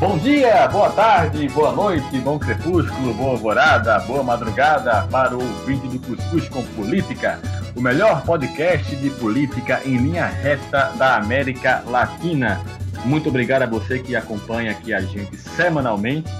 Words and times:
Bom 0.00 0.16
dia, 0.16 0.66
boa 0.68 0.88
tarde, 0.88 1.46
boa 1.50 1.72
noite, 1.72 2.18
bom 2.20 2.38
crepúsculo, 2.38 3.12
boa 3.12 3.32
alvorada, 3.32 3.98
boa 3.98 4.22
madrugada 4.22 5.06
para 5.10 5.36
o 5.36 5.40
vídeo 5.66 5.90
do 5.90 5.98
Cuscuz 5.98 6.48
com 6.48 6.64
Política, 6.68 7.38
o 7.76 7.82
melhor 7.82 8.22
podcast 8.24 8.96
de 8.96 9.10
política 9.10 9.82
em 9.84 9.98
linha 9.98 10.24
reta 10.24 10.90
da 10.96 11.16
América 11.16 11.84
Latina. 11.86 12.62
Muito 13.04 13.28
obrigado 13.28 13.64
a 13.64 13.66
você 13.66 13.98
que 13.98 14.16
acompanha 14.16 14.70
aqui 14.70 14.94
a 14.94 15.02
gente 15.02 15.36
semanalmente, 15.36 16.32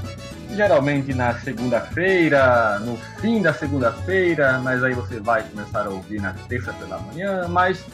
geralmente 0.56 1.12
na 1.12 1.34
segunda-feira, 1.40 2.78
no 2.78 2.96
fim 3.20 3.42
da 3.42 3.52
segunda-feira, 3.52 4.58
mas 4.64 4.82
aí 4.82 4.94
você 4.94 5.20
vai 5.20 5.42
começar 5.42 5.86
a 5.86 5.90
ouvir 5.90 6.18
na 6.18 6.32
terça 6.48 6.72
pela 6.72 6.98
manhã, 6.98 7.46
mas 7.46 7.84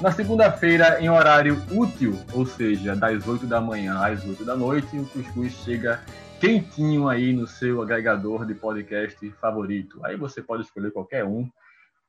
na 0.00 0.10
segunda-feira, 0.10 1.00
em 1.00 1.08
horário 1.08 1.56
útil, 1.70 2.18
ou 2.32 2.44
seja, 2.44 2.96
das 2.96 3.26
8 3.26 3.46
da 3.46 3.60
manhã 3.60 3.98
às 3.98 4.24
8 4.24 4.44
da 4.44 4.56
noite, 4.56 4.98
o 4.98 5.06
Cuscuz 5.06 5.52
chega 5.64 6.02
quentinho 6.40 7.08
aí 7.08 7.32
no 7.32 7.46
seu 7.46 7.80
agregador 7.80 8.44
de 8.44 8.54
podcast 8.54 9.30
favorito. 9.40 10.04
Aí 10.04 10.16
você 10.16 10.42
pode 10.42 10.64
escolher 10.64 10.90
qualquer 10.90 11.24
um 11.24 11.48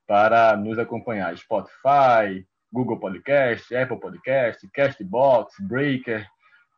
para 0.07 0.57
nos 0.57 0.77
acompanhar. 0.77 1.37
Spotify, 1.37 2.45
Google 2.71 2.99
Podcast, 2.99 3.73
Apple 3.75 3.99
Podcast, 3.99 4.67
Castbox, 4.73 5.55
Breaker, 5.61 6.27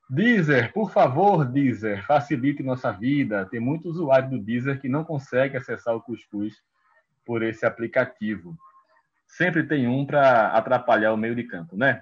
Deezer. 0.10 0.72
Por 0.74 0.92
favor, 0.92 1.46
Deezer, 1.46 2.06
facilite 2.06 2.62
nossa 2.62 2.92
vida. 2.92 3.46
Tem 3.46 3.60
muito 3.60 3.90
usuário 3.90 4.30
do 4.30 4.40
Deezer 4.40 4.80
que 4.80 4.90
não 4.90 5.04
consegue 5.04 5.58
acessar 5.58 5.96
o 5.96 6.02
Cuscuz 6.02 6.54
por 7.26 7.42
esse 7.42 7.66
aplicativo 7.66 8.56
sempre 9.38 9.64
tem 9.64 9.88
um 9.88 10.04
para 10.04 10.48
atrapalhar 10.48 11.14
o 11.14 11.18
meio 11.18 11.36
de 11.36 11.44
campo, 11.44 11.78
né? 11.78 12.02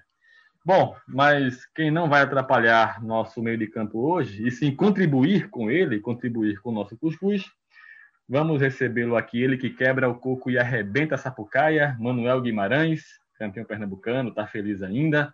Bom, 0.65 0.95
mas 1.07 1.65
quem 1.75 1.91
não 1.91 2.09
vai 2.09 2.21
atrapalhar 2.21 3.03
nosso 3.03 3.43
meio 3.43 3.57
de 3.57 3.67
campo 3.67 3.99
hoje, 3.99 4.47
e 4.47 4.49
sim 4.49 4.73
contribuir 4.73 5.49
com 5.49 5.69
ele, 5.69 5.99
contribuir 5.99 6.59
com 6.61 6.69
o 6.69 6.73
nosso 6.73 6.97
cuscuz, 6.97 7.43
vamos 8.27 8.61
recebê-lo 8.61 9.17
aqui, 9.17 9.43
ele 9.43 9.57
que 9.57 9.69
quebra 9.69 10.09
o 10.09 10.15
coco 10.15 10.49
e 10.49 10.57
arrebenta 10.57 11.15
a 11.15 11.17
sapucaia, 11.17 11.95
Manuel 11.99 12.41
Guimarães, 12.41 13.03
campeão 13.37 13.65
pernambucano, 13.65 14.33
tá 14.33 14.47
feliz 14.47 14.81
ainda. 14.81 15.31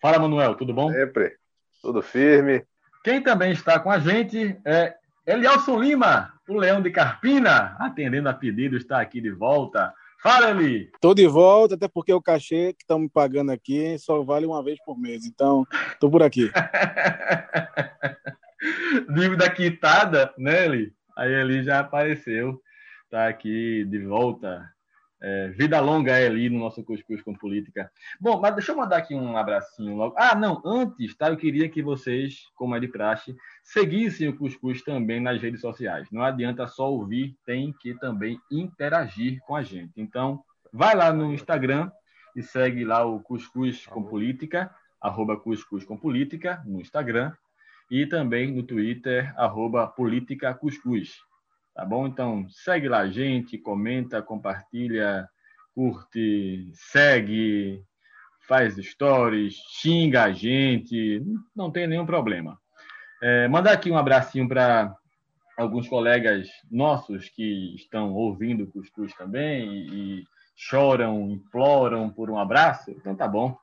Fala, 0.00 0.20
Manuel, 0.20 0.54
tudo 0.54 0.72
bom? 0.72 0.90
Sempre, 0.90 1.36
tudo 1.82 2.00
firme. 2.00 2.64
Quem 3.04 3.20
também 3.20 3.52
está 3.52 3.78
com 3.78 3.90
a 3.90 3.98
gente 3.98 4.56
é 4.64 4.94
Elielson 5.26 5.78
Lima, 5.78 6.32
o 6.48 6.56
Leão 6.56 6.80
de 6.80 6.90
Carpina, 6.90 7.76
atendendo 7.78 8.28
a 8.28 8.34
pedido, 8.34 8.76
está 8.76 9.00
aqui 9.00 9.20
de 9.20 9.30
volta. 9.30 9.92
Fala, 10.22 10.50
Eli! 10.50 10.90
Tô 11.00 11.14
de 11.14 11.26
volta, 11.26 11.76
até 11.76 11.88
porque 11.88 12.12
o 12.12 12.20
cachê 12.20 12.74
que 12.74 12.82
estão 12.82 12.98
me 12.98 13.08
pagando 13.08 13.52
aqui 13.52 13.98
só 13.98 14.22
vale 14.22 14.44
uma 14.44 14.62
vez 14.62 14.78
por 14.84 14.98
mês, 14.98 15.24
então 15.24 15.66
tô 15.98 16.10
por 16.10 16.22
aqui. 16.22 16.50
Dívida 19.14 19.48
quitada, 19.48 20.30
né, 20.36 20.66
Eli? 20.66 20.92
Aí 21.16 21.32
ele 21.32 21.62
já 21.62 21.80
apareceu, 21.80 22.60
tá 23.10 23.28
aqui 23.28 23.86
de 23.86 24.04
volta 24.04 24.62
é, 25.22 25.48
vida 25.48 25.78
longa 25.80 26.18
é 26.18 26.26
ali 26.26 26.48
no 26.48 26.58
nosso 26.58 26.82
Cuscuz 26.82 27.20
com 27.22 27.34
Política. 27.34 27.90
Bom, 28.18 28.40
mas 28.40 28.54
deixa 28.54 28.72
eu 28.72 28.76
mandar 28.76 28.96
aqui 28.96 29.14
um 29.14 29.36
abracinho 29.36 29.94
logo. 29.94 30.14
Ah, 30.18 30.34
não, 30.34 30.62
antes, 30.64 31.14
tá? 31.14 31.28
Eu 31.28 31.36
queria 31.36 31.68
que 31.68 31.82
vocês, 31.82 32.44
como 32.54 32.74
é 32.74 32.80
de 32.80 32.88
praxe, 32.88 33.36
seguissem 33.62 34.28
o 34.28 34.36
Cuscuz 34.36 34.82
também 34.82 35.20
nas 35.20 35.40
redes 35.40 35.60
sociais. 35.60 36.08
Não 36.10 36.22
adianta 36.22 36.66
só 36.66 36.90
ouvir, 36.90 37.36
tem 37.44 37.72
que 37.72 37.94
também 37.94 38.40
interagir 38.50 39.40
com 39.46 39.54
a 39.54 39.62
gente. 39.62 39.92
Então, 39.96 40.42
vai 40.72 40.94
lá 40.94 41.12
no 41.12 41.34
Instagram 41.34 41.90
e 42.34 42.42
segue 42.42 42.84
lá 42.84 43.04
o 43.04 43.20
Cuscuz 43.20 43.86
com 43.86 44.02
Política, 44.02 44.74
arroba 45.00 45.36
Cuscuz 45.36 45.84
com 45.84 45.98
Política, 45.98 46.62
no 46.64 46.80
Instagram, 46.80 47.32
e 47.90 48.06
também 48.06 48.54
no 48.54 48.62
Twitter, 48.62 49.34
arroba 49.36 49.86
Política 49.86 50.54
Cuscuz. 50.54 51.18
Tá 51.74 51.84
bom? 51.84 52.06
Então, 52.06 52.46
segue 52.48 52.88
lá 52.88 52.98
a 53.00 53.10
gente, 53.10 53.56
comenta, 53.56 54.20
compartilha, 54.20 55.28
curte, 55.74 56.70
segue, 56.74 57.82
faz 58.46 58.74
stories, 58.76 59.54
xinga 59.80 60.24
a 60.24 60.32
gente, 60.32 61.22
não 61.54 61.70
tem 61.70 61.86
nenhum 61.86 62.04
problema. 62.04 62.58
É, 63.22 63.46
mandar 63.48 63.72
aqui 63.72 63.90
um 63.90 63.96
abracinho 63.96 64.48
para 64.48 64.94
alguns 65.56 65.86
colegas 65.88 66.48
nossos 66.70 67.28
que 67.28 67.74
estão 67.76 68.12
ouvindo 68.12 68.64
o 68.64 68.66
Cuscuz 68.66 69.14
também 69.14 69.70
e, 69.70 70.20
e 70.20 70.24
choram, 70.56 71.30
imploram 71.30 72.10
por 72.10 72.30
um 72.30 72.38
abraço, 72.38 72.90
então 72.90 73.14
tá 73.14 73.28
bom. 73.28 73.56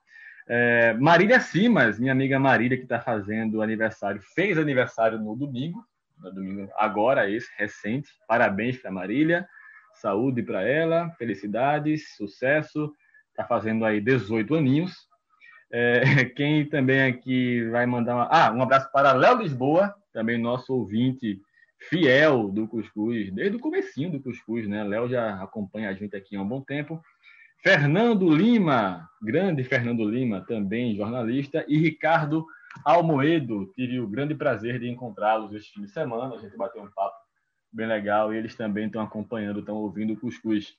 É, 0.47 0.94
Marília 0.94 1.40
Simas, 1.40 2.00
minha 2.00 2.13
amiga 2.13 2.40
Marília, 2.40 2.78
que 2.78 2.84
está 2.84 3.01
fazendo 3.01 3.62
aniversário, 3.62 4.22
fez 4.34 4.57
aniversário 4.57 5.19
no 5.19 5.35
domingo, 5.35 5.84
no 6.22 6.31
domingo 6.31 6.69
agora, 6.75 7.29
esse 7.29 7.50
recente. 7.57 8.09
Parabéns 8.28 8.78
para 8.78 8.91
Marília, 8.91 9.47
saúde 9.94 10.44
para 10.44 10.63
ela, 10.63 11.09
felicidades, 11.17 12.16
sucesso. 12.16 12.94
Está 13.29 13.45
fazendo 13.45 13.85
aí 13.85 14.01
18 14.01 14.55
aninhos. 14.55 15.07
É, 15.72 16.01
quem 16.35 16.66
também 16.66 17.03
aqui 17.03 17.67
vai 17.69 17.85
mandar 17.85 18.16
uma... 18.16 18.28
ah, 18.31 18.51
um 18.51 18.61
abraço 18.61 18.91
para 18.91 19.13
Léo 19.13 19.41
Lisboa, 19.41 19.94
também 20.13 20.38
nosso 20.38 20.73
ouvinte 20.73 21.39
fiel 21.89 22.49
do 22.49 22.67
Cuscuz, 22.67 23.31
desde 23.31 23.57
o 23.57 23.59
comecinho 23.59 24.11
do 24.11 24.19
Cuscuz, 24.19 24.67
né? 24.67 24.84
Léo 24.84 25.07
já 25.07 25.41
acompanha 25.41 25.89
a 25.89 25.94
gente 25.94 26.16
aqui 26.16 26.35
há 26.35 26.41
um 26.41 26.47
bom 26.47 26.61
tempo. 26.61 27.01
Fernando 27.61 28.29
Lima, 28.29 29.09
grande 29.22 29.63
Fernando 29.63 30.07
Lima, 30.09 30.41
também 30.41 30.95
jornalista, 30.95 31.66
e 31.67 31.78
Ricardo 31.78 32.45
Almoedo, 32.83 33.71
tive 33.75 33.99
o 33.99 34.07
grande 34.07 34.35
prazer 34.35 34.79
de 34.79 34.89
encontrá-los 34.89 35.53
este 35.53 35.73
fim 35.73 35.81
de 35.81 35.89
semana. 35.89 36.35
A 36.35 36.38
gente 36.38 36.55
bateu 36.57 36.81
um 36.81 36.89
papo 36.89 37.15
bem 37.71 37.88
legal 37.88 38.33
e 38.33 38.38
eles 38.38 38.55
também 38.55 38.88
estão 38.88 39.01
acompanhando, 39.01 39.59
estão 39.59 39.75
ouvindo 39.75 40.13
o 40.13 40.19
cuscuz, 40.19 40.75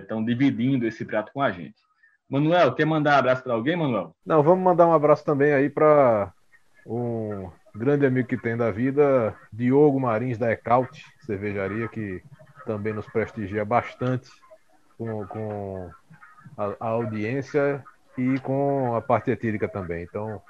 estão 0.00 0.20
é, 0.20 0.24
dividindo 0.24 0.86
esse 0.86 1.04
prato 1.04 1.32
com 1.32 1.42
a 1.42 1.50
gente. 1.50 1.76
Manuel, 2.28 2.74
quer 2.74 2.84
mandar 2.84 3.16
um 3.16 3.18
abraço 3.18 3.42
para 3.42 3.54
alguém, 3.54 3.76
Manuel? 3.76 4.14
Não, 4.24 4.42
vamos 4.42 4.62
mandar 4.62 4.86
um 4.86 4.92
abraço 4.92 5.24
também 5.24 5.52
aí 5.52 5.68
para 5.68 6.32
um 6.86 7.50
grande 7.74 8.06
amigo 8.06 8.28
que 8.28 8.36
tem 8.36 8.56
da 8.56 8.70
vida, 8.70 9.34
Diogo 9.52 10.00
Marins 10.00 10.38
da 10.38 10.52
Ecaute, 10.52 11.04
cervejaria, 11.26 11.88
que 11.88 12.22
também 12.64 12.92
nos 12.92 13.06
prestigia 13.06 13.64
bastante 13.64 14.30
com, 14.96 15.26
com 15.26 15.90
a, 16.56 16.76
a 16.78 16.88
audiência 16.88 17.82
e 18.16 18.38
com 18.40 18.94
a 18.94 19.00
parte 19.00 19.30
etílica 19.30 19.68
também. 19.68 20.04
Então, 20.04 20.40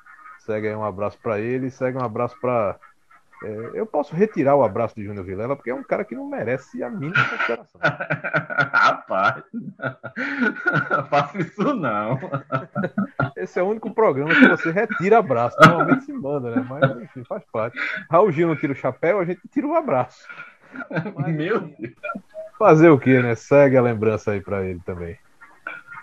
Segue 0.51 0.67
aí 0.67 0.75
um 0.75 0.83
abraço 0.83 1.17
para 1.23 1.39
ele, 1.39 1.71
segue 1.71 1.97
um 1.97 2.03
abraço 2.03 2.35
para. 2.41 2.77
É, 3.45 3.71
eu 3.75 3.87
posso 3.87 4.17
retirar 4.17 4.57
o 4.57 4.65
abraço 4.65 4.97
de 4.97 5.05
Júnior 5.05 5.25
Vilela, 5.25 5.55
porque 5.55 5.71
é 5.71 5.75
um 5.75 5.85
cara 5.85 6.05
que 6.05 6.17
não 6.17 6.29
merece 6.29 6.83
a 6.83 6.91
mínima 6.91 7.25
consideração. 7.25 7.81
Rapaz, 8.75 9.45
faça 11.09 11.39
isso 11.39 11.73
não. 11.73 12.19
Esse 13.37 13.61
é 13.61 13.63
o 13.63 13.69
único 13.69 13.95
programa 13.95 14.35
que 14.35 14.49
você 14.49 14.73
retira 14.73 15.19
abraço. 15.19 15.57
Normalmente 15.61 16.07
se 16.07 16.13
manda, 16.13 16.51
né? 16.51 16.67
Mas 16.69 17.01
enfim, 17.01 17.23
faz 17.23 17.45
parte. 17.53 17.79
Raul 18.11 18.33
Gil 18.33 18.49
não 18.49 18.57
tira 18.57 18.73
o 18.73 18.77
chapéu, 18.77 19.21
a 19.21 19.25
gente 19.25 19.41
tira 19.53 19.69
o 19.69 19.77
abraço. 19.77 20.27
Mas, 21.15 21.29
Meu 21.33 21.61
Deus. 21.61 21.95
Fazer 22.59 22.91
o 22.91 22.99
que, 22.99 23.23
né? 23.23 23.37
Segue 23.37 23.77
a 23.77 23.83
lembrança 23.83 24.33
aí 24.33 24.41
para 24.41 24.65
ele 24.65 24.81
também. 24.85 25.17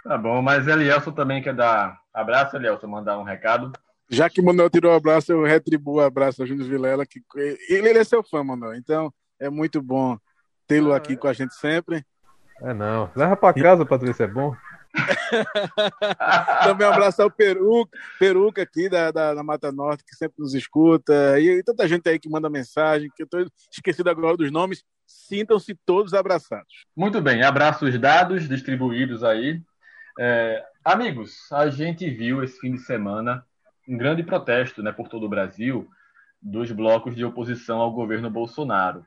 Tá 0.06 0.18
bom, 0.18 0.42
mas 0.42 0.66
Elielson 0.66 1.12
também 1.12 1.42
quer 1.42 1.54
dar 1.54 2.00
abraço, 2.14 2.56
Elielson, 2.56 2.88
mandar 2.88 3.20
um 3.20 3.24
recado. 3.24 3.74
Já 4.10 4.30
que 4.30 4.40
o 4.40 4.46
Manuel 4.46 4.70
tirou 4.70 4.92
o 4.92 4.96
abraço, 4.96 5.32
eu 5.32 5.44
retribuo 5.44 5.96
o 5.96 6.02
abraço 6.02 6.42
a 6.42 6.46
Júnior 6.46 6.68
Vilela, 6.68 7.06
que 7.06 7.22
ele, 7.36 7.90
ele 7.90 8.00
é 8.00 8.04
seu 8.04 8.24
fã, 8.24 8.44
Manuel. 8.44 8.76
Então 8.76 9.14
é 9.40 9.50
muito 9.50 9.82
bom 9.82 10.18
tê-lo 10.66 10.94
aqui 10.94 11.18
com 11.18 11.28
a 11.28 11.34
gente 11.34 11.54
sempre. 11.56 12.06
É 12.62 12.74
não. 12.74 13.12
Leva 13.16 13.36
para 13.36 13.54
casa, 13.62 13.86
Patrícia, 13.86 14.24
é 14.24 14.28
bom. 14.28 14.56
Também 16.64 16.88
um 16.88 16.92
abraço 16.92 17.22
ao 17.22 17.30
Peruca, 17.30 17.98
Peruca 18.18 18.62
aqui 18.64 18.90
da, 18.90 19.12
da, 19.12 19.34
da, 19.36 19.44
Mata 19.44 19.72
Norte, 19.72 20.04
que 20.04 20.16
sempre 20.16 20.36
nos 20.40 20.54
escuta. 20.56 21.40
E, 21.40 21.60
e 21.60 21.64
tanta 21.64 21.88
gente 21.88 22.08
aí 22.10 22.18
que 22.18 22.30
manda 22.30 22.50
mensagem, 22.50 23.12
que 23.16 23.24
eu 23.24 23.26
estou 23.26 23.46
esquecido 23.72 24.10
agora 24.10 24.38
dos 24.38 24.52
nomes. 24.52 24.84
Sintam-se 25.06 25.76
todos 25.86 26.14
abraçados. 26.14 26.86
Muito 26.96 27.22
bem, 27.22 27.44
abraços 27.44 27.98
dados, 28.00 28.48
distribuídos 28.48 29.24
aí. 29.24 29.62
É, 30.20 30.64
amigos, 30.84 31.52
a 31.52 31.70
gente 31.70 32.10
viu 32.10 32.44
esse 32.44 32.60
fim 32.60 32.72
de 32.74 32.80
semana 32.80 33.46
um 33.88 33.98
grande 33.98 34.24
protesto 34.24 34.84
né, 34.84 34.92
por 34.92 35.08
todo 35.08 35.26
o 35.26 35.30
Brasil 35.30 35.88
dos 36.42 36.72
blocos 36.72 37.16
de 37.16 37.26
oposição 37.26 37.80
ao 37.80 37.92
governo 37.92 38.30
Bolsonaro. 38.30 39.06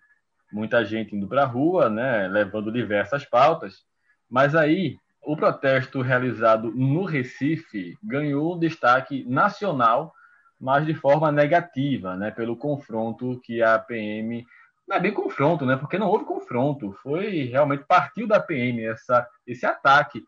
Muita 0.53 0.85
gente 0.85 1.15
indo 1.15 1.29
para 1.29 1.43
a 1.43 1.47
rua, 1.47 1.89
né, 1.89 2.27
levando 2.27 2.73
diversas 2.73 3.25
pautas, 3.25 3.85
mas 4.29 4.55
aí 4.55 4.97
o 5.23 5.37
protesto 5.37 6.01
realizado 6.01 6.73
no 6.73 7.05
Recife 7.05 7.97
ganhou 8.03 8.59
destaque 8.59 9.25
nacional, 9.29 10.13
mas 10.59 10.87
de 10.87 10.95
forma 10.95 11.31
negativa, 11.31 12.17
né, 12.17 12.31
pelo 12.31 12.57
confronto 12.57 13.41
que 13.45 13.63
a 13.63 13.79
PM 13.79 14.45
não 14.91 14.97
é 14.97 15.01
bem 15.01 15.15
confronto, 15.15 15.65
né? 15.65 15.77
Porque 15.77 15.97
não 15.97 16.09
houve 16.09 16.25
confronto, 16.25 16.93
foi 17.01 17.45
realmente 17.45 17.85
partiu 17.85 18.27
da 18.27 18.41
PM 18.41 18.85
essa, 18.85 19.25
esse 19.47 19.65
ataque 19.65 20.25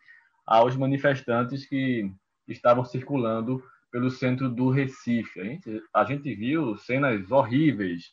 aos 0.46 0.76
manifestantes 0.76 1.66
que 1.66 2.08
estavam 2.46 2.84
circulando 2.84 3.60
pelo 3.92 4.10
centro 4.10 4.48
do 4.48 4.70
Recife. 4.70 5.40
A 5.40 5.44
gente, 5.44 5.82
a 5.94 6.04
gente 6.04 6.34
viu 6.34 6.76
cenas 6.78 7.30
horríveis, 7.30 8.10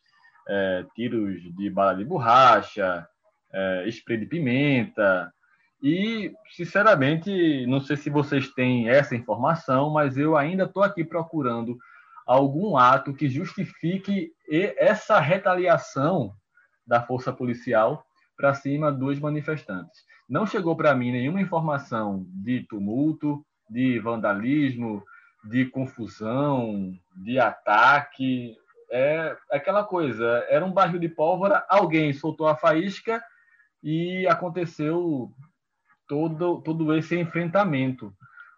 é, 0.48 0.86
tiros 0.94 1.42
de 1.56 1.70
bala 1.70 1.96
de 1.96 2.04
borracha, 2.04 3.08
é, 3.52 3.86
spray 3.88 4.18
de 4.18 4.26
pimenta. 4.26 5.34
E, 5.82 6.34
sinceramente, 6.52 7.66
não 7.66 7.80
sei 7.80 7.96
se 7.96 8.10
vocês 8.10 8.50
têm 8.50 8.90
essa 8.90 9.16
informação, 9.16 9.90
mas 9.90 10.18
eu 10.18 10.36
ainda 10.36 10.66
estou 10.66 10.84
aqui 10.84 11.06
procurando 11.06 11.78
algum 12.28 12.76
ato 12.78 13.14
que 13.14 13.30
justifique 13.30 14.32
essa 14.78 15.20
retaliação 15.20 16.34
da 16.86 17.02
força 17.02 17.32
policial 17.32 18.04
para 18.36 18.54
cima 18.54 18.92
dos 18.92 19.18
manifestantes. 19.20 20.04
Não 20.28 20.46
chegou 20.46 20.76
para 20.76 20.94
mim 20.94 21.12
nenhuma 21.12 21.42
informação 21.42 22.26
de 22.30 22.66
tumulto, 22.68 23.44
de 23.70 24.00
vandalismo, 24.00 25.04
de 25.44 25.66
confusão, 25.66 26.94
de 27.16 27.40
ataque. 27.40 28.58
É 28.92 29.38
aquela 29.52 29.84
coisa, 29.84 30.46
era 30.50 30.66
um 30.66 30.72
barril 30.72 31.00
de 31.00 31.10
pólvora, 31.10 31.64
alguém 31.70 32.12
soltou 32.12 32.48
a 32.48 32.56
faísca 32.56 33.24
e 33.84 34.26
aconteceu 34.28 35.32
todo, 36.08 36.62
todo 36.62 36.96
esse 36.96 37.16
enfrentamento. 37.16 38.14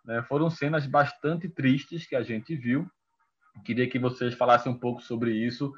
Né? 0.06 0.24
Foram 0.24 0.50
cenas 0.50 0.88
bastante 0.88 1.50
tristes 1.50 2.08
que 2.08 2.16
a 2.16 2.24
gente 2.24 2.56
viu. 2.56 2.90
Queria 3.66 3.90
que 3.90 4.00
vocês 4.00 4.34
falassem 4.34 4.72
um 4.72 4.80
pouco 4.80 5.02
sobre 5.02 5.32
isso, 5.32 5.74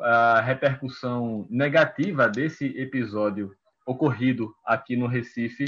a 0.00 0.40
repercussão 0.40 1.46
negativa 1.50 2.28
desse 2.28 2.66
episódio 2.78 3.52
ocorrido 3.84 4.54
aqui 4.64 4.96
no 4.96 5.06
Recife 5.06 5.64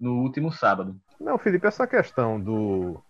no 0.00 0.22
último 0.22 0.50
sábado. 0.50 0.98
Não, 1.20 1.38
Felipe, 1.38 1.66
essa 1.66 1.86
questão 1.86 2.40
do, 2.40 3.02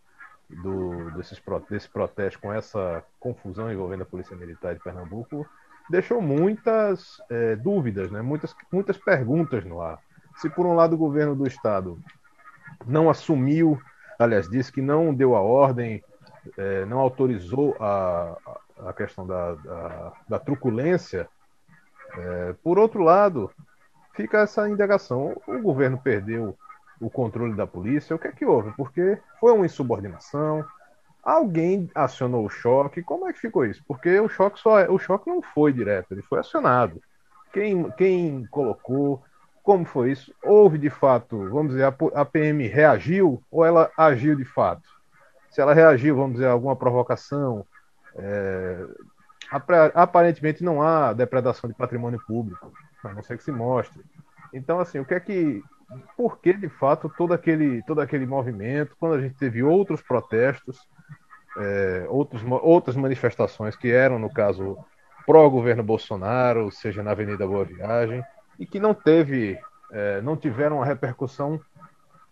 do 0.62 1.10
desses, 1.12 1.40
desse 1.68 1.88
protesto 1.88 2.40
com 2.40 2.52
essa 2.52 3.04
confusão 3.18 3.72
envolvendo 3.72 4.02
a 4.02 4.06
Polícia 4.06 4.36
Militar 4.36 4.74
de 4.74 4.80
Pernambuco 4.80 5.46
deixou 5.88 6.20
muitas 6.20 7.20
é, 7.30 7.56
dúvidas, 7.56 8.10
né? 8.10 8.22
muitas, 8.22 8.54
muitas 8.72 8.96
perguntas 8.96 9.64
no 9.64 9.80
ar. 9.80 9.98
Se 10.36 10.48
por 10.48 10.66
um 10.66 10.74
lado 10.74 10.94
o 10.94 10.98
governo 10.98 11.34
do 11.34 11.46
estado 11.46 11.98
não 12.86 13.10
assumiu, 13.10 13.80
aliás, 14.18 14.48
disse 14.48 14.72
que 14.72 14.80
não 14.80 15.14
deu 15.14 15.36
a 15.36 15.40
ordem, 15.40 16.02
é, 16.56 16.84
não 16.86 16.98
autorizou 16.98 17.76
a, 17.78 18.36
a 18.86 18.92
questão 18.92 19.26
da, 19.26 19.54
da, 19.54 20.12
da 20.28 20.38
truculência, 20.38 21.28
é, 22.16 22.54
por 22.62 22.78
outro 22.78 23.02
lado, 23.02 23.50
fica 24.14 24.40
essa 24.40 24.68
indagação. 24.68 25.36
O 25.46 25.58
governo 25.60 25.98
perdeu 25.98 26.56
o 27.02 27.10
controle 27.10 27.54
da 27.54 27.66
polícia, 27.66 28.14
o 28.14 28.18
que 28.18 28.28
é 28.28 28.32
que 28.32 28.44
houve? 28.44 28.72
Porque 28.76 29.18
foi 29.40 29.52
uma 29.52 29.66
insubordinação, 29.66 30.64
alguém 31.22 31.90
acionou 31.94 32.44
o 32.46 32.50
choque, 32.50 33.02
como 33.02 33.28
é 33.28 33.32
que 33.32 33.40
ficou 33.40 33.64
isso? 33.64 33.82
Porque 33.86 34.18
o 34.20 34.28
choque 34.28 34.60
só 34.60 34.78
é, 34.78 34.88
o 34.88 34.98
choque 34.98 35.28
não 35.28 35.42
foi 35.42 35.72
direto, 35.72 36.12
ele 36.12 36.22
foi 36.22 36.38
acionado. 36.38 37.02
Quem, 37.52 37.90
quem 37.92 38.46
colocou, 38.50 39.22
como 39.62 39.84
foi 39.84 40.12
isso? 40.12 40.32
Houve 40.42 40.78
de 40.78 40.90
fato, 40.90 41.50
vamos 41.50 41.72
dizer, 41.72 41.92
a, 42.14 42.24
PM 42.24 42.66
reagiu 42.66 43.42
ou 43.50 43.64
ela 43.64 43.90
agiu 43.96 44.36
de 44.36 44.44
fato? 44.44 44.88
Se 45.50 45.60
ela 45.60 45.74
reagiu, 45.74 46.16
vamos 46.16 46.34
dizer, 46.34 46.46
alguma 46.46 46.74
provocação, 46.76 47.66
é, 48.16 48.86
aparentemente 49.94 50.64
não 50.64 50.80
há 50.80 51.12
depredação 51.12 51.68
de 51.68 51.76
patrimônio 51.76 52.22
público, 52.26 52.72
a 53.04 53.12
não 53.12 53.22
ser 53.22 53.36
que 53.36 53.44
se 53.44 53.52
mostre. 53.52 54.02
Então, 54.52 54.80
assim, 54.80 54.98
o 54.98 55.04
que 55.04 55.14
é 55.14 55.20
que. 55.20 55.62
Por 56.16 56.38
que, 56.38 56.52
de 56.52 56.68
fato, 56.68 57.12
todo 57.16 57.32
aquele, 57.32 57.82
todo 57.84 58.00
aquele 58.00 58.26
movimento, 58.26 58.96
quando 58.98 59.14
a 59.14 59.20
gente 59.20 59.34
teve 59.34 59.62
outros 59.62 60.00
protestos, 60.02 60.78
é, 61.56 62.06
outros, 62.08 62.42
outras 62.62 62.96
manifestações 62.96 63.76
que 63.76 63.90
eram, 63.90 64.18
no 64.18 64.32
caso, 64.32 64.76
pró-governo 65.26 65.82
Bolsonaro, 65.82 66.70
seja 66.70 67.02
na 67.02 67.12
Avenida 67.12 67.46
Boa 67.46 67.64
Viagem, 67.64 68.24
e 68.58 68.66
que 68.66 68.78
não 68.78 68.94
teve, 68.94 69.58
é, 69.90 70.20
não 70.20 70.36
tiveram 70.36 70.76
uma 70.76 70.86
repercussão 70.86 71.60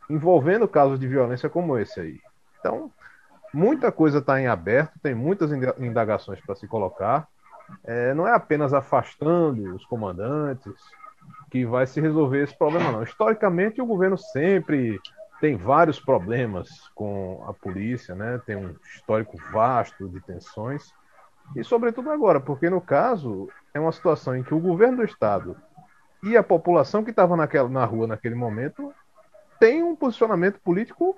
envolvendo 0.09 0.67
casos 0.67 0.99
de 0.99 1.07
violência 1.07 1.49
como 1.49 1.79
esse 1.79 2.01
aí. 2.01 2.21
Então, 2.59 2.91
muita 3.53 3.93
coisa 3.93 4.19
está 4.19 4.41
em 4.41 4.47
aberto, 4.47 4.99
tem 5.03 5.15
muitas 5.15 5.51
indagações 5.79 6.41
para 6.41 6.55
se 6.55 6.67
colocar. 6.67 7.29
É, 7.85 8.13
não 8.15 8.27
é 8.27 8.35
apenas 8.35 8.75
afastando 8.75 9.75
os 9.75 9.85
comandantes 9.87 10.75
que 11.51 11.65
vai 11.67 11.87
se 11.87 12.01
resolver 12.01 12.45
esse 12.45 12.57
problema, 12.57 12.93
não. 12.93 13.03
Historicamente, 13.03 13.81
o 13.81 13.87
governo 13.87 14.17
sempre 14.17 15.01
tem 15.41 15.57
vários 15.57 15.99
problemas 15.99 16.69
com 16.95 17.43
a 17.49 17.53
polícia, 17.53 18.15
né? 18.15 18.41
Tem 18.45 18.57
um 18.57 18.75
histórico 18.95 19.37
vasto 19.53 20.09
de 20.09 20.21
tensões. 20.21 20.93
E 21.57 21.65
sobretudo 21.65 22.11
agora, 22.11 22.39
porque 22.41 22.71
no 22.71 22.81
caso 22.81 23.49
é 23.75 23.81
uma 23.81 23.91
situação 23.91 24.37
em 24.37 24.43
que 24.43 24.55
o 24.55 24.61
governo 24.61 24.99
do 24.99 25.05
estado 25.05 25.57
e 26.23 26.37
a 26.37 26.43
população 26.43 27.03
que 27.03 27.11
estava 27.11 27.37
na 27.37 27.85
rua 27.85 28.07
naquele 28.07 28.35
momento 28.35 28.93
tem 29.59 29.83
um 29.83 29.97
posicionamento 29.97 30.61
político 30.61 31.17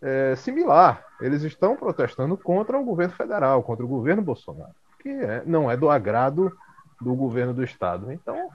é, 0.00 0.34
similar. 0.36 1.04
Eles 1.20 1.42
estão 1.42 1.74
protestando 1.74 2.36
contra 2.36 2.78
o 2.78 2.84
governo 2.84 3.14
federal, 3.14 3.62
contra 3.62 3.84
o 3.84 3.88
governo 3.88 4.22
Bolsonaro, 4.22 4.74
que 5.00 5.08
é, 5.08 5.42
não 5.44 5.70
é 5.70 5.76
do 5.76 5.90
agrado 5.90 6.52
do 7.00 7.14
governo 7.14 7.54
do 7.54 7.64
estado. 7.64 8.12
Então, 8.12 8.50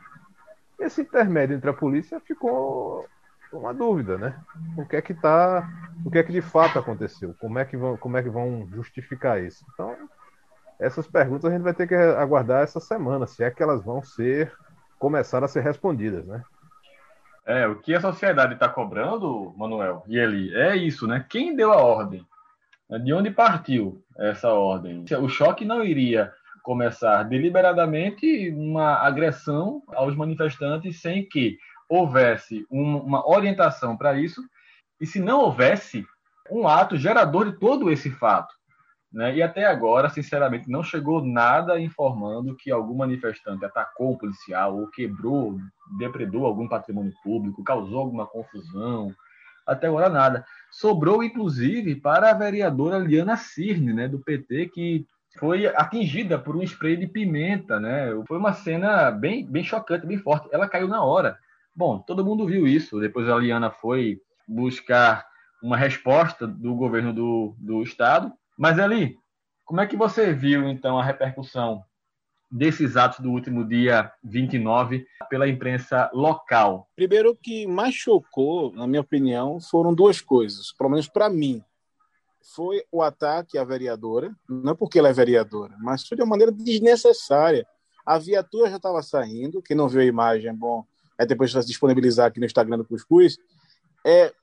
esse 0.84 1.02
intermédio 1.02 1.56
entre 1.56 1.70
a 1.70 1.74
polícia 1.74 2.20
ficou 2.20 3.08
uma 3.52 3.74
dúvida, 3.74 4.18
né? 4.18 4.40
O 4.78 4.86
que 4.86 4.96
é 4.96 5.02
que 5.02 5.14
tá, 5.14 5.70
o 6.06 6.10
que 6.10 6.18
é 6.18 6.24
que 6.24 6.32
de 6.32 6.42
fato 6.42 6.80
aconteceu? 6.80 7.36
Como 7.40 7.60
é 7.60 7.66
que 7.66 7.78
vão, 7.78 7.98
como 7.98 8.18
é 8.18 8.24
que 8.24 8.30
vão 8.30 8.68
justificar 8.72 9.42
isso? 9.42 9.64
Então, 9.74 9.96
essas 10.80 11.08
perguntas 11.08 11.46
a 11.46 11.54
gente 11.54 11.64
vai 11.64 11.74
ter 11.74 11.88
que 11.88 11.96
aguardar 11.96 12.64
essa 12.64 12.80
semana, 12.80 13.28
se 13.28 13.44
é 13.44 13.52
que 13.52 13.62
elas 13.62 13.84
vão 13.84 14.02
ser 14.02 14.52
começar 14.98 15.44
a 15.44 15.48
ser 15.48 15.62
respondidas, 15.62 16.26
né? 16.26 16.44
É, 17.46 17.68
o 17.68 17.76
que 17.76 17.94
a 17.94 18.00
sociedade 18.00 18.54
está 18.54 18.70
cobrando, 18.70 19.54
Manuel 19.58 20.04
e 20.08 20.18
Eli, 20.18 20.56
é 20.56 20.76
isso, 20.76 21.06
né? 21.06 21.26
Quem 21.30 21.56
deu 21.56 21.72
a 21.74 21.78
ordem? 21.78 22.26
De 23.04 23.14
onde 23.14 23.32
partiu 23.32 24.02
essa 24.18 24.50
ordem? 24.50 25.04
O 25.20 25.28
choque 25.28 25.66
não 25.66 25.84
iria 25.84 26.32
começar 26.64 27.24
deliberadamente 27.24 28.50
uma 28.52 28.96
agressão 28.96 29.84
aos 29.90 30.16
manifestantes 30.16 31.02
sem 31.02 31.28
que 31.28 31.60
houvesse 31.90 32.66
uma 32.72 33.30
orientação 33.30 33.96
para 33.96 34.18
isso, 34.18 34.42
e 35.00 35.06
se 35.06 35.20
não 35.20 35.42
houvesse 35.42 36.06
um 36.50 36.68
ato 36.68 36.96
gerador 36.98 37.52
de 37.52 37.60
todo 37.60 37.92
esse 37.92 38.10
fato. 38.10 38.56
Né? 39.12 39.36
E 39.36 39.44
até 39.44 39.66
agora, 39.66 40.10
sinceramente, 40.10 40.70
não 40.70 40.82
chegou 40.82 41.24
nada 41.24 41.80
informando 41.80 42.56
que 42.56 42.72
algum 42.72 42.96
manifestante 42.96 43.64
atacou 43.64 44.14
um 44.14 44.18
policial 44.18 44.76
ou 44.76 44.88
quebrou, 44.88 45.60
depredou 46.00 46.46
algum 46.46 46.68
patrimônio 46.68 47.14
público, 47.24 47.64
causou 47.64 48.00
alguma 48.00 48.26
confusão. 48.26 49.14
Até 49.68 49.88
agora 49.88 50.10
nada. 50.10 50.46
Sobrou, 50.72 51.24
inclusive, 51.24 51.96
para 51.96 52.32
a 52.32 52.34
vereadora 52.34 52.98
Liana 52.98 53.38
Cirne, 53.38 53.94
né, 53.94 54.08
do 54.08 54.20
PT, 54.20 54.70
que 54.74 55.06
foi 55.38 55.68
atingida 55.68 56.38
por 56.38 56.56
um 56.56 56.64
spray 56.64 56.96
de 56.96 57.08
pimenta, 57.08 57.80
né? 57.80 58.10
Foi 58.28 58.38
uma 58.38 58.54
cena 58.54 59.12
bem, 59.12 59.46
bem 59.46 59.64
chocante, 59.64 60.06
bem 60.06 60.18
forte. 60.18 60.48
Ela 60.52 60.70
caiu 60.70 60.88
na 60.88 61.04
hora. 61.04 61.38
Bom, 61.76 62.00
todo 62.00 62.26
mundo 62.26 62.46
viu 62.46 62.68
isso. 62.68 63.00
Depois 63.00 63.28
a 63.28 63.38
Liana 63.38 63.72
foi 63.72 64.22
buscar 64.48 65.26
uma 65.62 65.78
resposta 65.78 66.46
do 66.46 66.76
governo 66.76 67.14
do, 67.14 67.56
do 67.58 67.82
estado. 67.82 68.32
Mas 68.58 68.78
ali, 68.78 69.18
como 69.66 69.82
é 69.82 69.88
que 69.88 69.98
você 69.98 70.34
viu 70.34 70.70
então 70.70 71.00
a 71.00 71.04
repercussão 71.04 71.84
desses 72.52 72.96
atos 72.96 73.20
do 73.20 73.32
último 73.32 73.66
dia 73.66 74.12
29 74.24 75.06
pela 75.30 75.48
imprensa 75.48 76.12
local? 76.14 76.88
Primeiro, 76.96 77.32
o 77.32 77.36
que 77.36 77.66
mais 77.66 77.96
chocou, 77.96 78.72
na 78.74 78.86
minha 78.86 79.02
opinião, 79.02 79.60
foram 79.60 79.96
duas 79.96 80.22
coisas, 80.22 80.72
pelo 80.74 80.92
menos 80.92 81.08
para 81.08 81.30
mim. 81.30 81.64
Foi 82.44 82.84
o 82.92 83.02
ataque 83.02 83.58
à 83.58 83.64
vereadora, 83.64 84.36
não 84.48 84.76
porque 84.76 85.00
ela 85.00 85.10
é 85.10 85.14
vereadora, 85.14 85.76
mas 85.80 86.06
foi 86.06 86.18
de 86.18 86.24
uma 86.24 86.30
maneira 86.30 86.52
desnecessária. 86.52 87.66
A 88.06 88.20
viatura 88.20 88.70
já 88.70 88.76
estava 88.76 89.02
saindo, 89.02 89.62
quem 89.62 89.78
não 89.78 89.88
viu 89.88 90.02
a 90.02 90.06
imagem, 90.06 90.50
é 90.50 90.54
bom 90.54 90.86
é 91.18 91.26
depois 91.26 91.52
de 91.52 91.66
disponibilizar 91.66 92.28
aqui 92.28 92.40
no 92.40 92.46
Instagram 92.46 92.78
do 92.78 92.86
Cuscuz, 92.86 93.38
é 94.06 94.34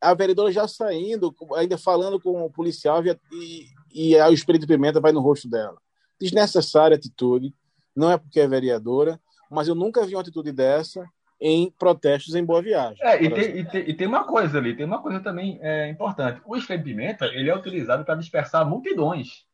a 0.00 0.14
vereadora 0.14 0.52
já 0.52 0.66
saindo, 0.66 1.34
ainda 1.54 1.76
falando 1.76 2.20
com 2.20 2.44
o 2.44 2.50
policial 2.50 3.02
e, 3.32 3.66
e 3.92 4.16
o 4.16 4.32
espírito 4.32 4.62
de 4.62 4.66
pimenta 4.66 5.00
vai 5.00 5.12
no 5.12 5.20
rosto 5.20 5.48
dela. 5.48 5.78
Desnecessária 6.20 6.96
atitude, 6.96 7.54
não 7.94 8.10
é 8.10 8.16
porque 8.16 8.40
é 8.40 8.48
vereadora, 8.48 9.20
mas 9.50 9.68
eu 9.68 9.74
nunca 9.74 10.04
vi 10.06 10.14
uma 10.14 10.20
atitude 10.20 10.52
dessa 10.52 11.06
em 11.40 11.70
protestos 11.70 12.34
em 12.34 12.44
Boa 12.44 12.60
Viagem. 12.60 12.98
É, 13.00 13.22
e 13.22 13.30
tem, 13.30 13.58
e, 13.58 13.64
tem, 13.64 13.90
e 13.90 13.94
tem, 13.94 14.06
uma 14.06 14.24
coisa 14.24 14.58
ali, 14.58 14.76
tem 14.76 14.84
uma 14.84 15.00
coisa 15.00 15.20
também 15.20 15.58
é, 15.62 15.88
importante. 15.88 16.40
O 16.44 16.56
spray 16.56 16.78
de 16.78 16.84
pimenta 16.84 17.24
ele 17.26 17.48
é 17.48 17.56
utilizado 17.56 18.04
para 18.04 18.16
dispersar 18.16 18.68
multidões. 18.68 19.46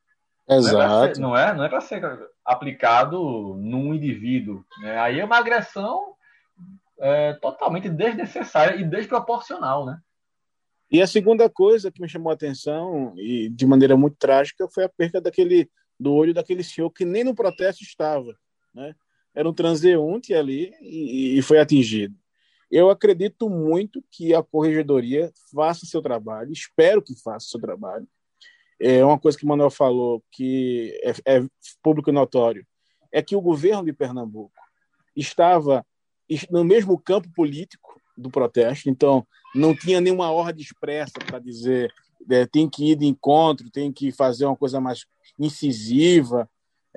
Exato. 0.49 1.21
Não 1.21 1.37
é, 1.37 1.51
é 1.51 1.69
para 1.69 1.81
ser, 1.81 2.03
é 2.05 2.17
ser, 2.17 2.29
aplicado 2.45 3.57
num 3.57 3.95
indivíduo. 3.95 4.65
Né? 4.81 4.99
Aí 4.99 5.21
é 5.21 5.25
uma 5.25 5.39
agressão 5.39 6.15
é, 6.99 7.35
totalmente 7.35 7.89
desnecessária 7.89 8.77
e 8.77 8.85
desproporcional, 8.85 9.87
né? 9.87 9.99
E 10.91 11.03
a 11.03 11.07
segunda 11.07 11.51
coisa 11.51 11.91
que 11.91 12.01
me 12.01 12.09
chamou 12.09 12.31
a 12.31 12.35
atenção, 12.35 13.13
e 13.17 13.49
de 13.49 13.67
maneira 13.67 13.97
muito 13.97 14.17
trágica, 14.17 14.69
foi 14.69 14.85
a 14.85 14.89
perda 14.89 15.21
daquele, 15.21 15.69
do 15.99 16.13
olho 16.13 16.33
daquele 16.33 16.63
senhor 16.63 16.91
que 16.91 17.05
nem 17.05 17.25
no 17.25 17.35
protesto 17.35 17.83
estava. 17.83 18.33
Né? 18.73 18.95
Era 19.37 19.49
um 19.49 19.53
transeunte 19.53 20.33
ali 20.33 20.73
e, 20.81 21.39
e 21.39 21.43
foi 21.43 21.59
atingido. 21.59 22.17
Eu 22.71 22.91
acredito 22.91 23.49
muito 23.49 24.03
que 24.11 24.35
a 24.35 24.43
corregedoria 24.43 25.31
faça 25.55 25.87
seu 25.87 26.01
trabalho, 26.03 26.51
espero 26.53 27.03
que 27.03 27.15
faça 27.23 27.47
seu 27.47 27.61
trabalho. 27.61 28.09
É 28.81 29.05
uma 29.05 29.19
coisa 29.19 29.39
que 29.39 29.45
o 29.45 29.49
Manuel 29.49 29.71
falou 29.71 30.25
que 30.33 30.99
é, 31.05 31.37
é 31.37 31.47
público 31.83 32.11
notório, 32.11 32.67
é 33.13 33.23
que 33.23 33.37
o 33.37 33.41
governo 33.41 33.85
de 33.85 33.93
Pernambuco 33.93 34.53
estava 35.15 35.87
no 36.51 36.65
mesmo 36.65 36.99
campo 36.99 37.29
político 37.35 38.01
do 38.17 38.31
protesto, 38.31 38.91
então 38.91 39.27
não 39.55 39.77
tinha 39.77 40.01
nenhuma 40.01 40.31
ordem 40.31 40.63
expressa 40.63 41.13
para 41.25 41.39
dizer 41.39 41.93
é, 42.31 42.47
tem 42.47 42.69
que 42.69 42.93
ir 42.93 42.97
de 42.97 43.07
encontro, 43.07 43.71
tem 43.71 43.93
que 43.93 44.11
fazer 44.11 44.47
uma 44.47 44.57
coisa 44.57 44.81
mais 44.81 45.07
incisiva. 45.39 46.49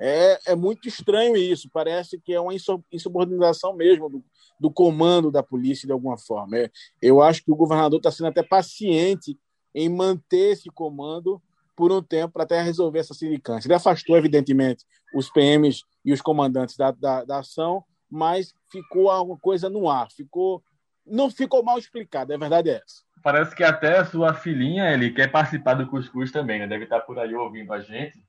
É, 0.02 0.38
é 0.52 0.54
muito 0.54 0.88
estranho 0.88 1.36
isso, 1.36 1.68
parece 1.70 2.18
que 2.18 2.32
é 2.32 2.40
uma 2.40 2.54
insubordinação 2.90 3.76
mesmo 3.76 4.08
do, 4.08 4.24
do 4.58 4.70
comando 4.70 5.30
da 5.30 5.42
polícia 5.42 5.86
de 5.86 5.92
alguma 5.92 6.16
forma. 6.16 6.56
É, 6.56 6.70
eu 7.02 7.20
acho 7.20 7.44
que 7.44 7.52
o 7.52 7.56
governador 7.56 7.98
está 7.98 8.10
sendo 8.10 8.28
até 8.28 8.42
paciente 8.42 9.38
em 9.74 9.90
manter 9.90 10.52
esse 10.52 10.70
comando 10.70 11.40
por 11.76 11.92
um 11.92 12.02
tempo 12.02 12.32
para 12.32 12.44
até 12.44 12.62
resolver 12.62 12.98
essa 12.98 13.14
sindicância. 13.14 13.66
Ele 13.66 13.74
afastou, 13.74 14.16
evidentemente, 14.16 14.84
os 15.14 15.30
PMs 15.30 15.82
e 16.04 16.12
os 16.12 16.22
comandantes 16.22 16.76
da, 16.76 16.90
da, 16.92 17.24
da 17.24 17.38
ação, 17.40 17.84
mas 18.10 18.54
ficou 18.70 19.10
alguma 19.10 19.38
coisa 19.38 19.68
no 19.68 19.88
ar, 19.88 20.10
ficou 20.10 20.62
não 21.06 21.30
ficou 21.30 21.62
mal 21.62 21.78
explicado, 21.78 22.32
a 22.32 22.38
verdade 22.38 22.70
é 22.70 22.74
essa. 22.74 23.02
Parece 23.22 23.54
que 23.54 23.64
até 23.64 23.98
a 23.98 24.04
sua 24.04 24.32
filhinha 24.32 24.92
ele 24.92 25.10
quer 25.10 25.30
participar 25.30 25.74
do 25.74 25.86
Cuscuz 25.88 26.30
também, 26.30 26.58
né? 26.60 26.66
Deve 26.66 26.84
estar 26.84 27.00
por 27.00 27.18
aí 27.18 27.34
ouvindo 27.34 27.72
a 27.72 27.80
gente. 27.80 28.22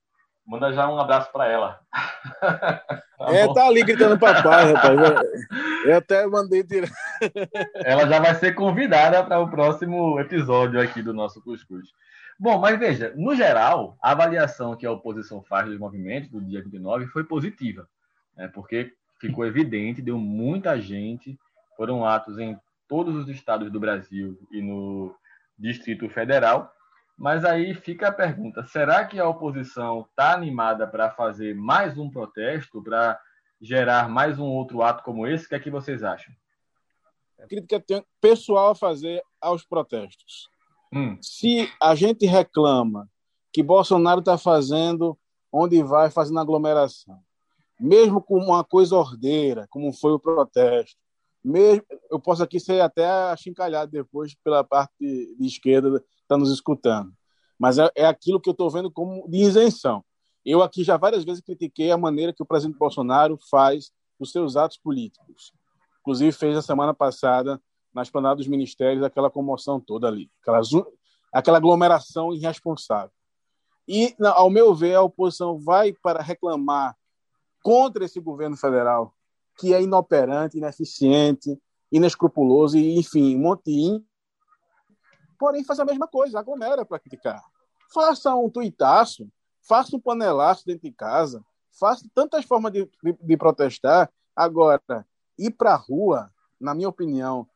Manda 0.51 0.73
já 0.73 0.85
um 0.89 0.99
abraço 0.99 1.31
para 1.31 1.47
ela. 1.47 1.79
tá 2.37 2.93
é, 3.31 3.47
bom? 3.47 3.53
tá 3.53 3.67
ali 3.67 3.83
gritando 3.83 4.19
papai, 4.19 4.73
rapaz. 4.73 4.99
Eu 5.85 5.95
até 5.95 6.27
mandei 6.27 6.61
tirar. 6.61 6.89
ela 7.75 8.05
já 8.05 8.19
vai 8.19 8.35
ser 8.35 8.53
convidada 8.53 9.23
para 9.23 9.39
o 9.39 9.49
próximo 9.49 10.19
episódio 10.19 10.81
aqui 10.81 11.01
do 11.01 11.13
nosso 11.13 11.41
Cuscuz. 11.41 11.87
Bom, 12.37 12.59
mas 12.59 12.77
veja, 12.77 13.13
no 13.15 13.33
geral, 13.33 13.97
a 14.03 14.11
avaliação 14.11 14.75
que 14.75 14.85
a 14.85 14.91
oposição 14.91 15.41
faz 15.41 15.67
dos 15.67 15.79
movimentos 15.79 16.29
do 16.29 16.41
dia 16.41 16.61
29 16.61 17.07
foi 17.07 17.23
positiva, 17.23 17.87
né? 18.35 18.49
porque 18.53 18.91
ficou 19.21 19.45
evidente, 19.45 20.01
deu 20.01 20.17
muita 20.17 20.77
gente, 20.81 21.39
foram 21.77 22.05
atos 22.05 22.37
em 22.37 22.59
todos 22.89 23.15
os 23.15 23.29
estados 23.29 23.71
do 23.71 23.79
Brasil 23.79 24.37
e 24.51 24.61
no 24.61 25.15
Distrito 25.57 26.09
Federal. 26.09 26.73
Mas 27.17 27.45
aí 27.45 27.73
fica 27.73 28.07
a 28.07 28.13
pergunta: 28.13 28.63
será 28.65 29.05
que 29.05 29.19
a 29.19 29.27
oposição 29.27 30.01
está 30.09 30.33
animada 30.33 30.87
para 30.87 31.11
fazer 31.11 31.55
mais 31.55 31.97
um 31.97 32.09
protesto, 32.09 32.81
para 32.81 33.19
gerar 33.61 34.09
mais 34.09 34.39
um 34.39 34.45
outro 34.45 34.81
ato 34.81 35.03
como 35.03 35.27
esse? 35.27 35.45
O 35.45 35.49
que 35.49 35.55
é 35.55 35.59
que 35.59 35.69
vocês 35.69 36.03
acham? 36.03 36.33
A 37.39 37.47
crítica 37.47 37.83
pessoal 38.19 38.71
a 38.71 38.75
fazer 38.75 39.21
aos 39.39 39.65
protestos. 39.65 40.49
Hum. 40.93 41.17
Se 41.21 41.71
a 41.81 41.95
gente 41.95 42.25
reclama 42.25 43.09
que 43.51 43.63
Bolsonaro 43.63 44.19
está 44.19 44.37
fazendo 44.37 45.17
onde 45.51 45.81
vai 45.83 46.09
fazendo 46.09 46.39
aglomeração, 46.39 47.19
mesmo 47.79 48.21
com 48.21 48.37
uma 48.37 48.63
coisa 48.63 48.95
ordeira, 48.95 49.67
como 49.69 49.91
foi 49.91 50.11
o 50.11 50.19
protesto, 50.19 51.00
mesmo, 51.43 51.83
eu 52.09 52.19
posso 52.19 52.43
aqui 52.43 52.59
ser 52.59 52.81
até 52.81 53.05
achincalhado 53.05 53.91
depois 53.91 54.35
pela 54.43 54.63
parte 54.63 54.93
de 54.99 55.45
esquerda 55.45 55.99
que 55.99 56.05
está 56.21 56.37
nos 56.37 56.51
escutando. 56.51 57.11
Mas 57.57 57.77
é, 57.77 57.89
é 57.95 58.05
aquilo 58.05 58.39
que 58.39 58.49
eu 58.49 58.53
estou 58.53 58.69
vendo 58.69 58.91
como 58.91 59.27
de 59.27 59.37
isenção. 59.37 60.03
Eu 60.45 60.61
aqui 60.61 60.83
já 60.83 60.97
várias 60.97 61.23
vezes 61.23 61.41
critiquei 61.41 61.91
a 61.91 61.97
maneira 61.97 62.33
que 62.33 62.41
o 62.41 62.45
presidente 62.45 62.77
Bolsonaro 62.77 63.37
faz 63.49 63.91
os 64.19 64.31
seus 64.31 64.55
atos 64.55 64.77
políticos. 64.77 65.51
Inclusive 66.01 66.31
fez 66.31 66.57
a 66.57 66.61
semana 66.61 66.93
passada 66.93 67.61
na 67.93 68.01
esplanada 68.01 68.37
dos 68.37 68.47
ministérios 68.47 69.03
aquela 69.03 69.29
comoção 69.29 69.79
toda 69.79 70.07
ali, 70.07 70.31
aquela, 70.41 70.61
aquela 71.33 71.57
aglomeração 71.57 72.33
irresponsável. 72.33 73.11
E, 73.87 74.15
ao 74.23 74.49
meu 74.49 74.73
ver, 74.73 74.95
a 74.95 75.01
oposição 75.01 75.59
vai 75.59 75.91
para 75.91 76.21
reclamar 76.21 76.95
contra 77.61 78.05
esse 78.05 78.19
governo 78.19 78.55
federal 78.55 79.13
que 79.61 79.75
é 79.75 79.81
inoperante, 79.83 80.57
ineficiente, 80.57 81.55
inescrupuloso 81.91 82.79
e, 82.79 82.97
enfim, 82.97 83.35
um 83.35 83.41
monte 83.41 84.03
porém 85.37 85.63
faz 85.63 85.79
a 85.79 85.85
mesma 85.85 86.07
coisa, 86.07 86.39
aglomera 86.39 86.83
para 86.83 86.97
criticar. 86.97 87.43
Faça 87.93 88.33
um 88.35 88.49
tuitaço, 88.49 89.27
faça 89.67 89.95
um 89.95 89.99
panelaço 89.99 90.65
dentro 90.65 90.83
de 90.83 90.91
casa, 90.91 91.43
faça 91.79 92.09
tantas 92.13 92.43
formas 92.43 92.73
de, 92.73 92.89
de, 93.03 93.13
de 93.21 93.37
protestar. 93.37 94.11
Agora, 94.35 94.81
ir 95.37 95.51
para 95.51 95.73
a 95.73 95.75
rua, 95.75 96.31
na 96.59 96.73
minha 96.73 96.89
opinião, 96.89 97.47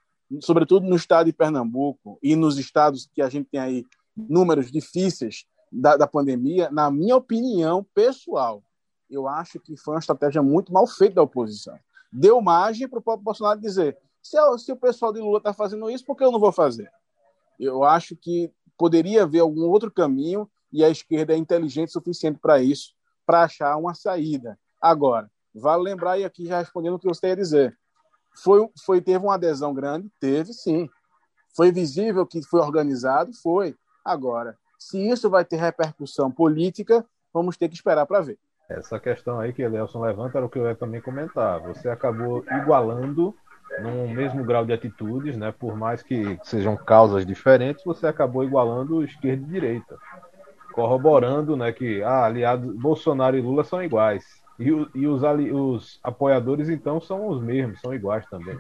sobretudo 0.41 0.88
no 0.88 0.95
estado 0.95 1.25
de 1.25 1.33
Pernambuco 1.33 2.19
e 2.21 2.35
nos 2.35 2.59
estados 2.59 3.09
que 3.13 3.21
a 3.21 3.29
gente 3.29 3.50
tem 3.50 3.59
aí 3.59 3.85
números 4.15 4.71
difíceis 4.71 5.45
da, 5.71 5.97
da 5.97 6.07
pandemia, 6.07 6.69
na 6.71 6.91
minha 6.91 7.15
opinião 7.15 7.83
pessoal, 7.95 8.63
eu 9.09 9.27
acho 9.27 9.59
que 9.59 9.75
foi 9.77 9.95
uma 9.95 10.00
estratégia 10.00 10.43
muito 10.43 10.71
mal 10.71 10.85
feita 10.85 11.15
da 11.15 11.24
oposição 11.24 11.79
deu 12.12 12.41
margem 12.41 12.88
para 12.88 13.00
o 13.00 13.01
próprio 13.01 13.24
Bolsonaro 13.24 13.59
dizer: 13.59 13.97
se, 14.21 14.38
se 14.59 14.71
o 14.71 14.77
pessoal 14.77 15.13
de 15.13 15.19
Lula 15.19 15.38
está 15.38 15.53
fazendo 15.53 15.89
isso, 15.89 16.05
por 16.05 16.15
que 16.15 16.24
eu 16.24 16.31
não 16.31 16.39
vou 16.39 16.51
fazer? 16.51 16.91
Eu 17.59 17.83
acho 17.83 18.15
que 18.15 18.51
poderia 18.77 19.24
haver 19.24 19.39
algum 19.39 19.63
outro 19.63 19.91
caminho 19.91 20.50
e 20.71 20.83
a 20.83 20.89
esquerda 20.89 21.33
é 21.33 21.38
inteligente 21.38 21.89
o 21.89 21.93
suficiente 21.93 22.39
para 22.39 22.62
isso, 22.62 22.93
para 23.25 23.43
achar 23.43 23.77
uma 23.77 23.93
saída. 23.93 24.59
Agora, 24.81 25.31
vale 25.53 25.83
lembrar, 25.83 26.19
e 26.19 26.25
aqui 26.25 26.45
já 26.45 26.59
respondendo 26.59 26.95
o 26.95 27.00
que 27.00 27.07
você 27.07 27.27
ia 27.27 27.35
dizer, 27.35 27.77
foi, 28.35 28.67
foi, 28.85 29.01
teve 29.01 29.24
uma 29.24 29.35
adesão 29.35 29.74
grande? 29.74 30.12
Teve, 30.19 30.53
sim. 30.53 30.89
Foi 31.55 31.71
visível 31.71 32.25
que 32.25 32.41
foi 32.43 32.59
organizado? 32.59 33.31
Foi. 33.33 33.75
Agora, 34.03 34.57
se 34.77 35.00
isso 35.09 35.29
vai 35.29 35.45
ter 35.45 35.55
repercussão 35.55 36.29
política, 36.29 37.05
vamos 37.33 37.55
ter 37.55 37.69
que 37.69 37.75
esperar 37.75 38.05
para 38.05 38.21
ver. 38.21 38.38
Essa 38.69 39.00
questão 39.00 39.39
aí 39.39 39.53
que 39.53 39.65
o 39.65 39.69
Nelson 39.69 40.01
levanta 40.01 40.38
era 40.38 40.45
o 40.45 40.50
que 40.50 40.57
eu 40.57 40.65
ia 40.65 40.75
também 40.75 41.01
comentar. 41.01 41.60
Você 41.62 41.88
acabou 41.88 42.43
igualando 42.62 43.36
num 43.81 44.07
mesmo 44.07 44.43
grau 44.43 44.65
de 44.65 44.74
atitudes, 44.74 45.38
né? 45.38 45.51
Por 45.51 45.75
mais 45.75 46.01
que 46.01 46.39
sejam 46.43 46.75
causas 46.75 47.25
diferentes, 47.25 47.84
você 47.84 48.07
acabou 48.07 48.43
igualando 48.43 49.03
esquerda 49.03 49.43
e 49.43 49.51
direita, 49.51 49.98
corroborando, 50.74 51.55
né? 51.55 51.72
Que 51.72 52.01
ah, 52.01 52.25
aliados 52.25 52.75
Bolsonaro 52.75 53.38
e 53.38 53.41
Lula 53.41 53.63
são 53.63 53.84
iguais 53.84 54.24
e, 54.60 54.69
e 54.95 55.07
os, 55.07 55.24
ali, 55.24 55.51
os 55.51 56.00
apoiadores 56.03 56.69
então 56.69 57.01
são 57.01 57.27
os 57.27 57.41
mesmos, 57.41 57.79
são 57.81 57.93
iguais 57.93 58.25
também. 58.27 58.57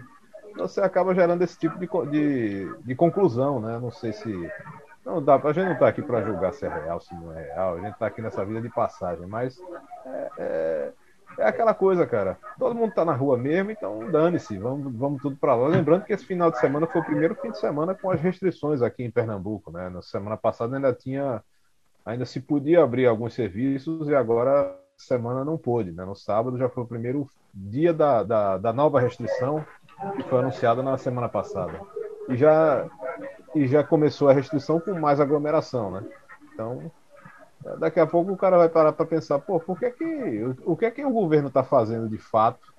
Então, 0.49 0.67
você 0.67 0.81
acaba 0.81 1.13
gerando 1.13 1.41
esse 1.41 1.57
tipo 1.57 1.77
de, 1.77 1.87
de, 2.11 2.77
de 2.83 2.95
conclusão, 2.95 3.59
né? 3.59 3.79
Não 3.79 3.91
sei 3.91 4.13
se 4.13 4.51
não 5.05 5.23
dá, 5.23 5.35
a 5.35 5.53
gente 5.53 5.65
não 5.65 5.73
está 5.73 5.87
aqui 5.87 6.01
para 6.01 6.23
julgar 6.23 6.51
se 6.51 6.65
é 6.65 6.69
real, 6.69 6.99
se 6.99 7.13
não 7.13 7.31
é 7.31 7.43
real. 7.43 7.75
A 7.75 7.79
gente 7.79 7.93
está 7.93 8.07
aqui 8.07 8.21
nessa 8.21 8.43
vida 8.43 8.59
de 8.59 8.69
passagem, 8.69 9.27
mas 9.27 9.57
é, 10.05 10.29
é, 10.39 10.93
é 11.37 11.47
aquela 11.47 11.75
coisa, 11.75 12.07
cara. 12.07 12.37
Todo 12.57 12.73
mundo 12.73 12.89
está 12.89 13.05
na 13.05 13.13
rua 13.13 13.37
mesmo, 13.37 13.69
então 13.69 14.11
dane-se, 14.11 14.57
vamos, 14.57 14.91
vamos 14.95 15.21
tudo 15.21 15.37
para 15.37 15.55
lá. 15.55 15.67
Lembrando 15.67 16.05
que 16.05 16.13
esse 16.13 16.25
final 16.25 16.49
de 16.49 16.59
semana 16.59 16.87
foi 16.87 17.01
o 17.01 17.05
primeiro 17.05 17.35
fim 17.35 17.51
de 17.51 17.59
semana 17.59 17.93
com 17.93 18.09
as 18.09 18.19
restrições 18.19 18.81
aqui 18.81 19.03
em 19.03 19.11
Pernambuco, 19.11 19.71
né? 19.71 19.89
Na 19.89 20.01
semana 20.01 20.35
passada 20.35 20.75
ainda 20.75 20.91
tinha, 20.91 21.43
ainda 22.03 22.25
se 22.25 22.39
podia 22.39 22.83
abrir 22.83 23.05
alguns 23.05 23.35
serviços 23.35 24.09
e 24.09 24.15
agora 24.15 24.75
semana 24.97 25.45
não 25.45 25.57
pôde, 25.57 25.91
né? 25.91 26.03
No 26.03 26.15
sábado 26.15 26.57
já 26.57 26.67
foi 26.67 26.83
o 26.83 26.87
primeiro 26.87 27.29
dia 27.53 27.93
da, 27.93 28.23
da, 28.23 28.57
da 28.57 28.73
nova 28.73 28.99
restrição 28.99 29.63
que 30.15 30.23
foi 30.23 30.39
anunciada 30.39 30.81
na 30.81 30.97
semana 30.97 31.29
passada. 31.29 31.79
E 32.27 32.35
já 32.35 32.89
e 33.55 33.67
já 33.67 33.83
começou 33.83 34.29
a 34.29 34.33
restrição 34.33 34.79
com 34.79 34.93
mais 34.99 35.19
aglomeração, 35.19 35.89
né? 35.89 36.03
Então, 36.53 36.91
daqui 37.79 37.99
a 37.99 38.05
pouco 38.05 38.33
o 38.33 38.37
cara 38.37 38.57
vai 38.57 38.69
parar 38.69 38.91
para 38.91 39.05
pensar, 39.05 39.39
pô, 39.39 39.59
por 39.59 39.79
que 39.79 39.89
que, 39.91 40.43
o, 40.43 40.73
o 40.73 40.77
que 40.77 40.85
é 40.85 40.91
que 40.91 41.03
o 41.03 41.09
governo 41.09 41.47
está 41.47 41.63
fazendo 41.63 42.09
de 42.09 42.17
fato? 42.17 42.75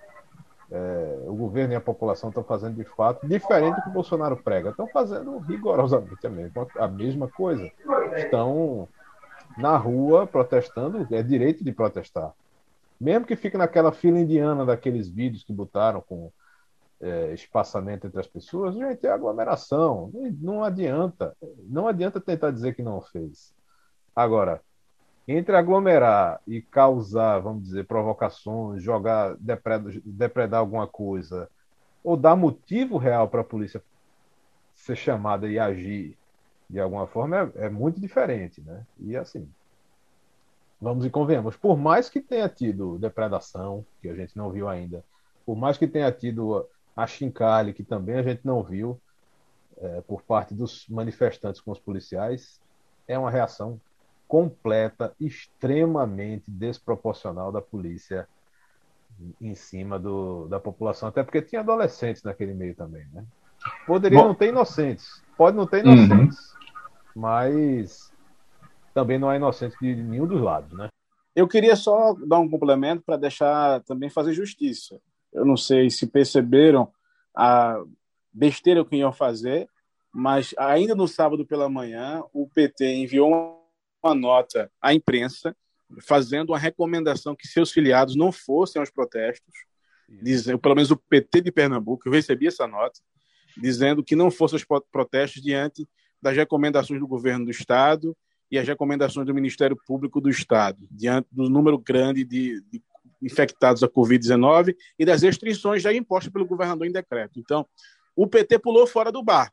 É, 0.71 1.19
o 1.27 1.35
governo 1.35 1.73
e 1.73 1.77
a 1.77 1.81
população 1.81 2.29
estão 2.29 2.43
fazendo 2.43 2.75
de 2.75 2.85
fato 2.85 3.27
diferente 3.27 3.77
do 3.77 3.83
que 3.83 3.89
o 3.89 3.93
Bolsonaro 3.93 4.37
prega. 4.37 4.71
Estão 4.71 4.87
fazendo 4.89 5.39
rigorosamente 5.39 6.29
mesma, 6.29 6.67
a 6.77 6.89
mesma 6.89 7.29
coisa. 7.29 7.71
Estão 8.17 8.89
na 9.57 9.77
rua 9.77 10.27
protestando, 10.27 11.07
é 11.11 11.23
direito 11.23 11.65
de 11.65 11.73
protestar. 11.73 12.33
Mesmo 13.01 13.27
que 13.27 13.37
fique 13.37 13.57
naquela 13.57 13.93
fila 13.93 14.19
indiana 14.19 14.67
daqueles 14.67 15.09
vídeos 15.09 15.45
que 15.45 15.53
botaram 15.53 16.01
com 16.01 16.31
é, 17.01 17.33
espaçamento 17.33 18.07
entre 18.07 18.21
as 18.21 18.27
pessoas, 18.27 18.75
gente, 18.75 19.07
é 19.07 19.11
aglomeração. 19.11 20.11
Não 20.41 20.65
adianta. 20.65 21.37
Não 21.69 21.89
adianta 21.89 22.21
tentar 22.21 22.51
dizer 22.51 22.75
que 22.75 22.83
não 22.83 23.01
fez. 23.01 23.55
Agora, 24.15 24.63
entre 25.29 25.57
aglomerar 25.57 26.41
e 26.47 26.63
causar, 26.63 27.41
vamos 27.41 27.65
dizer, 27.65 27.87
provocações, 27.87 28.83
jogar, 28.83 29.37
depredar, 29.39 29.93
depredar 30.05 30.61
alguma 30.61 30.87
coisa, 30.87 31.51
ou 32.03 32.17
dar 32.17 32.37
motivo 32.37 32.97
real 32.97 33.29
para 33.29 33.41
a 33.41 33.45
polícia 33.45 33.83
ser 34.75 34.97
chamada 34.97 35.49
e 35.49 35.59
agir, 35.59 36.17
de 36.71 36.79
alguma 36.79 37.07
forma, 37.07 37.53
é, 37.57 37.67
é 37.67 37.69
muito 37.69 38.01
diferente, 38.01 38.61
né? 38.61 38.87
E 39.01 39.17
assim, 39.17 39.49
vamos 40.81 41.05
e 41.05 41.11
convenhamos, 41.11 41.57
por 41.57 41.77
mais 41.77 42.09
que 42.09 42.21
tenha 42.21 42.49
tido 42.49 42.99
depredação, 42.99 43.85
que 44.01 44.09
a 44.09 44.15
gente 44.15 44.37
não 44.37 44.51
viu 44.51 44.69
ainda, 44.69 45.05
por 45.45 45.57
mais 45.57 45.77
que 45.77 45.87
tenha 45.87 46.11
tido 46.13 46.67
a 46.97 47.07
chincalhe, 47.07 47.75
que 47.75 47.85
também 47.85 48.17
a 48.17 48.23
gente 48.23 48.41
não 48.45 48.63
viu, 48.63 48.99
é, 49.79 50.01
por 50.01 50.23
parte 50.23 50.55
dos 50.55 50.87
manifestantes 50.89 51.61
com 51.61 51.71
os 51.71 51.79
policiais, 51.79 52.61
é 53.07 53.19
uma 53.19 53.31
reação 53.31 53.79
completa, 54.27 55.15
extremamente 55.21 56.51
desproporcional 56.51 57.53
da 57.53 57.61
polícia 57.61 58.27
em 59.41 59.55
cima 59.55 59.99
do, 59.99 60.47
da 60.49 60.59
população, 60.59 61.09
até 61.09 61.23
porque 61.23 61.43
tinha 61.43 61.61
adolescentes 61.61 62.23
naquele 62.23 62.55
meio 62.55 62.75
também, 62.75 63.07
né? 63.13 63.25
Poderia 63.87 64.19
Bom, 64.19 64.29
não 64.29 64.35
ter 64.35 64.49
inocentes, 64.49 65.23
pode 65.37 65.57
não 65.57 65.67
ter 65.67 65.85
inocentes, 65.85 66.39
uhum. 66.39 66.61
mas 67.15 68.13
também 68.93 69.19
não 69.19 69.29
há 69.29 69.37
inocente 69.37 69.77
de 69.81 69.95
nenhum 69.95 70.27
dos 70.27 70.41
lados, 70.41 70.77
né? 70.77 70.89
Eu 71.35 71.47
queria 71.47 71.77
só 71.77 72.15
dar 72.27 72.39
um 72.39 72.49
complemento 72.49 73.03
para 73.05 73.17
deixar 73.17 73.83
também 73.83 74.09
fazer 74.09 74.33
justiça. 74.33 74.99
Eu 75.33 75.45
não 75.45 75.57
sei 75.57 75.91
se 75.91 76.07
perceberam 76.07 76.91
a 77.35 77.83
besteira 78.33 78.85
que 78.85 78.97
iam 78.97 79.13
fazer, 79.13 79.69
mas 80.13 80.55
ainda 80.59 80.95
no 80.95 81.07
sábado 81.07 81.47
pela 81.47 81.69
manhã, 81.69 82.23
o 82.33 82.49
PT 82.49 82.95
enviou 82.95 83.63
uma 84.03 84.15
nota 84.15 84.71
à 84.81 84.95
imprensa 84.95 85.55
fazendo 86.01 86.51
uma 86.51 86.59
recomendação 86.59 87.37
que 87.37 87.47
seus 87.47 87.71
filiados 87.71 88.17
não 88.17 88.33
fossem 88.33 88.81
aos 88.81 88.91
protestos, 88.91 89.55
dizendo, 90.23 90.59
pelo 90.59 90.75
menos 90.75 90.91
o 90.91 90.97
PT 90.97 91.43
de 91.43 91.53
Pernambuco, 91.53 92.09
eu 92.09 92.13
recebi 92.13 92.47
essa 92.47 92.67
nota, 92.67 93.01
dizendo 93.57 94.03
que 94.03 94.17
não 94.17 94.31
fossem 94.31 94.57
os 94.57 94.65
protestos 94.91 95.43
diante 95.43 95.87
das 96.21 96.37
recomendações 96.37 97.01
do 97.01 97.07
governo 97.07 97.45
do 97.45 97.51
Estado 97.51 98.17
e 98.51 98.59
as 98.59 98.67
recomendações 98.67 99.27
do 99.27 99.35
Ministério 99.35 99.77
Público 99.87 100.21
do 100.21 100.31
Estado, 100.31 100.87
diante 100.91 101.29
do 101.31 101.49
número 101.49 101.79
grande 101.79 102.25
de, 102.25 102.61
de 102.71 102.83
infectados 103.27 103.83
a 103.83 103.89
Covid-19 103.89 104.75
e 104.99 105.05
das 105.05 105.23
restrições 105.23 105.83
já 105.83 105.93
impostas 105.93 106.33
pelo 106.33 106.47
governador 106.47 106.87
em 106.87 106.93
decreto. 106.93 107.39
Então, 107.39 107.67
o 108.15 108.27
PT 108.27 108.59
pulou 108.59 108.87
fora 108.87 109.13
do 109.13 109.23
bar, 109.23 109.53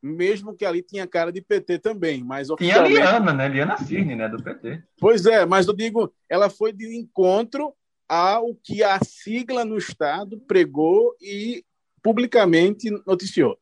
mesmo 0.00 0.54
que 0.54 0.64
ali 0.64 0.82
tinha 0.82 1.06
cara 1.06 1.32
de 1.32 1.40
PT 1.40 1.78
também, 1.78 2.22
mas 2.22 2.48
Tinha 2.58 2.80
a 2.80 2.86
Liana, 2.86 3.32
né? 3.32 3.48
Liana 3.48 3.76
Cirne, 3.78 4.14
né, 4.14 4.28
do 4.28 4.42
PT. 4.42 4.82
Pois 5.00 5.24
é, 5.26 5.46
mas 5.46 5.66
eu 5.66 5.74
digo, 5.74 6.12
ela 6.28 6.50
foi 6.50 6.72
de 6.72 6.96
encontro 6.96 7.72
ao 8.08 8.54
que 8.62 8.84
a 8.84 8.98
sigla 9.02 9.64
no 9.64 9.78
Estado 9.78 10.38
pregou 10.46 11.16
e 11.20 11.64
publicamente 12.02 12.90
noticiou. 13.06 13.58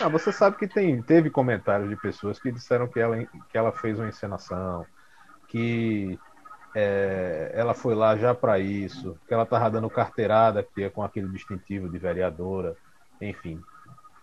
Ah, 0.00 0.08
você 0.08 0.32
sabe 0.32 0.56
que 0.56 0.66
tem, 0.66 1.02
teve 1.02 1.28
comentários 1.28 1.90
de 1.90 1.96
pessoas 1.96 2.38
que 2.38 2.50
disseram 2.50 2.88
que 2.88 2.98
ela, 2.98 3.26
que 3.50 3.58
ela 3.58 3.72
fez 3.72 3.98
uma 3.98 4.08
encenação, 4.08 4.86
que 5.48 6.18
é, 6.74 7.52
ela 7.54 7.74
foi 7.74 7.94
lá 7.94 8.16
já 8.16 8.34
para 8.34 8.58
isso, 8.58 9.18
que 9.26 9.34
ela 9.34 9.42
estava 9.42 9.70
dando 9.70 9.90
carteirada 9.90 10.62
que 10.62 10.82
é 10.82 10.90
com 10.90 11.02
aquele 11.02 11.28
distintivo 11.28 11.88
de 11.88 11.98
vereadora, 11.98 12.76
enfim. 13.20 13.60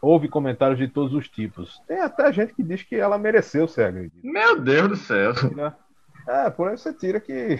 Houve 0.01 0.29
comentários 0.29 0.77
de 0.77 0.87
todos 0.87 1.13
os 1.13 1.27
tipos. 1.27 1.81
Tem 1.87 1.99
até 1.99 2.31
gente 2.31 2.53
que 2.53 2.63
diz 2.63 2.83
que 2.83 2.95
ela 2.95 3.17
mereceu 3.17 3.67
ser 3.67 3.87
agredida. 3.87 4.21
Meu 4.23 4.59
Deus 4.59 4.87
do 4.89 4.95
céu. 4.95 5.33
É, 6.27 6.49
por 6.49 6.69
aí 6.69 6.77
você 6.77 6.93
tira 6.93 7.19
que. 7.19 7.59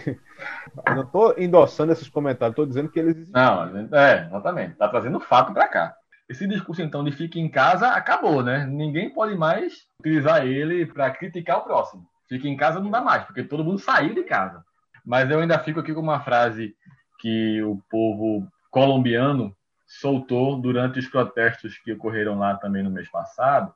Eu 0.86 0.94
não 0.94 1.02
estou 1.02 1.34
endossando 1.36 1.92
esses 1.92 2.08
comentários, 2.08 2.52
estou 2.52 2.66
dizendo 2.66 2.88
que 2.88 3.00
eles. 3.00 3.28
Não, 3.30 3.76
é, 3.96 4.26
exatamente. 4.26 4.72
Está 4.72 4.88
trazendo 4.88 5.18
fato 5.18 5.52
para 5.52 5.66
cá. 5.66 5.94
Esse 6.28 6.46
discurso, 6.46 6.80
então, 6.80 7.02
de 7.02 7.10
fique 7.10 7.40
em 7.40 7.48
casa 7.48 7.88
acabou, 7.88 8.42
né? 8.42 8.64
Ninguém 8.64 9.10
pode 9.12 9.34
mais 9.36 9.88
utilizar 9.98 10.46
ele 10.46 10.86
para 10.86 11.10
criticar 11.10 11.58
o 11.58 11.62
próximo. 11.62 12.06
Fique 12.28 12.48
em 12.48 12.56
casa 12.56 12.78
não 12.78 12.90
dá 12.90 13.00
mais, 13.00 13.24
porque 13.24 13.42
todo 13.42 13.64
mundo 13.64 13.80
saiu 13.80 14.14
de 14.14 14.22
casa. 14.22 14.64
Mas 15.04 15.30
eu 15.30 15.40
ainda 15.40 15.58
fico 15.58 15.80
aqui 15.80 15.92
com 15.92 16.00
uma 16.00 16.20
frase 16.20 16.74
que 17.18 17.62
o 17.62 17.80
povo 17.90 18.46
colombiano 18.70 19.54
soltou 19.86 20.56
durante 20.56 20.98
os 20.98 21.08
protestos 21.08 21.76
que 21.78 21.92
ocorreram 21.92 22.38
lá 22.38 22.54
também 22.54 22.82
no 22.82 22.90
mês 22.90 23.10
passado, 23.10 23.74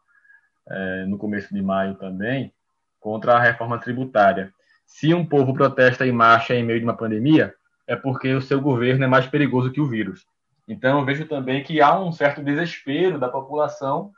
é, 0.68 1.04
no 1.06 1.18
começo 1.18 1.52
de 1.52 1.60
maio 1.60 1.94
também, 1.96 2.52
contra 3.00 3.34
a 3.34 3.40
reforma 3.40 3.78
tributária. 3.78 4.52
Se 4.86 5.12
um 5.12 5.26
povo 5.26 5.52
protesta 5.52 6.06
em 6.06 6.12
marcha 6.12 6.54
em 6.54 6.64
meio 6.64 6.78
de 6.78 6.84
uma 6.84 6.96
pandemia, 6.96 7.54
é 7.86 7.96
porque 7.96 8.32
o 8.32 8.40
seu 8.40 8.60
governo 8.60 9.04
é 9.04 9.08
mais 9.08 9.26
perigoso 9.26 9.70
que 9.70 9.80
o 9.80 9.86
vírus. 9.86 10.26
Então, 10.66 10.98
eu 10.98 11.04
vejo 11.04 11.26
também 11.26 11.62
que 11.62 11.80
há 11.80 11.98
um 11.98 12.12
certo 12.12 12.42
desespero 12.42 13.18
da 13.18 13.28
população 13.28 14.12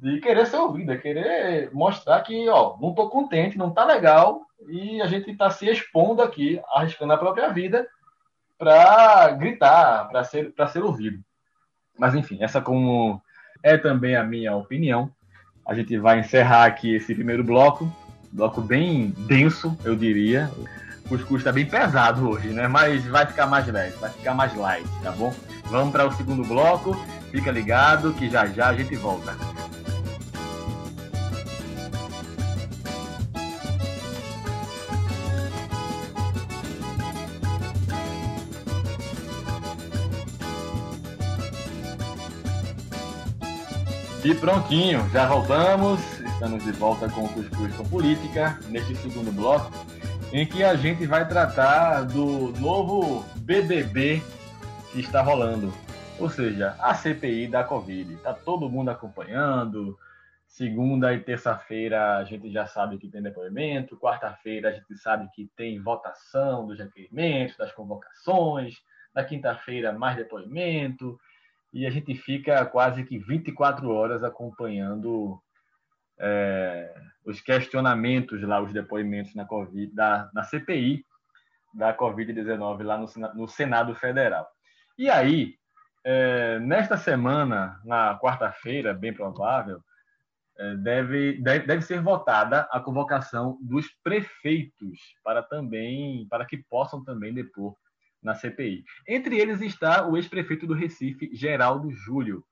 de 0.00 0.18
querer 0.20 0.46
ser 0.46 0.56
ouvida, 0.56 0.96
querer 0.96 1.70
mostrar 1.72 2.20
que, 2.22 2.48
ó, 2.48 2.76
não 2.80 2.90
estou 2.90 3.10
contente, 3.10 3.58
não 3.58 3.68
está 3.68 3.84
legal, 3.84 4.42
e 4.66 5.00
a 5.02 5.06
gente 5.06 5.30
está 5.30 5.50
se 5.50 5.68
expondo 5.68 6.22
aqui, 6.22 6.60
arriscando 6.74 7.12
a 7.12 7.18
própria 7.18 7.52
vida 7.52 7.86
para 8.58 9.30
gritar, 9.32 10.08
para 10.08 10.24
ser, 10.24 10.52
ser 10.72 10.82
ouvido. 10.82 11.22
Mas, 11.98 12.14
enfim, 12.14 12.38
essa 12.40 12.60
como 12.60 13.20
é 13.62 13.76
também 13.76 14.16
a 14.16 14.24
minha 14.24 14.54
opinião. 14.54 15.10
A 15.66 15.74
gente 15.74 15.96
vai 15.98 16.20
encerrar 16.20 16.64
aqui 16.64 16.94
esse 16.94 17.14
primeiro 17.14 17.44
bloco, 17.44 17.90
bloco 18.32 18.60
bem 18.60 19.10
denso, 19.28 19.76
eu 19.84 19.94
diria. 19.94 20.50
O 21.04 21.08
cuscuz 21.08 21.40
está 21.40 21.52
bem 21.52 21.66
pesado 21.66 22.28
hoje, 22.28 22.48
né? 22.48 22.68
Mas 22.68 23.04
vai 23.06 23.26
ficar 23.26 23.46
mais 23.46 23.66
leve, 23.66 23.96
vai 23.98 24.10
ficar 24.10 24.34
mais 24.34 24.54
light, 24.54 24.88
tá 25.02 25.12
bom? 25.12 25.32
Vamos 25.66 25.92
para 25.92 26.06
o 26.06 26.12
segundo 26.12 26.44
bloco. 26.44 26.94
Fica 27.30 27.50
ligado 27.50 28.14
que 28.14 28.28
já 28.30 28.46
já 28.46 28.68
a 28.68 28.74
gente 28.74 28.96
volta. 28.96 29.36
E 44.22 44.34
prontinho, 44.34 45.08
já 45.08 45.26
voltamos. 45.26 45.98
Estamos 46.20 46.62
de 46.62 46.72
volta 46.72 47.08
com 47.08 47.24
o 47.24 47.28
Cuscuz 47.32 47.74
com 47.74 47.88
Política, 47.88 48.60
neste 48.68 48.94
segundo 48.96 49.32
bloco, 49.32 49.72
em 50.30 50.44
que 50.44 50.62
a 50.62 50.74
gente 50.74 51.06
vai 51.06 51.26
tratar 51.26 52.02
do 52.02 52.52
novo 52.60 53.24
BBB 53.36 54.22
que 54.92 55.00
está 55.00 55.22
rolando. 55.22 55.72
Ou 56.18 56.28
seja, 56.28 56.76
a 56.80 56.94
CPI 56.94 57.46
da 57.46 57.64
Covid. 57.64 58.12
Está 58.12 58.34
todo 58.34 58.68
mundo 58.68 58.90
acompanhando. 58.90 59.98
Segunda 60.46 61.14
e 61.14 61.20
terça-feira 61.20 62.18
a 62.18 62.24
gente 62.24 62.52
já 62.52 62.66
sabe 62.66 62.98
que 62.98 63.08
tem 63.08 63.22
depoimento. 63.22 63.96
Quarta-feira 63.96 64.68
a 64.68 64.72
gente 64.72 64.98
sabe 64.98 65.30
que 65.34 65.50
tem 65.56 65.80
votação 65.80 66.66
dos 66.66 66.78
requerimentos, 66.78 67.56
das 67.56 67.72
convocações. 67.72 68.74
Na 69.14 69.24
quinta-feira, 69.24 69.94
mais 69.94 70.14
depoimento. 70.14 71.18
E 71.72 71.86
a 71.86 71.90
gente 71.90 72.14
fica 72.14 72.64
quase 72.66 73.04
que 73.04 73.18
24 73.18 73.88
horas 73.88 74.24
acompanhando 74.24 75.40
é, 76.18 76.94
os 77.24 77.40
questionamentos 77.40 78.42
lá, 78.42 78.60
os 78.60 78.72
depoimentos 78.72 79.34
na, 79.34 79.44
COVID, 79.44 79.94
da, 79.94 80.30
na 80.34 80.42
CPI 80.42 81.04
da 81.72 81.96
Covid-19 81.96 82.82
lá 82.82 82.98
no, 82.98 83.06
no 83.34 83.48
Senado 83.48 83.94
Federal. 83.94 84.46
E 84.98 85.08
aí, 85.08 85.54
é, 86.04 86.58
nesta 86.58 86.96
semana, 86.96 87.80
na 87.84 88.18
quarta-feira, 88.18 88.92
bem 88.92 89.14
provável, 89.14 89.80
é, 90.58 90.74
deve, 90.76 91.40
deve, 91.40 91.66
deve 91.66 91.82
ser 91.82 92.02
votada 92.02 92.68
a 92.70 92.80
convocação 92.80 93.58
dos 93.62 93.86
prefeitos 94.02 94.98
para 95.24 95.42
também 95.42 96.26
para 96.28 96.44
que 96.44 96.58
possam 96.58 97.02
também 97.04 97.32
depor 97.32 97.74
na 98.22 98.34
CPI. 98.34 98.84
Entre 99.06 99.38
eles 99.38 99.60
está 99.60 100.06
o 100.06 100.16
ex-prefeito 100.16 100.66
do 100.66 100.74
Recife, 100.74 101.30
Geraldo 101.32 101.90
Júlio. 101.90 102.44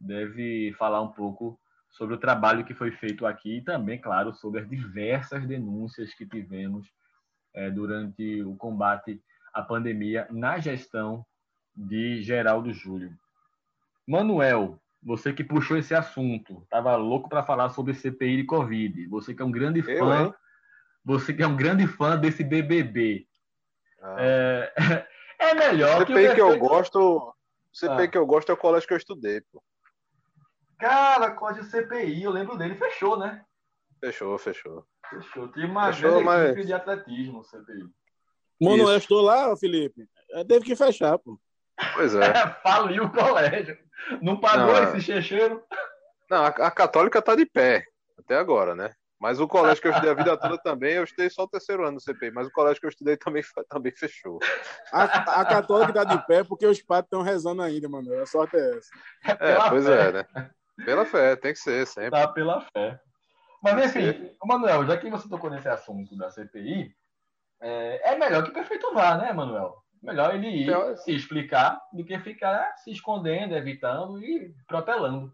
Deve 0.00 0.74
falar 0.78 1.00
um 1.02 1.12
pouco 1.12 1.58
sobre 1.90 2.14
o 2.14 2.18
trabalho 2.18 2.64
que 2.64 2.74
foi 2.74 2.90
feito 2.90 3.24
aqui 3.24 3.58
e 3.58 3.62
também, 3.62 4.00
claro, 4.00 4.34
sobre 4.34 4.60
as 4.60 4.68
diversas 4.68 5.46
denúncias 5.46 6.12
que 6.14 6.26
tivemos 6.26 6.90
é, 7.54 7.70
durante 7.70 8.42
o 8.42 8.56
combate 8.56 9.22
à 9.52 9.62
pandemia 9.62 10.26
na 10.30 10.58
gestão 10.58 11.24
de 11.74 12.22
Geraldo 12.22 12.72
Júlio. 12.72 13.16
Manuel, 14.06 14.80
você 15.02 15.32
que 15.32 15.44
puxou 15.44 15.76
esse 15.76 15.94
assunto, 15.94 16.62
estava 16.64 16.96
louco 16.96 17.28
para 17.28 17.42
falar 17.42 17.68
sobre 17.70 17.94
CPI 17.94 18.38
de 18.38 18.44
Covid. 18.44 19.06
Você 19.08 19.34
que 19.34 19.42
é 19.42 19.44
um 19.44 19.50
grande 19.50 19.80
Eu, 19.80 19.98
fã, 19.98 20.24
hein? 20.24 20.34
você 21.04 21.32
que 21.32 21.42
é 21.42 21.46
um 21.46 21.56
grande 21.56 21.86
fã 21.86 22.18
desse 22.18 22.42
BBB. 22.42 23.26
Ah. 24.04 24.16
É, 24.18 24.72
é 25.40 25.54
melhor 25.54 26.00
CPI 26.00 26.14
que, 26.14 26.28
o 26.28 26.34
que 26.34 26.40
eu 26.42 26.58
gosto, 26.58 27.34
CPI 27.72 28.04
ah. 28.04 28.08
que 28.08 28.18
eu 28.18 28.26
gosto 28.26 28.50
é 28.50 28.52
o 28.52 28.58
colégio 28.58 28.86
que 28.86 28.92
eu 28.92 28.98
estudei, 28.98 29.40
pô. 29.40 29.62
Cara, 30.78 31.30
colégio 31.30 31.64
CPI, 31.64 32.22
eu 32.22 32.30
lembro 32.30 32.58
dele, 32.58 32.74
fechou, 32.74 33.18
né? 33.18 33.42
Fechou, 33.98 34.36
fechou. 34.36 34.86
Fechou. 35.08 35.48
Tinha 35.52 35.66
uma 35.66 35.92
fechou, 35.92 36.22
grande 36.22 36.24
mas... 36.24 36.66
de 36.66 36.72
atletismo, 36.74 37.42
CPI. 37.44 37.88
Manuel 38.60 38.98
estou 38.98 39.22
lá, 39.22 39.56
Felipe. 39.56 40.06
Teve 40.46 40.66
que 40.66 40.76
fechar, 40.76 41.18
pô. 41.18 41.40
Pois 41.94 42.14
é. 42.14 42.32
Faliu 42.62 43.04
o 43.04 43.10
colégio. 43.10 43.78
Não 44.20 44.38
pagou 44.38 44.74
não, 44.74 44.82
esse 44.84 45.00
checheiro. 45.00 45.62
Não, 46.30 46.44
a, 46.44 46.48
a, 46.48 46.70
católica 46.70 47.22
tá 47.22 47.34
de 47.34 47.46
pé. 47.46 47.86
Até 48.18 48.36
agora, 48.36 48.74
né? 48.74 48.94
Mas 49.24 49.40
o 49.40 49.48
colégio 49.48 49.80
que 49.80 49.88
eu 49.88 49.92
estudei 49.92 50.10
a 50.10 50.14
vida 50.14 50.36
toda 50.36 50.58
também, 50.58 50.92
eu 50.96 51.04
estudei 51.04 51.30
só 51.30 51.44
o 51.44 51.48
terceiro 51.48 51.82
ano 51.82 51.92
no 51.92 52.00
CPI, 52.00 52.30
mas 52.30 52.46
o 52.46 52.52
colégio 52.52 52.78
que 52.78 52.84
eu 52.84 52.90
estudei 52.90 53.16
também, 53.16 53.42
também 53.70 53.90
fechou. 53.90 54.38
A, 54.92 55.04
a 55.40 55.44
católica 55.46 55.98
está 55.98 56.04
de 56.04 56.26
pé 56.26 56.44
porque 56.44 56.66
os 56.66 56.82
padres 56.82 57.06
estão 57.06 57.22
rezando 57.22 57.62
ainda, 57.62 57.88
mano. 57.88 58.12
A 58.20 58.26
sorte 58.26 58.54
é 58.54 58.76
essa. 58.76 58.90
É, 59.40 59.70
pois 59.70 59.86
fé. 59.86 60.08
é, 60.08 60.12
né? 60.12 60.50
Pela 60.84 61.06
fé, 61.06 61.36
tem 61.36 61.54
que 61.54 61.58
ser, 61.58 61.86
sempre. 61.86 62.10
Tá 62.10 62.28
pela 62.28 62.60
fé. 62.60 63.00
Mas, 63.62 63.96
enfim, 63.96 64.30
Manuel, 64.44 64.84
já 64.84 64.98
que 64.98 65.08
você 65.08 65.26
tocou 65.26 65.48
nesse 65.48 65.70
assunto 65.70 66.14
da 66.18 66.30
CPI, 66.30 66.94
é, 67.62 68.12
é 68.12 68.18
melhor 68.18 68.42
que 68.42 68.50
o 68.50 68.52
prefeito 68.52 68.92
vá, 68.92 69.16
né, 69.16 69.32
Manuel? 69.32 69.74
Melhor 70.02 70.34
ele 70.34 70.48
ir 70.48 70.62
então, 70.64 70.94
se 70.98 71.12
explicar 71.12 71.80
do 71.94 72.04
que 72.04 72.18
ficar 72.18 72.76
se 72.76 72.90
escondendo, 72.90 73.56
evitando 73.56 74.22
e 74.22 74.54
protelando. 74.68 75.32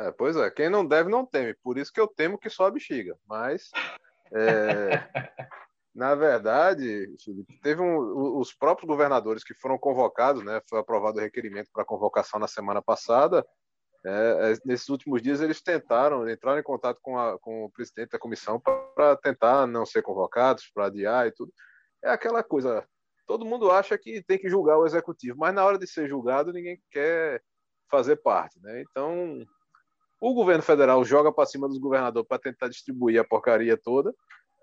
É, 0.00 0.10
pois 0.12 0.34
é, 0.36 0.50
quem 0.50 0.70
não 0.70 0.86
deve 0.86 1.10
não 1.10 1.26
teme. 1.26 1.54
Por 1.62 1.76
isso 1.76 1.92
que 1.92 2.00
eu 2.00 2.08
temo 2.08 2.38
que 2.38 2.48
só 2.48 2.66
a 2.66 2.70
bexiga. 2.70 3.14
Mas, 3.28 3.70
é, 4.32 4.90
na 5.94 6.14
verdade, 6.14 7.06
teve 7.62 7.82
um, 7.82 8.38
os 8.38 8.54
próprios 8.54 8.88
governadores 8.88 9.44
que 9.44 9.54
foram 9.54 9.78
convocados, 9.78 10.42
né? 10.42 10.62
Foi 10.68 10.78
aprovado 10.78 11.18
o 11.18 11.20
requerimento 11.20 11.68
para 11.72 11.84
convocação 11.84 12.40
na 12.40 12.48
semana 12.48 12.80
passada. 12.80 13.46
É, 14.06 14.52
é, 14.52 14.58
nesses 14.64 14.88
últimos 14.88 15.20
dias 15.20 15.42
eles 15.42 15.60
tentaram 15.60 16.26
entrar 16.26 16.58
em 16.58 16.62
contato 16.62 16.98
com, 17.02 17.18
a, 17.18 17.38
com 17.38 17.64
o 17.64 17.70
presidente 17.70 18.12
da 18.12 18.18
comissão 18.18 18.58
para 18.58 19.16
tentar 19.16 19.66
não 19.66 19.84
ser 19.84 20.00
convocados, 20.00 20.70
para 20.72 20.86
adiar 20.86 21.26
e 21.26 21.32
tudo. 21.32 21.52
É 22.02 22.10
aquela 22.10 22.42
coisa. 22.42 22.86
Todo 23.26 23.44
mundo 23.44 23.70
acha 23.70 23.98
que 23.98 24.22
tem 24.22 24.38
que 24.38 24.48
julgar 24.48 24.78
o 24.78 24.86
executivo, 24.86 25.36
mas 25.38 25.54
na 25.54 25.64
hora 25.64 25.78
de 25.78 25.86
ser 25.86 26.08
julgado 26.08 26.52
ninguém 26.52 26.80
quer 26.90 27.42
fazer 27.90 28.16
parte, 28.16 28.58
né? 28.62 28.80
Então 28.80 29.44
o 30.20 30.34
governo 30.34 30.62
federal 30.62 31.02
joga 31.04 31.32
para 31.32 31.46
cima 31.46 31.66
dos 31.66 31.78
governadores 31.78 32.28
para 32.28 32.38
tentar 32.38 32.68
distribuir 32.68 33.18
a 33.18 33.24
porcaria 33.24 33.76
toda, 33.76 34.14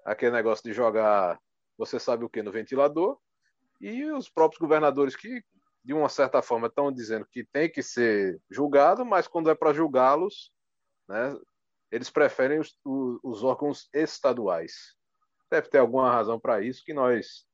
aquele 0.06 0.32
negócio 0.32 0.64
de 0.64 0.72
jogar, 0.72 1.40
você 1.78 2.00
sabe 2.00 2.24
o 2.24 2.30
que, 2.30 2.44
no 2.44 2.52
ventilador, 2.52 3.18
e 3.82 4.06
os 4.12 4.30
próprios 4.30 4.60
governadores 4.60 5.16
que, 5.16 5.44
de 5.84 5.94
uma 5.94 6.10
certa 6.10 6.42
forma, 6.42 6.68
estão 6.68 6.92
dizendo 6.92 7.26
que 7.26 7.44
tem 7.44 7.70
que 7.70 7.82
ser 7.82 8.40
julgado, 8.50 9.04
mas 9.04 9.28
quando 9.28 9.50
é 9.50 9.56
para 9.56 9.74
julgá-los, 9.74 10.52
né, 11.08 11.36
eles 11.92 12.10
preferem 12.10 12.60
os, 12.60 12.78
os, 13.24 13.44
órgãos 13.44 13.90
estaduais. 13.94 14.96
Deve 15.50 15.70
ter 15.70 15.80
alguma 15.80 16.12
razão 16.12 16.40
para 16.40 16.62
isso 16.62 16.84
que 16.84 16.94
nós 16.94 17.46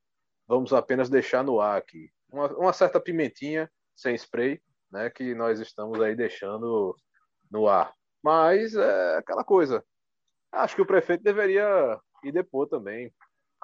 vamos 0.48 0.74
apenas 0.74 1.10
deixar 1.10 1.44
no 1.44 1.62
ar 1.62 1.78
aqui. 1.78 2.10
Uma, 2.32 2.48
uma 2.58 2.74
certa 2.74 3.00
pimentinha 3.00 3.72
sem 3.96 4.16
spray, 4.16 4.62
né, 4.92 5.10
que 5.10 5.36
nós 5.36 5.60
estamos 5.60 6.02
aí 6.02 6.16
deixando 6.16 6.96
no 7.54 7.68
ar. 7.68 7.94
Mas 8.22 8.76
é 8.76 9.18
aquela 9.18 9.44
coisa. 9.44 9.86
Acho 10.52 10.76
que 10.76 10.82
o 10.82 10.86
prefeito 10.86 11.24
deveria 11.24 12.00
ir 12.24 12.32
depor 12.32 12.68
também. 12.68 13.14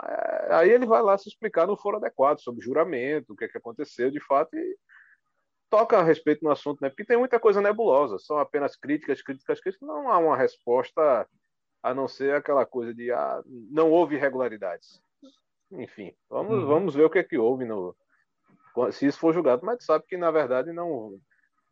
É, 0.02 0.56
aí 0.56 0.70
ele 0.70 0.86
vai 0.86 1.02
lá 1.02 1.18
se 1.18 1.28
explicar 1.28 1.68
no 1.68 1.76
foro 1.76 1.98
adequado 1.98 2.40
sobre 2.40 2.64
juramento, 2.64 3.34
o 3.34 3.36
que, 3.36 3.46
é 3.46 3.48
que 3.48 3.58
aconteceu 3.58 4.12
de 4.12 4.20
fato 4.20 4.56
e 4.56 4.78
toca 5.70 5.98
a 5.98 6.04
respeito 6.04 6.44
no 6.44 6.52
assunto, 6.52 6.82
né? 6.82 6.90
Porque 6.90 7.06
tem 7.06 7.18
muita 7.18 7.40
coisa 7.40 7.62
nebulosa, 7.62 8.18
são 8.20 8.38
apenas 8.38 8.76
críticas, 8.76 9.22
críticas, 9.22 9.60
críticas, 9.60 9.88
não 9.88 10.10
há 10.10 10.18
uma 10.18 10.38
resposta 10.38 11.28
a 11.82 11.94
não 11.94 12.08
ser 12.08 12.36
aquela 12.36 12.66
coisa 12.66 12.94
de 12.94 13.12
ah, 13.12 13.42
não 13.46 13.92
houve 13.92 14.16
irregularidades. 14.16 15.02
Enfim, 15.72 16.14
vamos, 16.30 16.60
uhum. 16.60 16.66
vamos 16.66 16.96
ver 16.96 17.04
o 17.04 17.10
que 17.10 17.20
é 17.20 17.24
que 17.24 17.38
houve 17.38 17.66
no 17.66 17.96
se 18.92 19.08
isso 19.08 19.20
for 19.20 19.34
julgado, 19.34 19.66
mas 19.66 19.84
sabe 19.84 20.06
que 20.08 20.16
na 20.16 20.32
verdade 20.32 20.72
não 20.72 21.20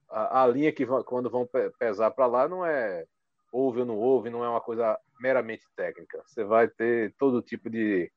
a, 0.09 0.43
a 0.43 0.47
linha 0.47 0.71
que 0.71 0.85
vão, 0.85 1.03
quando 1.03 1.29
vão 1.29 1.47
pesar 1.79 2.11
para 2.11 2.25
lá 2.25 2.47
não 2.47 2.65
é 2.65 3.05
houve 3.51 3.79
ou 3.79 3.85
não 3.85 3.97
houve, 3.97 4.29
não 4.29 4.43
é 4.43 4.49
uma 4.49 4.61
coisa 4.61 4.97
meramente 5.19 5.65
técnica. 5.75 6.21
Você 6.25 6.43
vai 6.43 6.67
ter 6.67 7.13
todo 7.17 7.41
tipo 7.41 7.69
de 7.69 8.11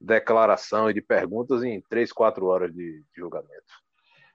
declaração 0.00 0.90
e 0.90 0.94
de 0.94 1.00
perguntas 1.00 1.62
em 1.62 1.80
três, 1.88 2.12
quatro 2.12 2.46
horas 2.46 2.72
de, 2.72 3.00
de 3.00 3.16
julgamento. 3.16 3.86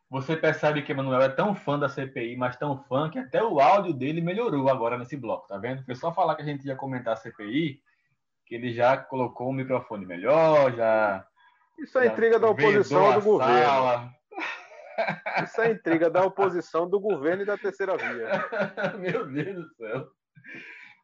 Você 0.09 0.35
percebe 0.35 0.81
que 0.81 0.91
Emanuel 0.91 1.21
é 1.21 1.29
tão 1.29 1.55
fã 1.55 1.79
da 1.79 1.87
CPI, 1.87 2.35
mas 2.35 2.57
tão 2.57 2.83
fã 2.83 3.09
que 3.09 3.17
até 3.17 3.41
o 3.41 3.61
áudio 3.61 3.93
dele 3.93 4.19
melhorou 4.19 4.67
agora 4.67 4.97
nesse 4.97 5.15
bloco, 5.15 5.47
tá 5.47 5.57
vendo? 5.57 5.85
Foi 5.85 5.95
só 5.95 6.13
falar 6.13 6.35
que 6.35 6.41
a 6.41 6.45
gente 6.45 6.67
ia 6.67 6.75
comentar 6.75 7.13
a 7.13 7.15
CPI, 7.17 7.81
que 8.45 8.55
ele 8.55 8.73
já 8.73 8.97
colocou 8.97 9.49
o 9.49 9.53
microfone 9.53 10.05
melhor, 10.05 10.75
já. 10.75 11.25
Isso 11.79 11.97
é 11.97 12.07
intriga 12.07 12.37
da 12.37 12.49
oposição 12.49 13.13
do 13.13 13.21
governo. 13.21 13.63
Sala. 13.63 14.20
Isso 15.43 15.61
é 15.61 15.71
intriga 15.71 16.09
da 16.09 16.25
oposição 16.25 16.89
do 16.89 16.99
governo 16.99 17.43
e 17.43 17.45
da 17.45 17.57
terceira 17.57 17.97
via. 17.97 18.29
Meu 18.99 19.25
Deus 19.27 19.55
do 19.55 19.75
céu. 19.75 20.07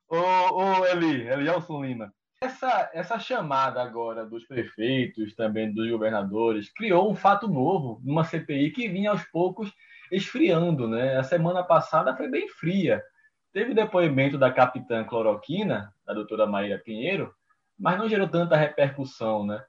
Ô, 0.10 0.18
ô 0.18 0.86
Eli, 0.86 1.28
Elielson 1.28 1.84
Lima, 1.84 2.14
essa, 2.42 2.90
essa 2.94 3.20
chamada 3.20 3.82
agora 3.82 4.26
dos 4.26 4.46
prefeitos, 4.46 5.36
também 5.36 5.74
dos 5.74 5.90
governadores, 5.90 6.72
criou 6.72 7.12
um 7.12 7.16
fato 7.16 7.48
novo 7.48 8.00
numa 8.04 8.24
CPI 8.24 8.72
que 8.72 8.88
vinha 8.88 9.12
aos 9.12 9.24
poucos 9.26 9.74
esfriando, 10.12 10.88
né? 10.88 11.18
A 11.18 11.24
semana 11.24 11.64
passada 11.64 12.16
foi 12.16 12.28
bem 12.28 12.48
fria. 12.48 13.04
Teve 13.52 13.74
depoimento 13.74 14.38
da 14.38 14.52
capitã 14.52 15.04
cloroquina, 15.04 15.92
da 16.06 16.14
doutora 16.14 16.46
Maria 16.46 16.78
Pinheiro, 16.78 17.34
mas 17.78 17.98
não 17.98 18.08
gerou 18.08 18.28
tanta 18.28 18.56
repercussão, 18.56 19.46
né? 19.46 19.64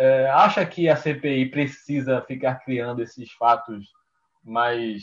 É, 0.00 0.30
acha 0.30 0.64
que 0.64 0.88
a 0.88 0.94
CPI 0.94 1.50
precisa 1.50 2.22
ficar 2.22 2.54
criando 2.60 3.02
esses 3.02 3.32
fatos 3.32 3.92
mais 4.44 5.02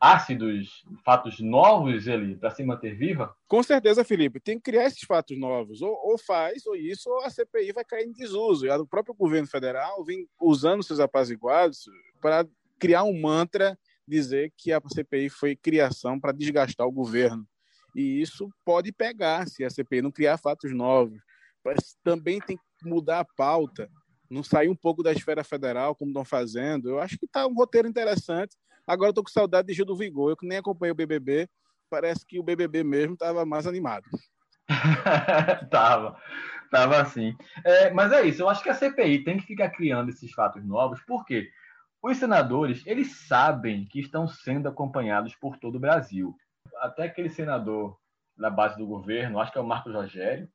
ácidos, 0.00 0.82
fatos 1.04 1.38
novos 1.40 2.08
ali 2.08 2.34
para 2.34 2.50
se 2.50 2.64
manter 2.64 2.96
viva? 2.96 3.36
Com 3.46 3.62
certeza, 3.62 4.02
Felipe, 4.02 4.40
tem 4.40 4.56
que 4.56 4.62
criar 4.62 4.86
esses 4.86 5.02
fatos 5.02 5.38
novos. 5.38 5.82
Ou, 5.82 5.92
ou, 5.92 6.16
faz, 6.16 6.64
ou 6.64 6.74
isso, 6.74 7.10
ou 7.10 7.22
a 7.22 7.28
CPI 7.28 7.72
vai 7.72 7.84
cair 7.84 8.06
em 8.06 8.12
desuso. 8.12 8.64
E 8.64 8.70
o 8.70 8.86
próprio 8.86 9.14
governo 9.14 9.46
federal 9.46 10.02
vem 10.02 10.26
usando 10.40 10.82
seus 10.82 11.00
apaziguados 11.00 11.84
para 12.18 12.48
criar 12.78 13.04
um 13.04 13.20
mantra, 13.20 13.78
dizer 14.08 14.50
que 14.56 14.72
a 14.72 14.80
CPI 14.80 15.28
foi 15.28 15.54
criação 15.54 16.18
para 16.18 16.32
desgastar 16.32 16.86
o 16.86 16.92
governo. 16.92 17.46
E 17.94 18.22
isso 18.22 18.48
pode 18.64 18.90
pegar 18.90 19.46
se 19.46 19.64
a 19.64 19.68
CPI 19.68 20.00
não 20.00 20.10
criar 20.10 20.38
fatos 20.38 20.72
novos. 20.72 21.20
Mas 21.62 21.94
também 22.02 22.40
tem 22.40 22.56
que 22.56 22.88
mudar 22.88 23.20
a 23.20 23.26
pauta 23.36 23.90
não 24.30 24.44
sair 24.44 24.68
um 24.68 24.76
pouco 24.76 25.02
da 25.02 25.12
esfera 25.12 25.42
federal, 25.42 25.94
como 25.94 26.10
estão 26.10 26.24
fazendo. 26.24 26.88
Eu 26.88 27.00
acho 27.00 27.18
que 27.18 27.26
está 27.26 27.46
um 27.46 27.54
roteiro 27.54 27.88
interessante. 27.88 28.56
Agora 28.86 29.10
estou 29.10 29.24
com 29.24 29.30
saudade 29.30 29.68
de 29.68 29.74
Gil 29.74 29.84
do 29.84 29.96
Vigor. 29.96 30.30
Eu 30.30 30.36
que 30.36 30.46
nem 30.46 30.58
acompanhei 30.58 30.92
o 30.92 30.94
BBB, 30.94 31.48
parece 31.90 32.24
que 32.24 32.38
o 32.38 32.42
BBB 32.42 32.84
mesmo 32.84 33.14
estava 33.14 33.44
mais 33.44 33.66
animado. 33.66 34.04
tava, 35.70 36.16
tava 36.70 37.00
assim. 37.00 37.36
É, 37.64 37.90
mas 37.90 38.12
é 38.12 38.22
isso. 38.22 38.42
Eu 38.42 38.48
acho 38.48 38.62
que 38.62 38.70
a 38.70 38.74
CPI 38.74 39.24
tem 39.24 39.36
que 39.38 39.46
ficar 39.46 39.70
criando 39.70 40.10
esses 40.10 40.30
fatos 40.32 40.64
novos, 40.64 41.00
porque 41.06 41.50
os 42.02 42.16
senadores 42.16 42.82
eles 42.86 43.26
sabem 43.26 43.84
que 43.86 44.00
estão 44.00 44.26
sendo 44.28 44.68
acompanhados 44.68 45.34
por 45.34 45.58
todo 45.58 45.74
o 45.74 45.80
Brasil. 45.80 46.34
Até 46.78 47.04
aquele 47.04 47.28
senador 47.28 47.98
da 48.36 48.48
base 48.48 48.78
do 48.78 48.86
governo, 48.86 49.40
acho 49.40 49.52
que 49.52 49.58
é 49.58 49.60
o 49.60 49.66
Marcos 49.66 49.92
Rogério, 49.92 50.48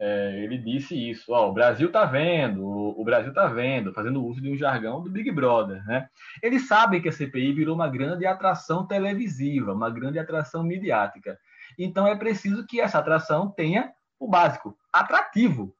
é, 0.00 0.44
ele 0.44 0.56
disse 0.58 0.94
isso, 1.10 1.32
ó, 1.32 1.48
o 1.48 1.52
Brasil 1.52 1.90
tá 1.90 2.04
vendo, 2.04 2.64
o, 2.64 3.04
Brasil 3.04 3.32
tá 3.32 3.46
vendo, 3.48 3.92
fazendo 3.92 4.24
uso 4.24 4.40
de 4.40 4.48
um 4.48 4.56
jargão 4.56 5.02
do 5.02 5.10
Big 5.10 5.30
Brother, 5.32 5.84
né? 5.86 6.08
Eles 6.40 6.68
sabem 6.68 7.02
que 7.02 7.08
a 7.08 7.12
CPI 7.12 7.52
virou 7.52 7.74
uma 7.74 7.88
grande 7.88 8.24
atração 8.24 8.86
televisiva, 8.86 9.72
uma 9.72 9.90
grande 9.90 10.18
atração 10.18 10.62
midiática. 10.62 11.36
Então 11.76 12.06
é 12.06 12.14
preciso 12.14 12.64
que 12.64 12.80
essa 12.80 12.98
atração 12.98 13.50
tenha 13.50 13.92
o 14.20 14.28
básico, 14.28 14.76
atrativo. 14.92 15.74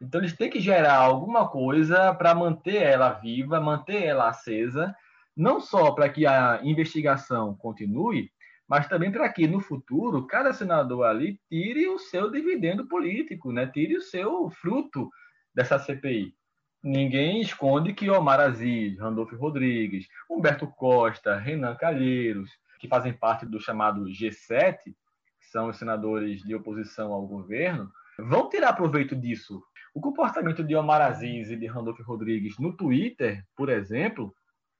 Então 0.00 0.20
eles 0.20 0.36
têm 0.36 0.48
que 0.48 0.60
gerar 0.60 0.96
alguma 0.96 1.48
coisa 1.48 2.14
para 2.14 2.34
manter 2.36 2.80
ela 2.80 3.10
viva, 3.10 3.60
manter 3.60 4.04
ela 4.04 4.28
acesa, 4.28 4.94
não 5.36 5.60
só 5.60 5.90
para 5.90 6.08
que 6.08 6.26
a 6.26 6.60
investigação 6.62 7.56
continue, 7.56 8.30
mas 8.68 8.86
também 8.86 9.10
para 9.10 9.28
que 9.32 9.46
no 9.46 9.60
futuro 9.60 10.26
cada 10.26 10.52
senador 10.52 11.06
ali 11.06 11.40
tire 11.48 11.88
o 11.88 11.98
seu 11.98 12.30
dividendo 12.30 12.86
político, 12.86 13.50
né? 13.50 13.66
tire 13.66 13.96
o 13.96 14.02
seu 14.02 14.50
fruto 14.50 15.08
dessa 15.54 15.78
CPI. 15.78 16.34
Ninguém 16.82 17.40
esconde 17.40 17.92
que 17.92 18.10
Omar 18.10 18.38
Aziz, 18.38 18.98
Randolfo 18.98 19.34
Rodrigues, 19.36 20.06
Humberto 20.30 20.66
Costa, 20.66 21.36
Renan 21.36 21.74
Calheiros, 21.74 22.50
que 22.78 22.86
fazem 22.86 23.12
parte 23.12 23.46
do 23.46 23.58
chamado 23.58 24.04
G7, 24.04 24.76
que 24.84 25.46
são 25.50 25.68
os 25.68 25.76
senadores 25.76 26.42
de 26.42 26.54
oposição 26.54 27.12
ao 27.12 27.26
governo, 27.26 27.90
vão 28.18 28.48
tirar 28.48 28.74
proveito 28.74 29.16
disso. 29.16 29.60
O 29.94 30.00
comportamento 30.00 30.62
de 30.62 30.76
Omar 30.76 31.00
Aziz 31.00 31.50
e 31.50 31.56
de 31.56 31.66
Randolfo 31.66 32.02
Rodrigues 32.02 32.58
no 32.58 32.76
Twitter, 32.76 33.42
por 33.56 33.68
exemplo, 33.68 34.32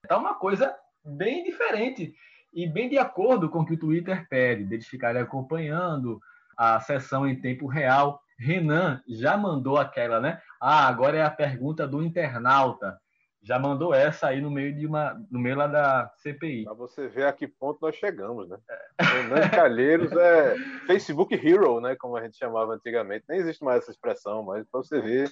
está 0.05 0.17
uma 0.17 0.35
coisa 0.35 0.73
bem 1.05 1.43
diferente 1.43 2.15
e 2.53 2.67
bem 2.67 2.89
de 2.89 2.99
acordo 2.99 3.49
com 3.49 3.61
o 3.61 3.67
que 3.67 3.75
o 3.75 3.79
Twitter 3.79 4.27
pede, 4.29 4.65
deles 4.65 4.87
ficarem 4.87 5.21
acompanhando 5.21 6.21
a 6.57 6.81
sessão 6.81 7.27
em 7.27 7.41
tempo 7.41 7.67
real. 7.67 8.21
Renan 8.39 9.03
já 9.09 9.37
mandou 9.37 9.77
aquela, 9.77 10.21
né? 10.21 10.41
Ah, 10.61 10.87
agora 10.89 11.17
é 11.17 11.23
a 11.23 11.31
pergunta 11.31 11.87
do 11.87 12.03
internauta. 12.03 12.99
já 13.43 13.59
mandou 13.59 13.95
essa 13.95 14.29
aí 14.29 14.41
no 14.41 14.51
meio 14.51 14.75
de 14.75 14.87
uma, 14.87 15.15
no 15.31 15.39
meio 15.39 15.57
lá 15.57 15.67
da 15.67 16.11
CPI. 16.17 16.65
Para 16.65 16.75
você 16.75 17.09
ver 17.09 17.27
a 17.27 17.33
que 17.33 17.47
ponto 17.47 17.79
nós 17.81 17.95
chegamos, 17.95 18.49
né? 18.49 18.59
Renan 19.01 19.49
Calheiros 19.51 20.13
é 20.13 20.57
Facebook 20.87 21.35
Hero, 21.35 21.81
né? 21.81 21.97
Como 21.97 22.17
a 22.17 22.23
gente 22.23 22.37
chamava 22.37 22.75
antigamente. 22.75 23.25
Nem 23.29 23.39
existe 23.39 23.65
mais 23.65 23.83
essa 23.83 23.91
expressão, 23.91 24.43
mas 24.43 24.67
para 24.71 24.83
você 24.83 25.01
ver, 25.01 25.31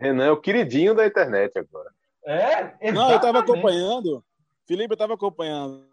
Renan 0.00 0.26
é 0.26 0.30
o 0.30 0.40
queridinho 0.40 0.94
da 0.94 1.06
internet 1.06 1.58
agora. 1.58 1.90
É, 2.24 2.58
exatamente. 2.60 2.92
Não, 2.92 3.10
eu 3.10 3.16
estava 3.16 3.38
acompanhando. 3.38 4.24
Felipe, 4.66 4.92
eu 4.92 4.96
estava 4.96 5.14
acompanhando 5.14 5.86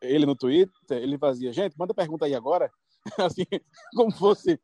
ele 0.00 0.26
no 0.26 0.36
Twitter. 0.36 0.98
Ele 0.98 1.18
fazia, 1.18 1.52
gente, 1.52 1.78
manda 1.78 1.94
pergunta 1.94 2.26
aí 2.26 2.34
agora. 2.34 2.70
Assim, 3.18 3.46
como 3.94 4.12
fosse 4.12 4.60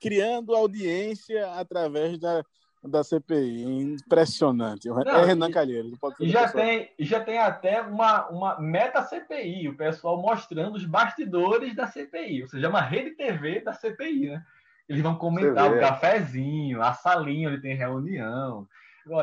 criando 0.00 0.54
audiência 0.54 1.50
através 1.52 2.18
da, 2.18 2.44
da 2.82 3.02
CPI. 3.02 3.64
Impressionante. 3.64 4.88
Não, 4.88 5.00
é 5.00 5.24
Renan 5.24 5.50
Calheiros. 5.50 5.92
E 6.20 6.28
já 6.28 6.48
tem, 6.48 6.90
já 6.98 7.20
tem 7.20 7.38
até 7.38 7.80
uma, 7.80 8.28
uma 8.28 8.60
meta 8.60 9.02
CPI, 9.02 9.68
o 9.68 9.76
pessoal 9.76 10.20
mostrando 10.20 10.76
os 10.76 10.84
bastidores 10.84 11.74
da 11.74 11.86
CPI, 11.86 12.42
ou 12.42 12.48
seja, 12.48 12.68
uma 12.68 12.82
rede 12.82 13.12
TV 13.12 13.60
da 13.60 13.72
CPI, 13.72 14.28
né? 14.28 14.44
Eles 14.86 15.02
vão 15.02 15.16
comentar 15.16 15.72
o 15.72 15.80
cafezinho, 15.80 16.82
a 16.82 16.92
salinha 16.92 17.48
onde 17.48 17.62
tem 17.62 17.74
reunião. 17.74 18.68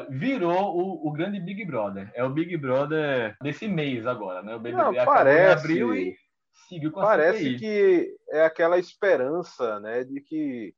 Virou 0.10 0.78
o, 0.78 1.08
o 1.08 1.12
grande 1.12 1.40
Big 1.40 1.66
Brother. 1.66 2.12
É 2.14 2.24
o 2.24 2.30
Big 2.30 2.56
Brother 2.58 3.36
desse 3.42 3.68
mês 3.68 4.06
agora, 4.06 4.42
né? 4.44 4.56
O 4.56 4.60
BBB 4.60 4.98
Não, 4.98 5.06
parece... 5.06 5.66
abril 5.66 5.96
e 5.96 6.16
seguiu 6.72 6.92
com 6.92 7.02
a 7.02 7.04
Parece 7.04 7.40
CPI. 7.40 7.60
que 7.60 8.18
é 8.30 8.46
aquela 8.46 8.78
esperança, 8.78 9.80
né, 9.80 10.04
de 10.04 10.22
que 10.22 10.74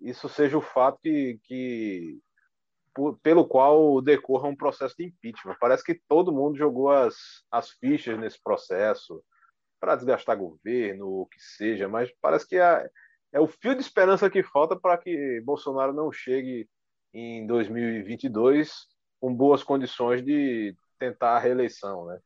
isso 0.00 0.28
seja 0.28 0.58
o 0.58 0.62
fato 0.62 0.98
que, 1.00 1.38
que 1.44 2.18
por, 2.94 3.18
pelo 3.20 3.46
qual 3.46 4.00
decorra 4.02 4.48
um 4.48 4.56
processo 4.56 4.94
de 4.98 5.04
impeachment. 5.04 5.56
Parece 5.60 5.84
que 5.84 6.00
todo 6.08 6.32
mundo 6.32 6.56
jogou 6.56 6.90
as, 6.90 7.14
as 7.50 7.70
fichas 7.70 8.18
nesse 8.18 8.42
processo 8.42 9.22
para 9.78 9.94
desgastar 9.96 10.36
governo, 10.36 11.06
o 11.06 11.26
que 11.26 11.38
seja, 11.38 11.88
mas 11.88 12.10
parece 12.20 12.48
que 12.48 12.56
é, 12.56 12.88
é 13.32 13.40
o 13.40 13.46
fio 13.46 13.74
de 13.74 13.82
esperança 13.82 14.28
que 14.28 14.42
falta 14.42 14.74
para 14.74 14.98
que 14.98 15.40
Bolsonaro 15.44 15.92
não 15.92 16.10
chegue 16.10 16.68
em 17.18 17.46
2022 17.46 18.86
com 19.18 19.34
boas 19.34 19.64
condições 19.64 20.22
de 20.22 20.76
tentar 20.98 21.36
a 21.36 21.38
reeleição, 21.38 22.04
né? 22.06 22.18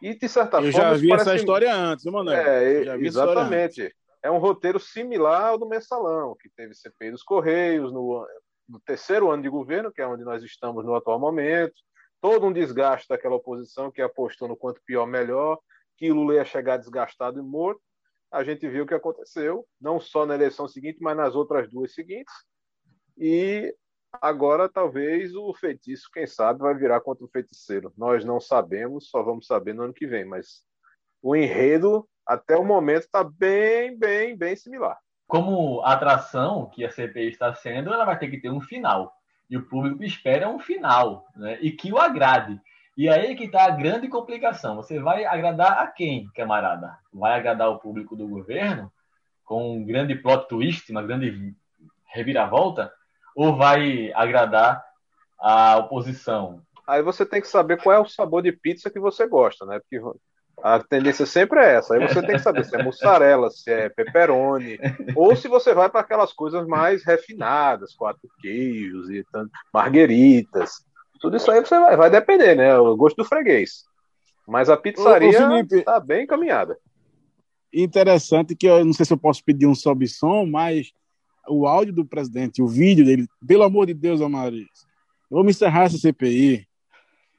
E 0.00 0.16
de 0.16 0.28
certa 0.28 0.56
Eu 0.56 0.72
forma. 0.72 0.88
Eu 0.88 0.94
já 0.94 0.94
vi 0.94 1.12
essa 1.12 1.36
história 1.36 1.72
antes, 1.72 2.04
Manuel? 2.06 2.36
É, 2.36 2.98
exatamente. 2.98 3.94
É 4.20 4.30
um 4.30 4.38
roteiro 4.38 4.80
similar 4.80 5.50
ao 5.50 5.58
do 5.58 5.68
Mensalão, 5.68 6.36
que 6.40 6.48
teve 6.50 6.74
CPI 6.74 7.12
dos 7.12 7.22
Correios 7.22 7.92
no, 7.92 8.26
no 8.68 8.80
terceiro 8.80 9.30
ano 9.30 9.42
de 9.42 9.48
governo, 9.48 9.92
que 9.92 10.02
é 10.02 10.06
onde 10.06 10.24
nós 10.24 10.42
estamos 10.42 10.84
no 10.84 10.94
atual 10.94 11.20
momento, 11.20 11.74
todo 12.20 12.46
um 12.46 12.52
desgaste 12.52 13.08
daquela 13.08 13.36
oposição 13.36 13.92
que 13.92 14.02
apostou 14.02 14.48
no 14.48 14.56
quanto 14.56 14.80
pior 14.84 15.06
melhor, 15.06 15.58
que 15.96 16.12
Lula 16.12 16.34
ia 16.34 16.44
chegar 16.44 16.78
desgastado 16.78 17.38
e 17.38 17.42
morto. 17.42 17.80
A 18.30 18.42
gente 18.42 18.68
viu 18.68 18.84
o 18.84 18.86
que 18.86 18.94
aconteceu, 18.94 19.64
não 19.80 20.00
só 20.00 20.26
na 20.26 20.34
eleição 20.34 20.66
seguinte, 20.66 20.98
mas 21.00 21.16
nas 21.16 21.34
outras 21.36 21.70
duas 21.70 21.94
seguintes. 21.94 22.34
E 23.16 23.74
agora 24.20 24.68
talvez 24.68 25.34
o 25.34 25.52
feitiço, 25.54 26.10
quem 26.12 26.26
sabe, 26.26 26.60
vai 26.60 26.74
virar 26.74 27.00
contra 27.00 27.24
o 27.24 27.28
feiticeiro. 27.28 27.92
Nós 27.96 28.24
não 28.24 28.40
sabemos, 28.40 29.08
só 29.08 29.22
vamos 29.22 29.46
saber 29.46 29.74
no 29.74 29.84
ano 29.84 29.94
que 29.94 30.06
vem, 30.06 30.24
mas 30.24 30.62
o 31.22 31.34
enredo 31.34 32.08
até 32.26 32.56
o 32.56 32.64
momento 32.64 33.04
está 33.04 33.24
bem, 33.24 33.96
bem, 33.96 34.36
bem 34.36 34.54
similar 34.56 34.98
como 35.32 35.80
atração 35.80 36.66
que 36.66 36.84
a 36.84 36.90
CPI 36.90 37.28
está 37.28 37.54
sendo, 37.54 37.90
ela 37.90 38.04
vai 38.04 38.18
ter 38.18 38.28
que 38.28 38.38
ter 38.38 38.50
um 38.50 38.60
final. 38.60 39.14
E 39.48 39.56
o 39.56 39.62
público 39.62 40.04
espera 40.04 40.46
um 40.46 40.58
final, 40.58 41.26
né? 41.34 41.56
E 41.62 41.72
que 41.72 41.90
o 41.90 41.96
agrade. 41.96 42.60
E 42.98 43.08
aí 43.08 43.34
que 43.34 43.44
está 43.44 43.64
a 43.64 43.70
grande 43.70 44.08
complicação. 44.08 44.76
Você 44.76 45.00
vai 45.00 45.24
agradar 45.24 45.78
a 45.78 45.86
quem, 45.86 46.28
camarada? 46.34 46.98
Vai 47.10 47.32
agradar 47.32 47.70
o 47.70 47.78
público 47.78 48.14
do 48.14 48.28
governo 48.28 48.92
com 49.42 49.78
um 49.78 49.82
grande 49.86 50.14
plot 50.14 50.46
twist, 50.48 50.92
uma 50.92 51.02
grande 51.02 51.54
reviravolta? 52.12 52.92
Ou 53.34 53.56
vai 53.56 54.12
agradar 54.14 54.84
a 55.38 55.78
oposição? 55.78 56.60
Aí 56.86 57.02
você 57.02 57.24
tem 57.24 57.40
que 57.40 57.48
saber 57.48 57.80
qual 57.80 57.96
é 57.96 57.98
o 57.98 58.08
sabor 58.08 58.42
de 58.42 58.52
pizza 58.52 58.90
que 58.90 59.00
você 59.00 59.26
gosta, 59.26 59.64
né? 59.64 59.80
Porque 59.80 60.02
a 60.62 60.78
tendência 60.80 61.26
sempre 61.26 61.60
é 61.60 61.74
essa. 61.76 61.94
Aí 61.94 62.06
você 62.06 62.20
tem 62.20 62.36
que 62.36 62.42
saber 62.42 62.64
se 62.64 62.76
é 62.76 62.82
mussarela, 62.82 63.50
se 63.50 63.70
é 63.70 63.88
pepperoni, 63.88 64.78
ou 65.16 65.34
se 65.34 65.48
você 65.48 65.72
vai 65.74 65.88
para 65.88 66.00
aquelas 66.00 66.32
coisas 66.32 66.66
mais 66.66 67.04
refinadas, 67.04 67.94
quatro 67.94 68.28
queijos 68.40 69.10
e 69.10 69.24
tanto, 69.32 69.50
margueritas. 69.72 70.84
Tudo 71.20 71.36
isso 71.36 71.50
aí 71.50 71.60
você 71.60 71.78
vai, 71.78 71.96
vai 71.96 72.10
depender, 72.10 72.54
né? 72.54 72.76
O 72.76 72.96
gosto 72.96 73.16
do 73.16 73.24
freguês. 73.24 73.84
Mas 74.46 74.68
a 74.68 74.76
pizzaria 74.76 75.30
está 75.70 76.00
bem 76.00 76.24
encaminhada. 76.24 76.76
Interessante 77.72 78.54
que 78.54 78.66
eu 78.66 78.84
não 78.84 78.92
sei 78.92 79.06
se 79.06 79.12
eu 79.12 79.18
posso 79.18 79.42
pedir 79.44 79.66
um 79.66 79.74
sob 79.74 80.06
som, 80.06 80.44
mas 80.44 80.92
o 81.48 81.66
áudio 81.66 81.92
do 81.92 82.04
presidente, 82.04 82.62
o 82.62 82.66
vídeo 82.66 83.04
dele, 83.04 83.26
pelo 83.46 83.62
amor 83.62 83.86
de 83.86 83.94
Deus, 83.94 84.20
Amaris, 84.20 84.66
vamos 85.30 85.56
encerrar 85.56 85.84
essa 85.84 85.98
CPI 85.98 86.66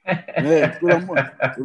né? 0.05 0.79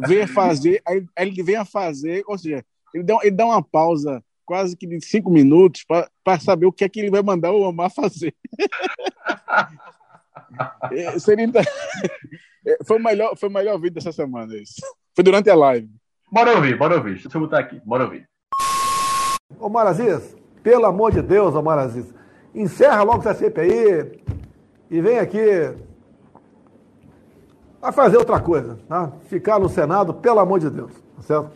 venha 0.07 0.27
fazer, 0.27 0.81
aí 0.85 1.05
ele 1.17 1.43
vem 1.43 1.55
a 1.55 1.65
fazer, 1.65 2.23
ou 2.25 2.37
seja, 2.37 2.63
ele 2.93 3.03
dá, 3.03 3.17
ele 3.21 3.35
dá 3.35 3.45
uma 3.45 3.61
pausa 3.61 4.23
quase 4.45 4.75
que 4.75 4.87
de 4.87 4.99
cinco 5.05 5.29
minutos 5.29 5.85
para 6.23 6.39
saber 6.39 6.65
o 6.65 6.71
que 6.71 6.83
é 6.83 6.89
que 6.89 6.99
ele 6.99 7.11
vai 7.11 7.21
mandar 7.21 7.51
o 7.51 7.61
Omar 7.61 7.91
fazer. 7.91 8.33
é, 10.91 11.19
seria, 11.19 11.47
é, 12.65 12.77
foi, 12.83 12.97
o 12.97 13.03
melhor, 13.03 13.37
foi 13.37 13.49
o 13.49 13.51
melhor 13.51 13.77
vídeo 13.77 13.95
dessa 13.95 14.11
semana. 14.11 14.57
Isso. 14.57 14.81
Foi 15.13 15.23
durante 15.23 15.49
a 15.49 15.55
live. 15.55 15.89
Bora 16.31 16.55
ouvir, 16.55 16.77
bora 16.77 16.95
ouvir. 16.95 17.13
Deixa 17.13 17.37
eu 17.37 17.41
botar 17.41 17.59
aqui, 17.59 17.79
bora 17.85 18.05
ouvir. 18.05 18.27
Omar 19.59 19.85
Aziz, 19.85 20.35
pelo 20.63 20.85
amor 20.85 21.11
de 21.11 21.21
Deus, 21.21 21.53
Omar 21.53 21.77
Aziz, 21.77 22.11
encerra 22.53 23.03
logo 23.03 23.19
essa 23.19 23.33
CPI 23.33 24.21
e 24.89 25.01
vem 25.01 25.19
aqui 25.19 25.39
a 27.81 27.91
fazer 27.91 28.17
outra 28.17 28.39
coisa, 28.39 28.77
tá? 28.87 29.11
Ficar 29.27 29.59
no 29.59 29.69
Senado, 29.69 30.13
pelo 30.13 30.39
amor 30.39 30.59
de 30.59 30.69
Deus, 30.69 30.91
tá 31.15 31.21
certo? 31.21 31.51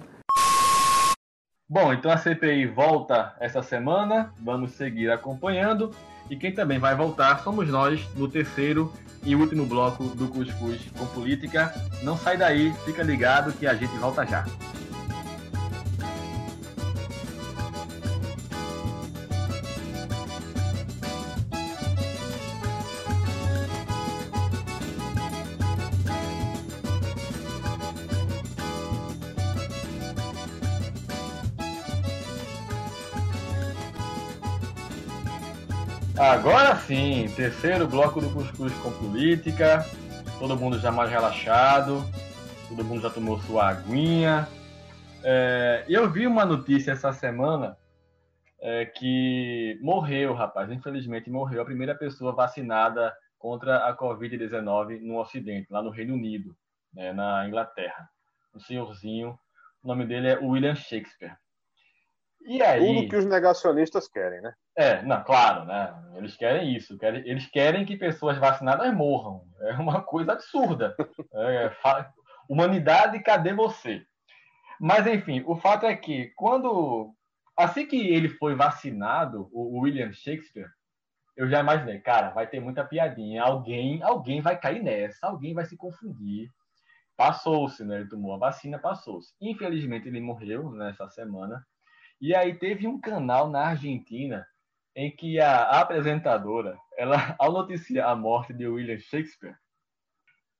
Bom, 1.68 1.92
então 1.92 2.12
a 2.12 2.18
CPI 2.18 2.68
volta 2.68 3.34
essa 3.40 3.62
semana, 3.64 4.32
vamos 4.42 4.72
seguir 4.72 5.10
acompanhando. 5.10 5.92
E 6.30 6.36
quem 6.38 6.54
também 6.54 6.80
vai 6.80 6.96
voltar 6.96 7.40
somos 7.40 7.68
nós 7.68 8.08
no 8.16 8.28
terceiro 8.28 8.92
e 9.24 9.36
último 9.36 9.66
bloco 9.66 10.04
do 10.04 10.28
Cuscuz 10.28 10.90
com 10.98 11.06
Política. 11.08 11.74
Não 12.02 12.18
sai 12.18 12.38
daí, 12.38 12.74
fica 12.86 13.04
ligado 13.04 13.52
que 13.54 13.68
a 13.68 13.74
gente 13.74 13.96
volta 13.98 14.26
já. 14.26 14.46
Agora 36.24 36.78
sim, 36.78 37.28
terceiro 37.36 37.86
bloco 37.86 38.22
do 38.22 38.30
Cuscuz 38.32 38.74
com 38.76 38.90
Política. 38.94 39.86
Todo 40.40 40.56
mundo 40.56 40.80
já 40.80 40.90
mais 40.90 41.12
relaxado, 41.12 42.02
todo 42.70 42.82
mundo 42.82 43.02
já 43.02 43.10
tomou 43.10 43.38
sua 43.42 43.68
aguinha. 43.68 44.48
É, 45.22 45.84
eu 45.86 46.10
vi 46.10 46.26
uma 46.26 46.46
notícia 46.46 46.92
essa 46.94 47.12
semana 47.12 47.78
é, 48.62 48.86
que 48.86 49.78
morreu, 49.82 50.34
rapaz, 50.34 50.72
infelizmente 50.72 51.30
morreu 51.30 51.62
a 51.62 51.66
primeira 51.66 51.94
pessoa 51.94 52.34
vacinada 52.34 53.14
contra 53.38 53.86
a 53.86 53.96
Covid-19 53.96 55.02
no 55.02 55.20
Ocidente, 55.20 55.68
lá 55.70 55.84
no 55.84 55.90
Reino 55.90 56.14
Unido, 56.14 56.56
né, 56.94 57.12
na 57.12 57.46
Inglaterra. 57.46 58.10
Um 58.56 58.62
senhorzinho, 58.62 59.38
o 59.84 59.88
nome 59.90 60.06
dele 60.06 60.30
é 60.30 60.40
William 60.40 60.74
Shakespeare. 60.74 61.36
E 62.46 62.62
aí, 62.62 62.86
Tudo 62.86 63.10
que 63.10 63.16
os 63.16 63.26
negacionistas 63.26 64.08
querem, 64.08 64.42
né? 64.42 64.54
É, 64.76 65.02
não, 65.04 65.24
claro, 65.24 65.66
né? 65.66 65.94
Eles 66.16 66.36
querem 66.36 66.76
isso. 66.76 66.98
Querem, 66.98 67.22
eles 67.28 67.48
querem 67.48 67.86
que 67.86 67.96
pessoas 67.96 68.38
vacinadas 68.38 68.94
morram. 68.94 69.46
É 69.62 69.74
uma 69.74 70.02
coisa 70.02 70.34
absurda. 70.34 70.96
É, 71.36 71.76
humanidade, 72.48 73.20
cadê 73.22 73.54
você? 73.54 74.06
Mas, 74.80 75.08
enfim, 75.08 75.44
o 75.48 75.56
fato 75.56 75.86
é 75.86 75.96
que 75.96 76.32
quando. 76.36 77.14
Assim 77.56 77.86
que 77.86 77.96
ele 77.96 78.30
foi 78.30 78.56
vacinado, 78.56 79.48
o 79.52 79.80
William 79.82 80.12
Shakespeare, 80.12 80.68
eu 81.36 81.48
já 81.48 81.60
imaginei, 81.60 82.00
cara, 82.00 82.32
vai 82.32 82.48
ter 82.48 82.60
muita 82.60 82.84
piadinha. 82.84 83.44
Alguém, 83.44 84.02
alguém 84.04 84.42
vai 84.42 84.60
cair 84.60 84.82
nessa, 84.84 85.28
alguém 85.28 85.54
vai 85.54 85.66
se 85.66 85.78
confundir. 85.78 86.50
Passou-se, 87.16 87.84
né? 87.84 87.98
Ele 87.98 88.10
tomou 88.10 88.34
a 88.34 88.38
vacina, 88.38 88.80
passou-se. 88.80 89.34
Infelizmente, 89.40 90.08
ele 90.08 90.20
morreu 90.20 90.72
nessa 90.72 91.08
semana. 91.10 91.64
E 92.24 92.34
aí 92.34 92.54
teve 92.54 92.88
um 92.88 92.98
canal 92.98 93.50
na 93.50 93.68
Argentina 93.68 94.48
em 94.96 95.14
que 95.14 95.42
a 95.42 95.82
apresentadora, 95.82 96.78
ela, 96.98 97.18
ao 97.38 97.52
noticiar 97.52 98.10
a 98.10 98.16
morte 98.16 98.54
de 98.54 98.66
William 98.66 98.98
Shakespeare, 98.98 99.58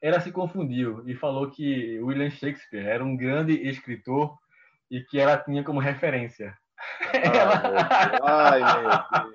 ela 0.02 0.20
se 0.20 0.30
confundiu 0.30 1.08
e 1.08 1.16
falou 1.16 1.50
que 1.50 2.02
William 2.02 2.30
Shakespeare 2.30 2.86
era 2.86 3.02
um 3.02 3.16
grande 3.16 3.54
escritor 3.66 4.38
e 4.92 5.00
que 5.06 5.18
ela 5.18 5.38
tinha 5.38 5.64
como 5.64 5.80
referência. 5.80 6.54
Ai, 8.22 8.60
meu 8.60 8.90
Deus. 9.22 9.34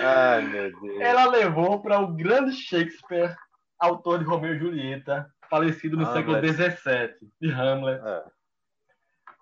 Ai, 0.00 0.42
meu 0.42 0.80
Deus. 0.80 1.00
Ela 1.02 1.26
levou 1.26 1.82
para 1.82 2.00
o 2.00 2.14
grande 2.14 2.52
Shakespeare, 2.52 3.36
autor 3.78 4.20
de 4.20 4.24
Romeu 4.24 4.54
e 4.54 4.58
Julieta, 4.58 5.30
falecido 5.50 5.98
no 5.98 6.06
Hamlet. 6.06 6.48
século 6.48 6.72
XVII, 6.72 7.30
de 7.42 7.52
Hamlet. 7.52 8.00
É. 8.02 8.24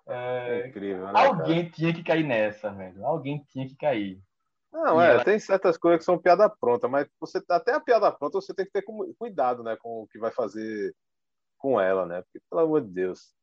É, 0.07 0.67
incrível, 0.67 1.05
né, 1.05 1.13
alguém 1.15 1.63
cara? 1.63 1.71
tinha 1.71 1.93
que 1.93 2.03
cair 2.03 2.25
nessa, 2.25 2.69
velho. 2.71 3.05
Alguém 3.05 3.45
tinha 3.49 3.67
que 3.67 3.75
cair. 3.75 4.21
Não, 4.71 5.01
e 5.01 5.05
é, 5.05 5.11
ela... 5.11 5.23
tem 5.23 5.39
certas 5.39 5.77
coisas 5.77 5.99
que 5.99 6.05
são 6.05 6.17
piada 6.17 6.49
pronta, 6.49 6.87
mas 6.87 7.07
você 7.19 7.41
até 7.49 7.73
a 7.73 7.79
piada 7.79 8.11
pronta 8.11 8.41
você 8.41 8.53
tem 8.53 8.65
que 8.65 8.71
ter 8.71 8.83
cuidado, 9.17 9.63
né, 9.63 9.77
com 9.79 10.03
o 10.03 10.07
que 10.07 10.17
vai 10.17 10.31
fazer 10.31 10.93
com 11.57 11.79
ela, 11.79 12.05
né? 12.05 12.21
Porque, 12.23 12.41
pelo 12.49 12.63
amor 12.63 12.81
de 12.81 12.89
Deus. 12.89 13.33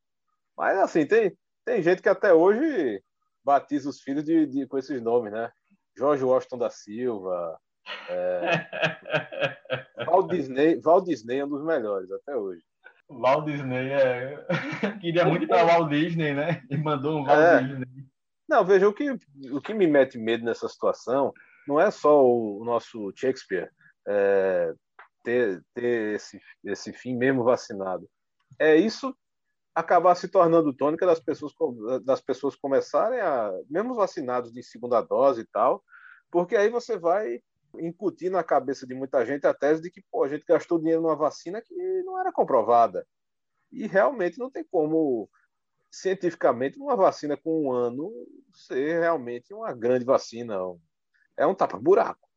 Mas 0.57 0.77
assim, 0.79 1.07
tem, 1.07 1.35
tem 1.64 1.83
gente 1.83 2.03
que 2.03 2.09
até 2.09 2.35
hoje 2.35 3.03
batiza 3.42 3.88
os 3.88 4.03
filhos 4.03 4.25
de, 4.25 4.44
de 4.46 4.66
com 4.66 4.77
esses 4.77 5.01
nomes, 5.01 5.33
né? 5.33 5.51
Jorge 5.96 6.23
Washington 6.23 6.59
da 6.59 6.68
Silva, 6.68 7.59
é... 8.09 8.66
Walt 10.07 10.31
Disney, 10.31 10.81
Walt 10.81 11.07
Disney 11.07 11.38
é 11.38 11.44
um 11.44 11.49
dos 11.49 11.64
melhores 11.64 12.11
até 12.11 12.37
hoje. 12.37 12.62
Walt 13.11 13.46
Disney 13.46 13.90
é. 13.90 14.46
Queria 15.01 15.25
muito 15.25 15.46
para 15.46 15.64
Walt 15.64 15.90
Disney, 15.90 16.33
né? 16.33 16.62
E 16.70 16.77
mandou 16.77 17.18
um 17.18 17.25
Walt 17.25 17.38
é. 17.38 17.62
Disney. 17.62 18.07
Não, 18.49 18.64
veja, 18.64 18.88
o 18.88 18.92
que, 18.92 19.11
o 19.53 19.61
que 19.61 19.75
me 19.75 19.87
mete 19.87 20.18
medo 20.18 20.44
nessa 20.44 20.68
situação 20.68 21.33
não 21.66 21.81
é 21.81 21.90
só 21.90 22.25
o, 22.25 22.64
nosso 22.64 23.12
Shakespeare 23.14 23.70
é, 24.09 24.73
ter, 25.23 25.62
ter 25.75 26.14
esse, 26.14 26.40
esse 26.64 26.92
fim 26.92 27.16
mesmo 27.16 27.44
vacinado. 27.44 28.09
É 28.59 28.77
isso 28.77 29.14
acabar 29.75 30.14
se 30.14 30.29
tornando 30.29 30.75
tônica 30.75 31.07
das 31.07 31.20
pessoas, 31.20 31.53
das 32.05 32.20
pessoas 32.20 32.57
começarem 32.57 33.20
a, 33.20 33.53
mesmo 33.68 33.94
vacinados 33.94 34.53
de 34.53 34.62
segunda 34.62 35.01
dose 35.01 35.42
e 35.42 35.46
tal, 35.46 35.83
porque 36.31 36.57
aí 36.57 36.68
você 36.68 36.99
vai 36.99 37.40
incutir 37.78 38.30
na 38.30 38.42
cabeça 38.42 38.87
de 38.87 38.94
muita 38.94 39.24
gente 39.24 39.46
a 39.46 39.54
tese 39.54 39.83
de 39.83 39.90
que 39.90 40.02
pô, 40.11 40.24
a 40.24 40.28
gente 40.28 40.44
gastou 40.44 40.78
dinheiro 40.78 41.02
numa 41.02 41.16
vacina 41.16 41.61
que 41.61 41.74
não 42.02 42.18
era 42.18 42.33
comprovada. 42.33 43.06
E 43.70 43.87
realmente 43.87 44.38
não 44.38 44.50
tem 44.50 44.64
como, 44.64 45.28
cientificamente, 45.90 46.78
uma 46.78 46.96
vacina 46.96 47.37
com 47.37 47.66
um 47.66 47.72
ano 47.72 48.11
ser 48.52 49.00
realmente 49.00 49.54
uma 49.54 49.72
grande 49.72 50.04
vacina. 50.04 50.56
É 51.37 51.46
um 51.46 51.54
tapa-buraco, 51.54 52.28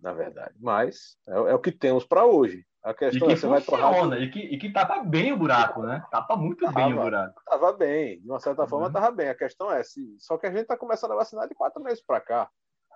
na 0.00 0.12
verdade. 0.12 0.54
Mas 0.58 1.16
é, 1.28 1.32
é 1.32 1.54
o 1.54 1.60
que 1.60 1.70
temos 1.70 2.04
para 2.04 2.24
hoje. 2.24 2.66
A 2.82 2.92
questão 2.92 3.28
e 3.28 3.30
que 3.30 3.32
é, 3.34 3.36
você 3.36 3.46
vai 3.46 3.62
torrar... 3.62 4.20
e, 4.20 4.28
que, 4.28 4.40
e 4.40 4.58
que 4.58 4.72
tapa 4.72 5.04
bem 5.04 5.32
o 5.32 5.36
buraco, 5.36 5.82
né? 5.82 6.04
Tapa 6.10 6.34
muito 6.34 6.64
tava, 6.64 6.74
bem 6.74 6.92
o 6.92 7.00
buraco. 7.00 7.40
Tava 7.44 7.72
bem, 7.72 8.20
de 8.20 8.28
uma 8.28 8.40
certa 8.40 8.66
forma 8.66 8.86
uhum. 8.86 8.92
tava 8.92 9.10
bem. 9.12 9.28
A 9.28 9.36
questão 9.36 9.70
é, 9.70 9.84
se... 9.84 10.16
só 10.18 10.36
que 10.36 10.46
a 10.46 10.50
gente 10.50 10.62
está 10.62 10.76
começando 10.76 11.12
a 11.12 11.16
vacinar 11.16 11.48
de 11.48 11.54
quatro 11.54 11.80
meses 11.80 12.02
para 12.04 12.20
cá. 12.20 12.50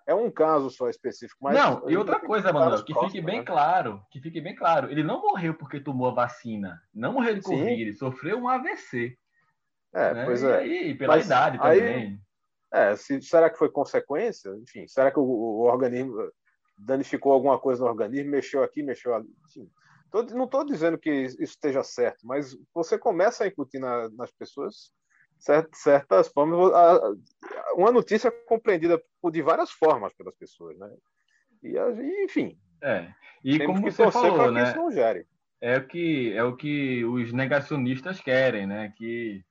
É 0.07 0.15
um 0.15 0.31
caso 0.31 0.71
só 0.71 0.89
específico. 0.89 1.39
Mas 1.43 1.55
não, 1.55 1.91
e 1.91 1.97
outra 1.97 2.21
coisa, 2.21 2.53
Manuel, 2.53 2.85
que 2.85 2.95
fique 2.95 3.21
bem 3.21 3.39
né? 3.41 3.45
claro, 3.45 4.01
que 4.11 4.21
fique 4.21 4.41
bem 4.41 4.55
claro, 4.55 4.89
ele 4.91 5.03
não 5.03 5.21
morreu 5.21 5.55
porque 5.55 5.81
tomou 5.81 6.09
a 6.09 6.15
vacina, 6.15 6.81
não 6.95 7.15
morreu 7.15 7.35
de 7.35 7.43
Covid, 7.43 7.75
Sim. 7.75 7.81
ele 7.81 7.95
sofreu 7.95 8.39
um 8.39 8.49
AVC. 8.49 9.19
É, 9.93 10.15
né? 10.15 10.25
pois 10.25 10.45
é. 10.45 10.67
E, 10.67 10.95
pela 10.95 11.17
mas 11.17 11.27
idade 11.27 11.59
aí, 11.61 11.81
também. 11.81 12.21
É, 12.73 12.95
se, 12.95 13.21
será 13.23 13.51
que 13.51 13.59
foi 13.59 13.71
consequência? 13.71 14.51
Enfim, 14.63 14.87
será 14.87 15.11
que 15.11 15.19
o, 15.19 15.25
o, 15.25 15.63
organismo 15.63 16.31
danificou 16.79 17.33
alguma 17.33 17.59
coisa 17.59 17.83
no 17.83 17.89
organismo, 17.89 18.31
mexeu 18.31 18.63
aqui, 18.63 18.83
mexeu 18.83 19.15
ali? 19.15 19.29
Enfim, 19.47 19.69
tô, 20.11 20.23
não 20.23 20.45
estou 20.45 20.65
dizendo 20.65 20.99
que 20.99 21.11
isso 21.11 21.43
esteja 21.43 21.83
certo, 21.83 22.25
mas 22.25 22.57
você 22.73 22.99
começa 22.99 23.43
a 23.43 23.47
incutir 23.49 23.81
na, 23.81 24.09
nas 24.11 24.31
pessoas 24.31 24.93
certas 25.39 26.29
formas. 26.29 26.73
Uma 27.75 27.93
notícia 27.93 28.31
compreendida 28.31 29.01
de 29.31 29.43
várias 29.43 29.71
formas 29.71 30.13
pelas 30.15 30.35
pessoas, 30.37 30.79
né? 30.79 30.91
E, 31.63 32.25
enfim. 32.25 32.59
É. 32.83 33.09
E 33.43 33.65
como 33.65 33.81
você 33.81 34.11
falou, 34.11 34.51
né? 34.51 34.75
É 35.61 35.79
o 35.79 35.87
que 35.87 36.33
é 36.35 36.45
o 36.45 36.57
que 36.57 37.05
os 37.05 37.33
negacionistas 37.33 38.21
querem, 38.21 38.67
né? 38.67 38.93
Que 38.97 39.43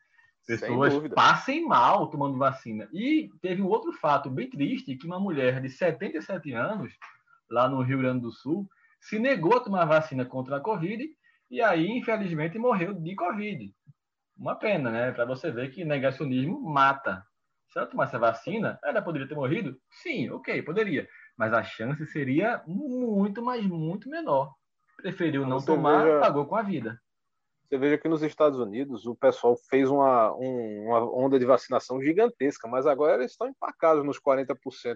pessoas 0.45 1.07
passem 1.09 1.65
mal 1.65 2.07
tomando 2.09 2.37
vacina. 2.37 2.87
E 2.93 3.29
teve 3.41 3.61
um 3.61 3.67
outro 3.67 3.91
fato 3.93 4.29
bem 4.29 4.49
triste 4.49 4.95
que 4.95 5.07
uma 5.07 5.19
mulher 5.19 5.59
de 5.61 5.69
77 5.69 6.53
anos 6.53 6.93
lá 7.49 7.67
no 7.67 7.81
Rio 7.81 7.97
Grande 7.97 8.21
do 8.21 8.31
Sul 8.31 8.67
se 8.99 9.19
negou 9.19 9.57
a 9.57 9.59
tomar 9.59 9.85
vacina 9.85 10.25
contra 10.25 10.57
a 10.57 10.61
Covid 10.61 11.09
e 11.49 11.61
aí, 11.61 11.87
infelizmente, 11.87 12.57
morreu 12.57 12.93
de 12.93 13.15
Covid. 13.15 13.73
Uma 14.37 14.55
pena, 14.55 14.91
né? 14.91 15.11
Para 15.11 15.25
você 15.25 15.51
ver 15.51 15.71
que 15.71 15.85
negacionismo 15.85 16.59
mata. 16.61 17.25
Se 17.69 17.79
ela 17.79 17.87
tomasse 17.87 18.15
a 18.15 18.19
vacina, 18.19 18.79
ela 18.83 19.01
poderia 19.01 19.27
ter 19.27 19.35
morrido? 19.35 19.77
Sim, 19.89 20.29
ok, 20.29 20.61
poderia. 20.61 21.07
Mas 21.37 21.53
a 21.53 21.63
chance 21.63 22.05
seria 22.07 22.61
muito, 22.67 23.41
mas 23.41 23.65
muito 23.65 24.09
menor. 24.09 24.53
Preferiu 24.97 25.45
não 25.45 25.63
tomar, 25.63 26.03
veja, 26.03 26.19
pagou 26.19 26.45
com 26.45 26.55
a 26.55 26.61
vida. 26.61 26.99
Você 27.67 27.77
veja 27.77 27.97
que 27.97 28.07
nos 28.07 28.21
Estados 28.21 28.59
Unidos 28.59 29.05
o 29.05 29.15
pessoal 29.15 29.57
fez 29.69 29.89
uma, 29.89 30.33
um, 30.35 30.85
uma 30.85 31.17
onda 31.17 31.39
de 31.39 31.45
vacinação 31.45 32.01
gigantesca, 32.01 32.67
mas 32.67 32.85
agora 32.85 33.15
eles 33.15 33.31
estão 33.31 33.47
empacados 33.47 34.05
nos 34.05 34.19
40% 34.19 34.55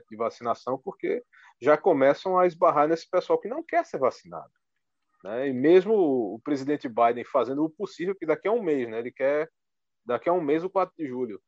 de 0.09 0.15
vacinação 0.15 0.77
porque 0.77 1.23
já 1.59 1.75
começam 1.75 2.37
a 2.37 2.45
esbarrar 2.45 2.87
nesse 2.87 3.09
pessoal 3.09 3.39
que 3.39 3.49
não 3.49 3.63
quer 3.63 3.85
ser 3.85 3.97
vacinado. 3.97 4.51
Né? 5.23 5.49
E 5.49 5.53
mesmo 5.53 5.93
o 5.93 6.39
presidente 6.39 6.87
Biden 6.87 7.23
fazendo 7.25 7.63
o 7.63 7.69
possível, 7.69 8.15
que 8.15 8.25
daqui 8.25 8.47
a 8.47 8.51
um 8.51 8.61
mês, 8.61 8.87
né? 8.89 8.99
ele 8.99 9.11
quer, 9.11 9.49
daqui 10.05 10.29
a 10.29 10.33
um 10.33 10.41
mês, 10.41 10.63
o 10.63 10.69
4 10.69 10.93
de 10.97 11.07
julho, 11.07 11.41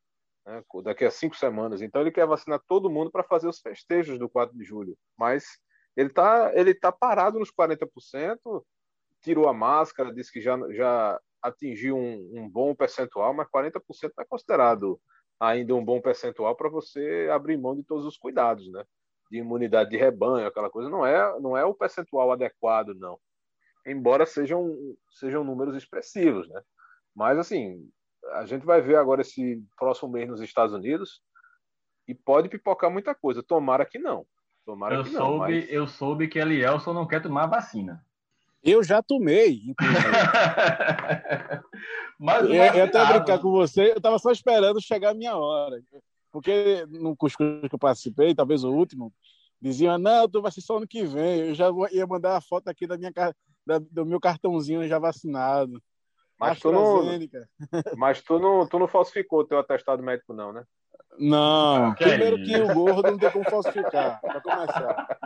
né? 0.45 0.63
daqui 0.83 1.05
a 1.05 1.11
cinco 1.11 1.35
semanas. 1.35 1.81
Então 1.81 2.01
ele 2.01 2.11
quer 2.11 2.25
vacinar 2.25 2.61
todo 2.67 2.89
mundo 2.89 3.11
para 3.11 3.23
fazer 3.23 3.47
os 3.47 3.59
festejos 3.59 4.19
do 4.19 4.29
4 4.29 4.57
de 4.57 4.63
julho. 4.63 4.97
Mas 5.17 5.45
ele 5.95 6.09
está 6.09 6.51
ele 6.53 6.73
tá 6.73 6.91
parado 6.91 7.39
nos 7.39 7.51
40%, 7.51 7.87
tirou 9.21 9.47
a 9.47 9.53
máscara, 9.53 10.13
disse 10.13 10.31
que 10.31 10.41
já, 10.41 10.57
já 10.71 11.19
atingiu 11.41 11.95
um, 11.97 12.31
um 12.33 12.49
bom 12.49 12.75
percentual, 12.75 13.33
mas 13.33 13.47
40% 13.47 13.81
não 14.17 14.23
é 14.23 14.25
considerado 14.25 14.99
ainda 15.39 15.75
um 15.75 15.83
bom 15.83 16.01
percentual 16.01 16.55
para 16.55 16.69
você 16.69 17.29
abrir 17.31 17.57
mão 17.57 17.75
de 17.75 17.83
todos 17.83 18.05
os 18.05 18.17
cuidados, 18.17 18.71
né? 18.71 18.83
De 19.31 19.37
imunidade 19.39 19.89
de 19.89 19.97
rebanho, 19.97 20.45
aquela 20.45 20.69
coisa. 20.69 20.89
Não 20.89 21.05
é, 21.05 21.39
não 21.39 21.57
é 21.57 21.63
o 21.65 21.73
percentual 21.73 22.31
adequado, 22.31 22.93
não 22.95 23.17
embora 23.85 24.25
sejam, 24.25 24.75
sejam 25.09 25.43
números 25.43 25.75
expressivos, 25.75 26.47
né? 26.49 26.61
Mas, 27.15 27.37
assim, 27.37 27.89
a 28.33 28.45
gente 28.45 28.65
vai 28.65 28.81
ver 28.81 28.95
agora 28.95 29.21
esse 29.21 29.63
próximo 29.77 30.11
mês 30.11 30.29
nos 30.29 30.41
Estados 30.41 30.73
Unidos 30.73 31.21
e 32.07 32.13
pode 32.13 32.49
pipocar 32.49 32.91
muita 32.91 33.13
coisa. 33.13 33.43
Tomara 33.43 33.85
que 33.85 33.99
não. 33.99 34.25
Tomara 34.65 34.95
eu 34.95 35.03
que 35.03 35.11
soube, 35.11 35.27
não. 35.27 35.37
Mas... 35.39 35.69
Eu 35.69 35.87
soube 35.87 36.27
que 36.27 36.39
Elielson 36.39 36.93
não 36.93 37.07
quer 37.07 37.21
tomar 37.21 37.47
vacina. 37.47 38.03
Eu 38.63 38.83
já 38.83 39.01
tomei, 39.01 39.61
inclusive. 39.65 39.99
Mas 42.19 42.45
eu, 42.45 42.53
eu 42.53 42.83
até 42.83 43.05
brincar 43.05 43.39
com 43.39 43.49
você, 43.49 43.91
eu 43.91 43.97
estava 43.97 44.19
só 44.19 44.31
esperando 44.31 44.79
chegar 44.79 45.09
a 45.09 45.15
minha 45.15 45.35
hora. 45.35 45.81
Porque 46.31 46.85
no 46.87 47.15
cuscuz 47.15 47.67
que 47.67 47.73
eu 47.73 47.79
participei, 47.79 48.35
talvez 48.35 48.63
o 48.63 48.71
último, 48.71 49.11
diziam, 49.59 49.97
não, 49.97 50.29
tu 50.29 50.41
vai 50.41 50.51
ser 50.51 50.61
só 50.61 50.77
ano 50.77 50.87
que 50.87 51.03
vem. 51.03 51.47
Eu 51.47 51.55
já 51.55 51.71
vou, 51.71 51.87
ia 51.91 52.05
mandar 52.05 52.37
a 52.37 52.41
foto 52.41 52.67
aqui 52.67 52.85
da 52.85 52.97
minha, 52.97 53.11
da, 53.65 53.79
do 53.79 54.05
meu 54.05 54.19
cartãozinho 54.19 54.87
já 54.87 54.99
vacinado. 54.99 55.81
Mas 56.39 56.59
tu, 56.59 56.71
não, 56.71 57.03
mas 57.95 58.21
tu 58.21 58.39
não, 58.39 58.65
tu 58.65 58.79
não 58.79 58.87
falsificou 58.87 59.41
o 59.41 59.45
teu 59.45 59.59
atestado 59.59 60.01
médico, 60.01 60.33
não, 60.33 60.51
né? 60.51 60.63
Não, 61.19 61.93
que 61.93 62.03
primeiro 62.03 62.37
é 62.37 62.43
que 62.43 62.55
o 62.55 62.73
gordo 62.73 63.11
não 63.11 63.17
tem 63.17 63.29
como 63.29 63.47
falsificar, 63.47 64.19
para 64.21 64.41
começar. 64.41 65.19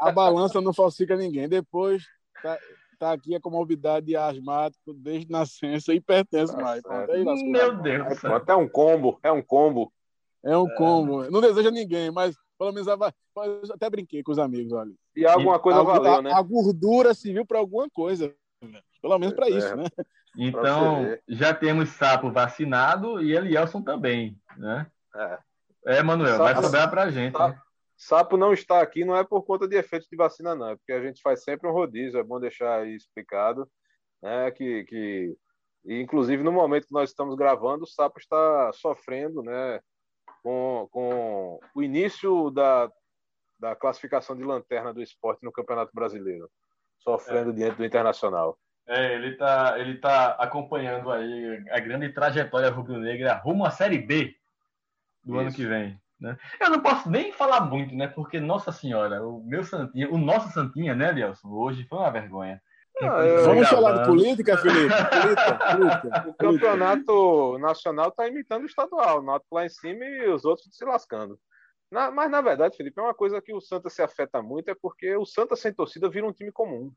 A 0.00 0.10
balança 0.10 0.60
não 0.60 0.72
falsifica 0.72 1.16
ninguém. 1.16 1.48
Depois, 1.48 2.02
tá, 2.42 2.58
tá 2.98 3.12
aqui 3.12 3.36
a 3.36 3.40
comorbidade 3.40 4.16
asmático 4.16 4.92
desde 4.94 5.30
nascença 5.30 5.94
e 5.94 6.00
pertence 6.00 6.56
mais. 6.56 6.82
Aí, 6.86 7.24
Meu 7.24 7.76
Deus. 7.76 8.24
É, 8.24 8.28
até 8.28 8.56
um 8.56 8.68
combo, 8.68 9.20
é 9.22 9.30
um 9.30 9.42
combo. 9.42 9.92
É 10.42 10.56
um 10.56 10.68
combo. 10.70 11.30
Não 11.30 11.40
deseja 11.40 11.70
ninguém, 11.70 12.10
mas 12.10 12.36
pelo 12.58 12.72
menos 12.72 12.86
eu 12.86 13.74
até 13.74 13.88
brinquei 13.90 14.22
com 14.22 14.32
os 14.32 14.38
amigos, 14.38 14.72
olha. 14.72 14.92
E 15.14 15.26
alguma 15.26 15.58
coisa 15.58 15.80
a, 15.80 15.82
valeu, 15.82 16.22
né? 16.22 16.32
A 16.32 16.42
gordura 16.42 17.14
serviu 17.14 17.44
para 17.44 17.58
alguma 17.58 17.88
coisa. 17.90 18.34
Pelo 19.02 19.18
menos 19.18 19.34
para 19.34 19.48
isso, 19.48 19.68
é. 19.68 19.76
né? 19.76 19.84
Então, 20.38 21.16
já 21.28 21.54
temos 21.54 21.90
Sapo 21.90 22.30
vacinado 22.30 23.22
e 23.22 23.34
Elielson 23.34 23.82
também, 23.82 24.38
né? 24.56 24.86
É, 25.14 25.38
é 25.98 26.02
Manuel, 26.02 26.36
Sapo, 26.36 26.44
vai 26.44 26.62
sobrar 26.62 26.90
para 26.90 27.02
a 27.04 27.10
gente. 27.10 27.36
Sapo, 27.36 27.54
né? 27.54 27.62
Sapo 27.96 28.36
não 28.36 28.52
está 28.52 28.82
aqui 28.82 29.04
não 29.04 29.16
é 29.16 29.24
por 29.24 29.42
conta 29.42 29.66
de 29.66 29.76
efeitos 29.76 30.08
de 30.10 30.16
vacina, 30.16 30.54
não. 30.54 30.70
É 30.70 30.76
porque 30.76 30.92
a 30.92 31.02
gente 31.02 31.22
faz 31.22 31.42
sempre 31.42 31.68
um 31.68 31.72
rodízio, 31.72 32.20
é 32.20 32.22
bom 32.22 32.38
deixar 32.38 32.80
aí 32.80 32.94
explicado. 32.94 33.68
Né, 34.22 34.50
que, 34.50 34.84
que 34.84 35.36
inclusive 35.84 36.42
no 36.42 36.50
momento 36.50 36.86
que 36.86 36.92
nós 36.92 37.10
estamos 37.10 37.36
gravando, 37.36 37.84
o 37.84 37.86
Sapo 37.86 38.18
está 38.18 38.72
sofrendo, 38.72 39.42
né, 39.42 39.80
com, 40.46 40.88
com 40.92 41.60
o 41.74 41.82
início 41.82 42.52
da, 42.52 42.88
da 43.58 43.74
classificação 43.74 44.36
de 44.36 44.44
lanterna 44.44 44.94
do 44.94 45.02
esporte 45.02 45.42
no 45.42 45.50
Campeonato 45.50 45.90
Brasileiro. 45.92 46.48
sofrendo 46.98 47.50
é. 47.50 47.52
diante 47.52 47.78
do 47.78 47.84
Internacional. 47.84 48.56
É, 48.86 49.14
ele 49.14 49.32
está 49.32 49.76
ele 49.80 49.98
tá 49.98 50.36
acompanhando 50.38 51.10
aí 51.10 51.64
a 51.72 51.80
grande 51.80 52.10
trajetória 52.10 52.70
rubro-negra 52.70 53.34
rumo 53.34 53.64
à 53.64 53.72
Série 53.72 53.98
B 53.98 54.36
do 55.24 55.32
Isso. 55.32 55.40
ano 55.40 55.52
que 55.52 55.66
vem. 55.66 56.00
Né? 56.20 56.38
Eu 56.60 56.70
não 56.70 56.80
posso 56.80 57.10
nem 57.10 57.32
falar 57.32 57.62
muito, 57.62 57.92
né? 57.96 58.06
Porque, 58.06 58.38
nossa 58.38 58.70
senhora, 58.70 59.26
o 59.26 59.42
meu 59.42 59.64
Santinha, 59.64 60.08
o 60.08 60.16
nosso 60.16 60.50
Santinha, 60.52 60.94
né, 60.94 61.10
Lielson, 61.10 61.48
hoje 61.48 61.84
foi 61.88 61.98
uma 61.98 62.10
vergonha. 62.10 62.62
Ah, 63.02 63.24
eu... 63.24 63.44
Vamos 63.44 63.68
falar 63.68 63.98
de 63.98 64.06
política, 64.06 64.56
Felipe? 64.56 64.88
Política, 64.88 65.76
política, 65.76 66.28
o 66.30 66.34
campeonato 66.34 67.58
nacional 67.58 68.08
está 68.08 68.26
imitando 68.26 68.62
o 68.62 68.66
estadual, 68.66 69.18
o 69.18 69.22
Náutico 69.22 69.54
lá 69.54 69.66
em 69.66 69.68
cima 69.68 70.04
e 70.04 70.28
os 70.28 70.44
outros 70.44 70.68
se 70.74 70.84
lascando. 70.84 71.38
Na, 71.90 72.10
mas, 72.10 72.30
na 72.30 72.40
verdade, 72.40 72.76
Felipe, 72.76 72.98
é 72.98 73.02
uma 73.02 73.14
coisa 73.14 73.40
que 73.40 73.54
o 73.54 73.60
Santa 73.60 73.90
se 73.90 74.02
afeta 74.02 74.42
muito, 74.42 74.70
é 74.70 74.74
porque 74.74 75.14
o 75.16 75.26
Santa 75.26 75.54
sem 75.54 75.72
torcida 75.72 76.08
vira 76.08 76.26
um 76.26 76.32
time 76.32 76.50
comum. 76.50 76.92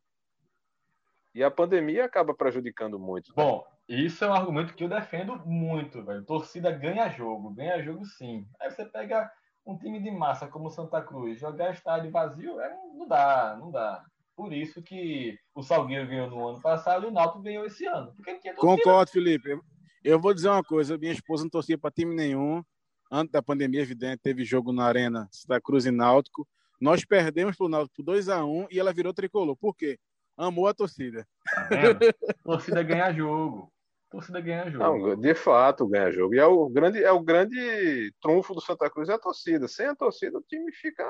E 1.36 1.43
a 1.43 1.52
pandemia 1.52 2.06
acaba 2.06 2.34
prejudicando 2.34 2.97
muito. 2.97 3.30
Né? 3.30 3.43
Bom, 3.43 3.66
isso 3.88 4.24
é 4.24 4.28
um 4.28 4.34
argumento 4.34 4.74
que 4.74 4.84
eu 4.84 4.89
defendo 4.89 5.36
muito, 5.45 6.04
velho. 6.04 6.24
Torcida 6.24 6.72
ganha 6.72 7.10
jogo, 7.10 7.52
ganha 7.52 7.84
jogo 7.84 8.06
sim. 8.06 8.47
Aí 8.60 8.72
você 8.72 8.86
pega 8.86 9.32
um 9.66 9.78
time 9.78 10.02
de 10.02 10.10
massa 10.10 10.47
como 10.47 10.70
Santa 10.70 11.02
Cruz, 11.02 11.39
jogar 11.39 11.72
estádio 11.72 12.10
vazio, 12.10 12.60
é, 12.60 12.76
não 12.95 13.08
dá, 13.08 13.58
não 13.60 13.70
dá. 13.70 14.04
Por 14.40 14.54
isso 14.54 14.82
que 14.82 15.38
o 15.54 15.62
Salgueiro 15.62 16.08
ganhou 16.08 16.30
no 16.30 16.48
ano 16.48 16.62
passado 16.62 17.06
e 17.06 17.10
o 17.10 17.12
Náutico 17.12 17.42
ganhou 17.42 17.66
esse 17.66 17.86
ano. 17.86 18.16
Concordo, 18.56 19.12
Felipe. 19.12 19.60
Eu 20.02 20.18
vou 20.18 20.34
dizer 20.34 20.48
uma 20.48 20.64
coisa: 20.64 20.98
minha 20.98 21.12
esposa 21.12 21.44
não 21.44 21.50
torcia 21.50 21.78
para 21.78 21.92
time 21.92 22.16
nenhum. 22.16 22.64
Antes 23.12 23.34
da 23.34 23.42
pandemia, 23.42 23.82
evidente, 23.82 24.22
teve 24.24 24.46
jogo 24.46 24.72
na 24.72 24.86
Arena 24.86 25.28
Santa 25.30 25.60
Cruz 25.60 25.86
e 25.86 25.92
Náutico. 25.92 26.48
Nós 26.80 27.04
perdemos 27.04 27.58
para 27.58 27.66
o 27.66 27.70
Náutico 27.70 27.98
por 27.98 28.04
2 28.04 28.30
a 28.30 28.46
1 28.46 28.68
e 28.72 28.80
ela 28.80 28.94
virou 28.94 29.14
tricolor. 29.14 29.58
Por 29.58 29.76
quê? 29.76 30.00
Amou 30.38 30.70
a 30.70 30.74
torcida. 30.74 31.28
Tá 31.44 31.60
torcida 32.42 32.82
ganha 32.82 33.12
jogo. 33.12 33.70
Torcida 34.10 34.40
ganha 34.40 34.72
jogo. 34.72 35.10
Não, 35.10 35.20
de 35.20 35.36
fato, 35.36 35.86
ganha 35.86 36.10
jogo. 36.12 36.34
E 36.34 36.40
é 36.40 36.46
o 36.46 36.70
grande, 36.70 37.04
é 37.04 37.12
o 37.12 37.20
grande 37.20 38.14
trunfo 38.22 38.56
do 38.56 38.62
Santa 38.62 38.90
Cruz 38.90 39.10
é 39.10 39.16
a 39.16 39.20
torcida. 39.20 39.68
Sem 39.68 39.88
a 39.88 39.96
torcida, 39.96 40.38
o 40.38 40.44
time 40.44 40.72
fica 40.72 41.04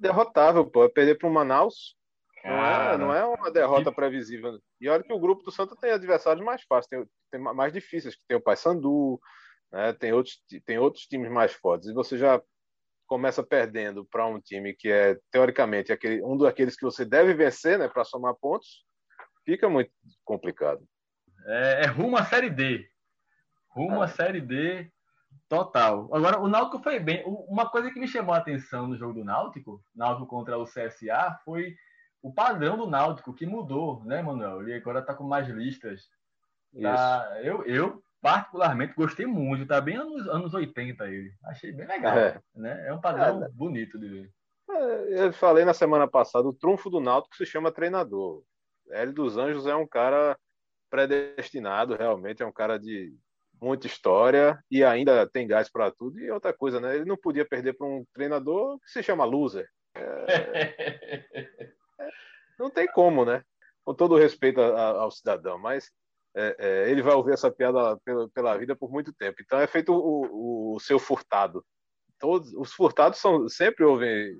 derrotável, 0.00 0.64
pô. 0.64 0.88
Perder 0.88 1.18
para 1.18 1.28
o 1.28 1.30
Manaus 1.34 1.94
não 2.46 2.64
é, 2.64 2.98
não 2.98 3.14
é 3.14 3.24
uma 3.24 3.50
derrota 3.50 3.90
previsível. 3.92 4.60
E 4.80 4.88
olha 4.88 5.02
que 5.02 5.12
o 5.12 5.18
grupo 5.18 5.42
do 5.42 5.50
Santa 5.50 5.74
tem 5.76 5.90
adversários 5.90 6.44
mais 6.44 6.62
fáceis, 6.62 6.86
tem, 6.86 7.06
tem 7.30 7.40
mais 7.40 7.72
difíceis, 7.72 8.14
que 8.14 8.22
tem 8.28 8.36
o 8.36 8.40
Paysandu, 8.40 9.20
né, 9.72 9.92
tem, 9.92 10.12
outros, 10.12 10.40
tem 10.64 10.78
outros 10.78 11.04
times 11.06 11.30
mais 11.30 11.52
fortes. 11.52 11.88
E 11.88 11.92
você 11.92 12.16
já 12.16 12.40
começa 13.06 13.42
perdendo 13.42 14.04
para 14.04 14.26
um 14.26 14.40
time 14.40 14.74
que 14.74 14.90
é, 14.90 15.18
teoricamente, 15.30 15.92
aquele, 15.92 16.22
um 16.22 16.36
daqueles 16.36 16.76
que 16.76 16.84
você 16.84 17.04
deve 17.04 17.34
vencer 17.34 17.78
né, 17.78 17.88
para 17.88 18.04
somar 18.04 18.34
pontos, 18.34 18.84
fica 19.44 19.68
muito 19.68 19.90
complicado. 20.24 20.84
É, 21.46 21.84
é 21.84 21.86
rumo 21.86 22.16
à 22.16 22.24
Série 22.24 22.50
D. 22.50 22.88
Rumo 23.70 24.02
é. 24.02 24.04
à 24.04 24.08
Série 24.08 24.40
D 24.40 24.90
total. 25.48 26.08
Agora, 26.12 26.40
o 26.40 26.48
Náutico 26.48 26.82
foi 26.82 26.98
bem. 26.98 27.22
Uma 27.24 27.68
coisa 27.68 27.90
que 27.90 28.00
me 28.00 28.08
chamou 28.08 28.34
a 28.34 28.38
atenção 28.38 28.88
no 28.88 28.96
jogo 28.96 29.14
do 29.14 29.24
Náutico, 29.24 29.82
Náutico 29.94 30.26
contra 30.26 30.58
o 30.58 30.64
CSA, 30.64 31.38
foi 31.44 31.76
o 32.22 32.32
padrão 32.32 32.76
do 32.76 32.86
Náutico 32.86 33.34
que 33.34 33.46
mudou, 33.46 34.02
né, 34.04 34.22
Manuel? 34.22 34.62
Ele 34.62 34.74
agora 34.74 35.00
está 35.00 35.14
com 35.14 35.24
mais 35.24 35.48
listas. 35.48 36.08
Tá, 36.82 37.40
eu, 37.42 37.64
eu, 37.64 38.02
particularmente, 38.20 38.94
gostei 38.94 39.26
muito. 39.26 39.66
Tá 39.66 39.80
bem 39.80 39.96
anos, 39.96 40.26
anos 40.28 40.54
80 40.54 41.06
ele. 41.08 41.32
Achei 41.44 41.72
bem 41.72 41.86
legal. 41.86 42.18
É, 42.18 42.40
né? 42.54 42.88
é 42.88 42.92
um 42.92 43.00
padrão 43.00 43.44
é, 43.44 43.48
bonito 43.50 43.98
de 43.98 44.08
ver. 44.08 44.32
É, 44.68 45.26
eu 45.26 45.32
falei 45.32 45.64
na 45.64 45.72
semana 45.72 46.08
passada, 46.08 46.46
o 46.46 46.52
trunfo 46.52 46.90
do 46.90 47.00
Náutico 47.00 47.36
se 47.36 47.46
chama 47.46 47.72
treinador. 47.72 48.42
Hélio 48.90 49.14
dos 49.14 49.36
Anjos 49.36 49.66
é 49.66 49.74
um 49.74 49.86
cara 49.86 50.36
predestinado, 50.90 51.94
realmente, 51.96 52.42
é 52.42 52.46
um 52.46 52.52
cara 52.52 52.78
de 52.78 53.14
muita 53.60 53.86
história 53.86 54.62
e 54.70 54.84
ainda 54.84 55.26
tem 55.26 55.46
gás 55.46 55.70
para 55.70 55.90
tudo. 55.90 56.18
E 56.20 56.30
outra 56.30 56.52
coisa, 56.52 56.80
né? 56.80 56.96
Ele 56.96 57.04
não 57.04 57.16
podia 57.16 57.44
perder 57.44 57.74
para 57.74 57.86
um 57.86 58.04
treinador 58.12 58.78
que 58.80 58.90
se 58.90 59.02
chama 59.02 59.24
loser. 59.24 59.68
É... 59.94 61.66
Não 62.58 62.70
tem 62.70 62.86
como, 62.86 63.24
né? 63.24 63.42
Com 63.84 63.94
todo 63.94 64.16
respeito 64.16 64.60
ao 64.60 65.10
cidadão, 65.10 65.58
mas 65.58 65.90
é, 66.34 66.56
é, 66.58 66.90
ele 66.90 67.02
vai 67.02 67.14
ouvir 67.14 67.32
essa 67.32 67.50
piada 67.50 67.96
pela, 68.04 68.28
pela, 68.28 68.58
vida 68.58 68.76
por 68.76 68.90
muito 68.90 69.12
tempo. 69.12 69.38
Então 69.40 69.58
é 69.58 69.66
feito 69.66 69.92
o, 69.92 70.74
o, 70.74 70.80
seu 70.80 70.98
furtado. 70.98 71.64
Todos 72.18 72.52
os 72.54 72.72
furtados 72.72 73.18
são, 73.18 73.48
sempre 73.48 73.84
ouvem 73.84 74.38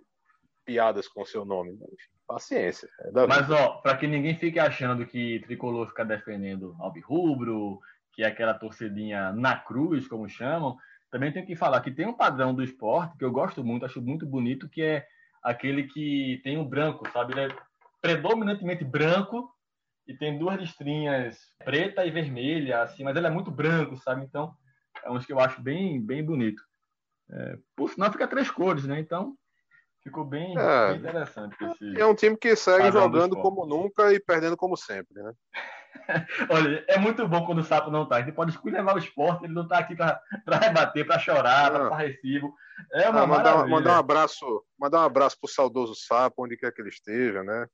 piadas 0.64 1.08
com 1.08 1.22
o 1.22 1.26
seu 1.26 1.44
nome. 1.44 1.72
Enfim, 1.72 2.10
paciência. 2.26 2.88
É 3.00 3.26
mas, 3.26 3.50
ó, 3.50 3.80
para 3.80 3.96
que 3.96 4.06
ninguém 4.06 4.36
fique 4.36 4.58
achando 4.58 5.06
que 5.06 5.40
Tricolor 5.46 5.88
fica 5.88 6.04
defendendo 6.04 6.76
Albirrubro, 6.80 7.80
que 8.12 8.22
é 8.22 8.26
aquela 8.26 8.54
torcedinha 8.54 9.32
na 9.32 9.56
cruz, 9.56 10.08
como 10.08 10.28
chamam, 10.28 10.76
também 11.10 11.32
tenho 11.32 11.46
que 11.46 11.56
falar 11.56 11.80
que 11.80 11.90
tem 11.90 12.06
um 12.06 12.16
padrão 12.16 12.54
do 12.54 12.62
esporte 12.62 13.16
que 13.16 13.24
eu 13.24 13.30
gosto 13.30 13.64
muito, 13.64 13.86
acho 13.86 14.02
muito 14.02 14.26
bonito, 14.26 14.68
que 14.68 14.82
é 14.82 15.06
aquele 15.46 15.84
que 15.84 16.40
tem 16.42 16.58
um 16.58 16.68
branco, 16.68 17.08
sabe? 17.12 17.32
Ele 17.32 17.52
é 17.52 17.56
predominantemente 18.02 18.84
branco 18.84 19.48
e 20.06 20.12
tem 20.12 20.36
duas 20.36 20.58
listrinhas 20.58 21.38
preta 21.64 22.04
e 22.04 22.10
vermelha, 22.10 22.82
assim, 22.82 23.04
mas 23.04 23.16
ele 23.16 23.28
é 23.28 23.30
muito 23.30 23.50
branco, 23.50 23.96
sabe? 23.96 24.24
Então, 24.24 24.52
é 25.04 25.10
um 25.10 25.20
que 25.20 25.32
eu 25.32 25.38
acho 25.38 25.62
bem, 25.62 26.04
bem 26.04 26.24
bonito. 26.24 26.60
É, 27.30 27.58
por 27.76 27.88
sinal, 27.90 28.10
fica 28.10 28.26
três 28.26 28.50
cores, 28.50 28.84
né? 28.86 28.98
Então, 28.98 29.36
ficou 30.02 30.24
bem, 30.24 30.58
é, 30.58 30.88
bem 30.88 30.98
interessante. 30.98 31.56
É 31.96 32.04
um 32.04 32.14
time 32.14 32.36
que 32.36 32.56
segue 32.56 32.90
jogando 32.90 33.36
como 33.36 33.64
nunca 33.64 34.12
e 34.12 34.18
perdendo 34.18 34.56
como 34.56 34.76
sempre, 34.76 35.22
né? 35.22 35.32
Olha, 36.50 36.84
é 36.88 36.98
muito 36.98 37.26
bom 37.26 37.44
quando 37.44 37.58
o 37.58 37.64
Sapo 37.64 37.90
não 37.90 38.06
tá. 38.06 38.20
Ele 38.20 38.32
pode 38.32 38.50
escolher 38.50 38.76
levar 38.76 38.94
o 38.94 38.98
esporte, 38.98 39.44
ele 39.44 39.54
não 39.54 39.66
tá 39.66 39.78
aqui 39.78 39.94
para 39.94 40.20
rebater, 40.60 41.06
para 41.06 41.18
chorar, 41.18 41.70
para 41.70 41.88
passar 41.88 41.96
recibo. 41.96 42.54
É 42.92 43.08
uma 43.08 43.22
ah, 43.22 43.26
mandar, 43.26 43.66
mandar, 43.66 43.94
um 43.94 43.98
abraço, 43.98 44.64
mandar 44.78 45.00
um 45.00 45.04
abraço 45.04 45.38
pro 45.40 45.50
saudoso 45.50 45.94
Sapo, 45.94 46.44
onde 46.44 46.56
quer 46.56 46.72
que 46.72 46.80
ele 46.80 46.90
esteja, 46.90 47.42
né? 47.42 47.66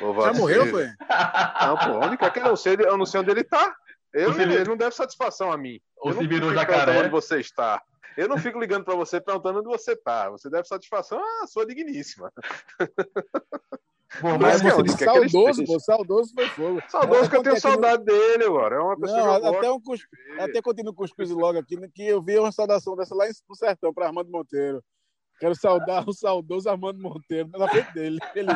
Louvado 0.00 0.34
Já 0.34 0.40
morreu, 0.40 0.66
foi? 0.66 0.86
Não, 0.86 1.76
pô, 1.78 2.06
onde 2.06 2.16
quer 2.16 2.32
que 2.32 2.38
ele 2.38 2.48
não 2.48 2.56
sei, 2.56 2.76
eu 2.78 2.98
não 2.98 3.06
sei 3.06 3.20
onde 3.20 3.30
ele 3.30 3.44
tá. 3.44 3.74
Eu, 4.12 4.38
ele 4.40 4.64
não 4.64 4.76
deve 4.76 4.94
satisfação 4.94 5.52
a 5.52 5.58
mim. 5.58 5.80
Ou 5.98 6.12
se 6.12 6.26
virou 6.26 6.54
jacaré. 6.54 6.98
Onde 6.98 7.08
você 7.08 7.38
está. 7.38 7.82
Eu 8.16 8.28
não 8.28 8.38
fico 8.38 8.58
ligando 8.58 8.84
para 8.84 8.94
você 8.94 9.20
perguntando 9.20 9.58
onde 9.58 9.68
você 9.68 9.94
tá. 9.94 10.30
Você 10.30 10.48
deve 10.48 10.66
satisfação 10.66 11.20
à 11.42 11.46
sua 11.46 11.66
digníssima. 11.66 12.32
Mas, 14.22 14.62
mas 14.62 14.64
é, 14.64 15.04
saudoso, 15.04 15.64
pô, 15.64 15.80
saudoso 15.80 16.32
foi 16.34 16.46
fogo. 16.48 16.82
Saudoso 16.88 17.30
que 17.30 17.36
eu 17.36 17.42
tenho 17.42 17.60
saudade 17.60 18.04
dele 18.04 18.44
agora. 18.44 18.76
É 18.76 18.80
uma 18.80 18.98
pessoa 18.98 19.38
não, 19.38 19.40
que 19.40 19.58
até, 19.58 19.70
um 19.70 19.80
cuspe, 19.80 20.08
até 20.38 20.62
continuo 20.62 20.94
com 20.94 21.04
os 21.04 21.30
logo 21.30 21.58
aqui, 21.58 21.76
que 21.90 22.06
eu 22.06 22.22
vi 22.22 22.38
uma 22.38 22.52
saudação 22.52 22.96
dessa 22.96 23.14
lá 23.14 23.26
no 23.48 23.56
sertão 23.56 23.92
para 23.92 24.06
Armando 24.06 24.30
Monteiro. 24.30 24.82
Quero 25.38 25.54
saudar 25.54 26.08
o 26.08 26.12
saudoso 26.12 26.68
Armando 26.68 27.00
Monteiro 27.00 27.48
na 27.50 27.68
frente 27.68 27.92
dele. 27.92 28.18
Ele, 28.34 28.50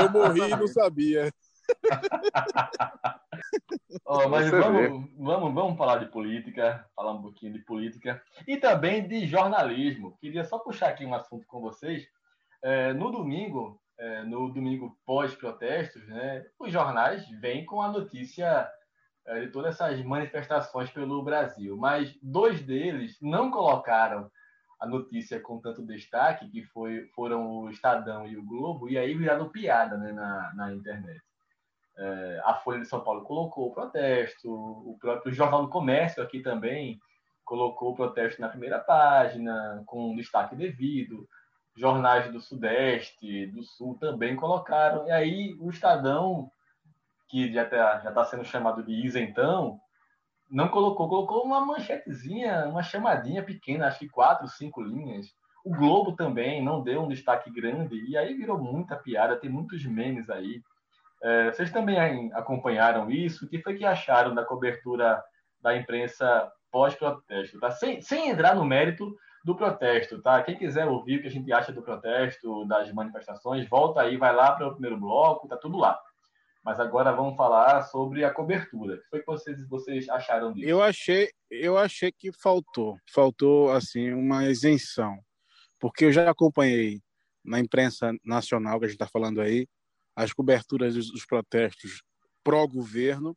eu 0.00 0.10
morri 0.10 0.50
e 0.50 0.56
não 0.56 0.66
sabia. 0.66 1.30
oh, 4.04 4.28
mas 4.28 4.50
vamos, 4.50 5.10
vamos, 5.16 5.54
vamos 5.54 5.78
falar 5.78 5.98
de 5.98 6.06
política, 6.06 6.86
falar 6.94 7.12
um 7.12 7.22
pouquinho 7.22 7.54
de 7.54 7.60
política 7.60 8.22
e 8.46 8.56
também 8.56 9.06
de 9.06 9.26
jornalismo. 9.26 10.16
Queria 10.20 10.44
só 10.44 10.58
puxar 10.58 10.90
aqui 10.90 11.04
um 11.04 11.14
assunto 11.14 11.46
com 11.46 11.60
vocês. 11.60 12.06
É, 12.62 12.92
no 12.92 13.10
domingo, 13.10 13.80
é, 13.98 14.22
no 14.24 14.52
domingo 14.52 14.96
pós-protestos, 15.04 16.06
né, 16.08 16.44
os 16.58 16.70
jornais 16.70 17.28
vêm 17.40 17.64
com 17.64 17.80
a 17.80 17.88
notícia 17.88 18.68
é, 19.26 19.40
de 19.40 19.48
todas 19.48 19.74
essas 19.74 20.02
manifestações 20.04 20.90
pelo 20.90 21.22
Brasil, 21.22 21.76
mas 21.76 22.16
dois 22.22 22.62
deles 22.62 23.16
não 23.20 23.50
colocaram 23.50 24.30
a 24.78 24.86
notícia 24.86 25.40
com 25.40 25.60
tanto 25.60 25.86
destaque, 25.86 26.50
que 26.50 26.62
foi, 26.64 27.06
foram 27.14 27.48
o 27.48 27.70
Estadão 27.70 28.26
e 28.26 28.36
o 28.36 28.44
Globo, 28.44 28.88
e 28.88 28.98
aí 28.98 29.14
viraram 29.14 29.48
piada 29.48 29.96
né, 29.96 30.12
na, 30.12 30.52
na 30.54 30.74
internet. 30.74 31.22
É, 31.98 32.42
a 32.44 32.54
Folha 32.54 32.80
de 32.80 32.86
São 32.86 33.00
Paulo 33.00 33.22
colocou 33.22 33.68
o 33.68 33.72
protesto, 33.72 34.52
o 34.52 34.98
próprio 35.00 35.32
Jornal 35.32 35.62
do 35.62 35.70
Comércio 35.70 36.22
aqui 36.22 36.40
também 36.40 37.00
colocou 37.42 37.92
o 37.92 37.94
protesto 37.94 38.40
na 38.40 38.48
primeira 38.48 38.78
página, 38.78 39.82
com 39.86 40.10
um 40.10 40.16
destaque 40.16 40.54
devido. 40.54 41.26
Jornais 41.76 42.32
do 42.32 42.40
Sudeste, 42.40 43.46
do 43.48 43.62
Sul 43.62 43.96
também 44.00 44.34
colocaram. 44.34 45.06
E 45.06 45.10
aí 45.10 45.56
o 45.60 45.70
Estadão, 45.70 46.50
que 47.28 47.52
já 47.52 47.64
está 47.64 48.00
já 48.00 48.12
tá 48.12 48.24
sendo 48.24 48.44
chamado 48.44 48.82
de 48.82 48.92
isentão, 48.92 49.78
não 50.50 50.68
colocou, 50.68 51.08
colocou 51.08 51.44
uma 51.44 51.64
manchetezinha, 51.64 52.66
uma 52.66 52.82
chamadinha 52.82 53.42
pequena, 53.42 53.88
acho 53.88 53.98
que 53.98 54.08
quatro, 54.08 54.48
cinco 54.48 54.80
linhas. 54.80 55.34
O 55.64 55.74
Globo 55.74 56.12
também 56.12 56.62
não 56.62 56.82
deu 56.82 57.02
um 57.02 57.08
destaque 57.08 57.50
grande, 57.50 57.96
e 58.08 58.16
aí 58.16 58.34
virou 58.34 58.56
muita 58.56 58.96
piada, 58.96 59.36
tem 59.36 59.50
muitos 59.50 59.84
memes 59.84 60.30
aí. 60.30 60.62
É, 61.22 61.50
vocês 61.50 61.72
também 61.72 62.30
acompanharam 62.34 63.10
isso? 63.10 63.44
O 63.44 63.48
que 63.48 63.60
foi 63.60 63.74
que 63.74 63.84
acharam 63.84 64.34
da 64.34 64.44
cobertura 64.44 65.22
da 65.60 65.76
imprensa 65.76 66.50
pós-protesto? 66.70 67.58
Tá? 67.58 67.70
Sem, 67.70 68.00
sem 68.00 68.30
entrar 68.30 68.54
no 68.54 68.64
mérito 68.64 69.16
do 69.46 69.54
protesto, 69.54 70.20
tá? 70.20 70.42
Quem 70.42 70.58
quiser 70.58 70.88
ouvir 70.88 71.18
o 71.18 71.22
que 71.22 71.28
a 71.28 71.30
gente 71.30 71.52
acha 71.52 71.70
do 71.70 71.80
protesto, 71.80 72.64
das 72.64 72.92
manifestações, 72.92 73.68
volta 73.68 74.00
aí, 74.00 74.16
vai 74.16 74.34
lá 74.34 74.50
para 74.50 74.66
o 74.66 74.72
primeiro 74.72 74.98
bloco, 74.98 75.46
tá 75.46 75.56
tudo 75.56 75.78
lá. 75.78 75.96
Mas 76.64 76.80
agora 76.80 77.12
vamos 77.12 77.36
falar 77.36 77.82
sobre 77.82 78.24
a 78.24 78.34
cobertura. 78.34 78.96
O 78.96 78.98
que 78.98 79.08
foi 79.08 79.20
que 79.20 79.26
vocês, 79.26 79.68
vocês 79.68 80.08
acharam 80.08 80.52
disso? 80.52 80.68
Eu 80.68 80.82
achei, 80.82 81.30
eu 81.48 81.78
achei 81.78 82.10
que 82.10 82.32
faltou, 82.32 82.98
faltou 83.14 83.70
assim 83.70 84.12
uma 84.12 84.44
isenção, 84.46 85.16
porque 85.78 86.06
eu 86.06 86.12
já 86.12 86.28
acompanhei 86.28 87.00
na 87.44 87.60
imprensa 87.60 88.12
nacional 88.24 88.80
que 88.80 88.86
a 88.86 88.88
gente 88.88 88.96
está 88.96 89.06
falando 89.06 89.40
aí 89.40 89.68
as 90.16 90.32
coberturas 90.32 90.96
dos 90.96 91.24
protestos 91.24 92.02
pró-governo 92.42 93.36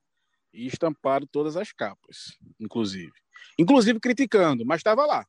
e 0.52 0.66
estamparam 0.66 1.28
todas 1.32 1.56
as 1.56 1.72
capas, 1.72 2.36
inclusive, 2.60 3.12
inclusive 3.60 4.00
criticando, 4.00 4.66
mas 4.66 4.80
estava 4.80 5.06
lá, 5.06 5.24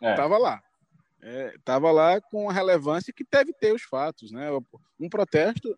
estava 0.00 0.36
é. 0.36 0.38
lá, 0.38 0.62
estava 1.54 1.88
é, 1.88 1.92
lá 1.92 2.20
com 2.20 2.48
a 2.48 2.52
relevância 2.52 3.12
que 3.12 3.24
deve 3.30 3.52
ter 3.52 3.74
os 3.74 3.82
fatos, 3.82 4.30
né? 4.30 4.48
Um 4.98 5.08
protesto 5.08 5.76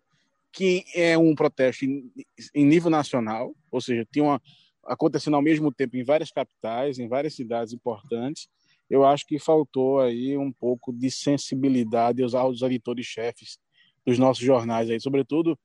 que 0.51 0.83
é 0.93 1.17
um 1.17 1.33
protesto 1.33 1.85
em, 1.85 2.11
em 2.53 2.65
nível 2.65 2.89
nacional, 2.89 3.55
ou 3.71 3.79
seja, 3.79 4.05
tinha 4.11 4.23
uma, 4.23 4.41
acontecendo 4.83 5.35
ao 5.35 5.41
mesmo 5.41 5.71
tempo 5.71 5.95
em 5.95 6.03
várias 6.03 6.31
capitais, 6.31 6.99
em 6.99 7.07
várias 7.07 7.35
cidades 7.35 7.73
importantes. 7.73 8.49
Eu 8.89 9.05
acho 9.05 9.25
que 9.25 9.39
faltou 9.39 10.01
aí 10.01 10.37
um 10.37 10.51
pouco 10.51 10.91
de 10.91 11.09
sensibilidade 11.09 12.21
aos, 12.21 12.35
aos 12.35 12.61
editores-chefes 12.61 13.57
dos 14.05 14.19
nossos 14.19 14.43
jornais 14.43 14.89
aí, 14.89 14.99
sobretudo 14.99 15.57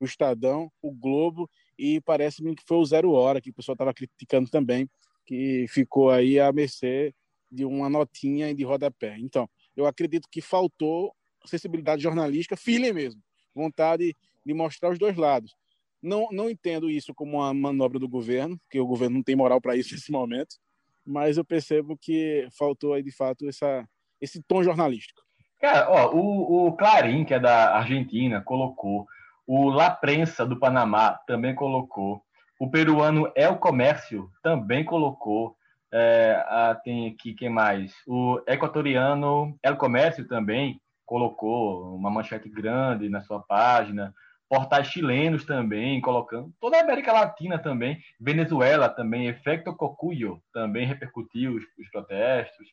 o 0.00 0.04
Estadão, 0.04 0.70
o 0.82 0.90
Globo 0.90 1.48
e 1.78 2.00
parece-me 2.00 2.56
que 2.56 2.64
foi 2.66 2.78
o 2.78 2.84
Zero 2.84 3.12
Hora 3.12 3.40
que 3.40 3.50
o 3.50 3.54
pessoal 3.54 3.74
estava 3.74 3.94
criticando 3.94 4.50
também, 4.50 4.88
que 5.24 5.66
ficou 5.68 6.10
aí 6.10 6.40
à 6.40 6.52
mercê 6.52 7.14
de 7.52 7.66
uma 7.66 7.90
notinha 7.90 8.54
de 8.54 8.64
rodapé. 8.64 9.16
Então, 9.18 9.48
eu 9.76 9.86
acredito 9.86 10.26
que 10.30 10.40
faltou 10.40 11.14
sensibilidade 11.44 12.02
jornalística, 12.02 12.56
feeling 12.56 12.92
mesmo, 12.92 13.20
vontade 13.54 14.16
de 14.44 14.54
mostrar 14.54 14.90
os 14.90 14.98
dois 14.98 15.16
lados. 15.16 15.54
Não, 16.02 16.28
não 16.32 16.50
entendo 16.50 16.90
isso 16.90 17.14
como 17.14 17.38
uma 17.38 17.52
manobra 17.52 17.98
do 17.98 18.08
governo, 18.08 18.58
que 18.70 18.80
o 18.80 18.86
governo 18.86 19.16
não 19.16 19.22
tem 19.22 19.36
moral 19.36 19.60
para 19.60 19.76
isso 19.76 19.92
nesse 19.94 20.10
momento, 20.10 20.56
mas 21.04 21.36
eu 21.36 21.44
percebo 21.44 21.96
que 21.96 22.48
faltou 22.56 22.94
aí 22.94 23.02
de 23.02 23.12
fato 23.12 23.48
essa, 23.48 23.86
esse 24.20 24.42
tom 24.42 24.62
jornalístico. 24.62 25.20
Cara, 25.60 25.88
ó, 25.90 26.12
o, 26.12 26.68
o 26.68 26.72
Clarim, 26.72 27.24
que 27.24 27.34
é 27.34 27.38
da 27.38 27.76
Argentina, 27.76 28.40
colocou, 28.40 29.06
o 29.46 29.70
La 29.70 29.90
Prensa 29.90 30.44
do 30.46 30.58
Panamá 30.58 31.18
também 31.26 31.54
colocou, 31.54 32.24
o 32.58 32.70
peruano 32.70 33.30
El 33.36 33.58
Comércio 33.58 34.30
também 34.42 34.84
colocou, 34.84 35.56
é, 35.92 36.44
ah, 36.48 36.74
tem 36.82 37.08
aqui 37.08 37.34
quem 37.34 37.50
mais? 37.50 37.94
O 38.06 38.40
equatoriano 38.46 39.58
El 39.62 39.76
Comércio 39.76 40.26
também 40.26 40.80
colocou 41.04 41.94
uma 41.94 42.10
manchete 42.10 42.48
grande 42.48 43.08
na 43.08 43.20
sua 43.20 43.40
página 43.40 44.14
portais 44.52 44.88
chilenos 44.88 45.46
também, 45.46 45.98
colocando 46.02 46.52
toda 46.60 46.76
a 46.76 46.82
América 46.82 47.10
Latina 47.10 47.58
também, 47.58 47.98
Venezuela 48.20 48.86
também, 48.86 49.26
Efecto 49.26 49.74
Cocuyo 49.74 50.42
também 50.52 50.86
repercutiu 50.86 51.56
os, 51.56 51.64
os, 51.78 51.88
protestos, 51.88 52.68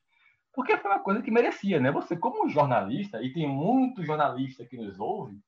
porque 0.54 0.76
foi 0.76 0.92
uma 0.92 1.00
coisa 1.00 1.22
que 1.22 1.32
merecia, 1.32 1.80
né? 1.80 1.90
Você 1.90 2.18
como 2.18 2.50
jornalista, 2.50 3.24
e 3.24 3.32
tem 3.32 3.48
muito 3.48 4.04
jornalista 4.04 4.66
que 4.66 4.76
nos 4.76 5.00
ouve, 5.00 5.40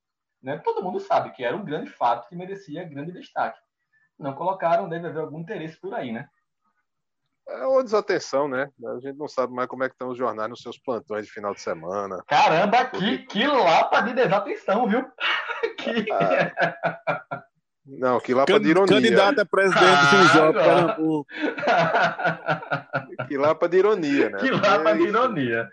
né? 0.41 0.57
Todo 0.59 0.81
mundo 0.81 1.01
sabe 1.01 1.31
que 1.31 1.43
era 1.43 1.57
um 1.57 1.65
grande 1.65 1.89
fato 1.89 2.29
que 2.29 2.35
merecia 2.35 2.87
grande 2.87 3.11
destaque. 3.11 3.59
Não 4.17 4.33
colocaram, 4.33 4.87
deve 4.87 5.07
haver 5.07 5.19
algum 5.19 5.41
interesse 5.41 5.77
por 5.81 5.93
aí, 5.93 6.13
né? 6.13 6.29
É 7.53 7.65
uma 7.65 7.83
desatenção, 7.83 8.47
né? 8.47 8.69
A 8.85 8.99
gente 8.99 9.17
não 9.17 9.27
sabe 9.27 9.53
mais 9.53 9.67
como 9.67 9.83
é 9.83 9.89
que 9.89 9.95
estão 9.95 10.09
os 10.09 10.17
jornais 10.17 10.49
nos 10.49 10.61
seus 10.61 10.77
plantões 10.77 11.25
de 11.25 11.31
final 11.31 11.53
de 11.53 11.61
semana. 11.61 12.23
Caramba, 12.27 12.85
que, 12.85 13.19
que 13.19 13.45
lapa 13.45 14.01
de 14.01 14.13
desatenção, 14.13 14.87
viu? 14.87 15.03
que... 15.77 16.11
Ah. 16.11 17.43
Não, 17.85 18.19
que 18.19 18.33
lapa 18.33 18.59
de 18.59 18.69
ironia. 18.69 18.95
Candidato 18.95 19.39
a 19.39 19.45
presidente 19.45 19.83
ah, 19.83 20.47
do 20.47 20.53
Pernambuco. 20.53 21.27
Que 23.27 23.37
lapa 23.37 23.67
de 23.67 23.77
ironia, 23.77 24.29
né? 24.29 24.39
Que 24.39 24.51
lapa 24.51 24.93
de 24.93 25.03
ironia. 25.03 25.69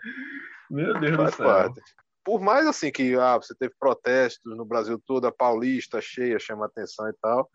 Meu 0.69 0.99
Deus 0.99 1.15
Faz 1.15 1.31
do 1.31 1.37
céu. 1.37 1.45
Parte. 1.45 1.81
Por 2.23 2.41
mais 2.41 2.67
assim 2.67 2.91
que 2.91 3.15
ah, 3.15 3.37
você 3.37 3.55
teve 3.55 3.73
protestos 3.79 4.55
no 4.55 4.65
Brasil 4.65 5.01
todo, 5.05 5.25
a 5.25 5.31
Paulista 5.31 6.01
cheia, 6.01 6.37
chama 6.39 6.65
atenção 6.65 7.07
e 7.09 7.13
tal, 7.21 7.49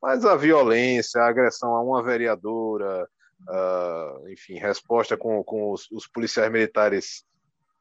mas 0.00 0.24
a 0.24 0.36
violência, 0.36 1.20
a 1.20 1.28
agressão 1.28 1.74
a 1.74 1.82
uma 1.82 2.02
vereadora, 2.02 3.08
uh, 3.46 4.28
enfim, 4.28 4.54
resposta 4.54 5.16
com, 5.16 5.42
com 5.44 5.72
os, 5.72 5.90
os 5.90 6.06
policiais 6.06 6.50
militares 6.50 7.24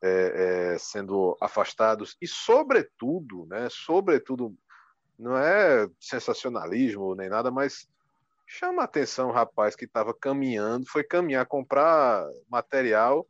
é, 0.01 0.73
é, 0.73 0.77
sendo 0.77 1.35
afastados 1.41 2.15
e, 2.21 2.27
sobretudo, 2.27 3.47
né, 3.47 3.67
sobretudo, 3.71 4.55
não 5.17 5.35
é 5.35 5.89
sensacionalismo 5.99 7.15
nem 7.15 7.29
nada, 7.29 7.49
mas 7.49 7.87
chama 8.45 8.83
a 8.83 8.85
atenção 8.85 9.31
rapaz 9.31 9.75
que 9.75 9.85
estava 9.85 10.13
caminhando, 10.13 10.85
foi 10.87 11.03
caminhar, 11.03 11.45
comprar 11.47 12.27
material 12.49 13.27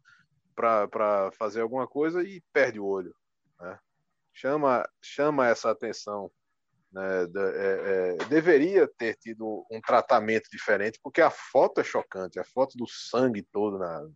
para 0.53 1.31
fazer 1.37 1.61
alguma 1.61 1.87
coisa 1.87 2.21
e 2.23 2.41
perde 2.51 2.79
o 2.79 2.85
olho. 2.85 3.15
Né? 3.59 3.79
Chama, 4.33 4.87
chama 5.01 5.47
essa 5.47 5.71
atenção 5.71 6.29
né, 6.97 7.27
é, 7.35 8.15
é, 8.23 8.25
deveria 8.25 8.87
ter 8.87 9.15
tido 9.17 9.63
um 9.69 9.79
tratamento 9.79 10.49
diferente, 10.51 10.99
porque 11.03 11.21
a 11.21 11.29
foto 11.29 11.79
é 11.79 11.83
chocante, 11.83 12.39
a 12.39 12.43
foto 12.43 12.75
do 12.75 12.87
sangue 12.87 13.43
todo 13.43 13.77
na, 13.77 14.07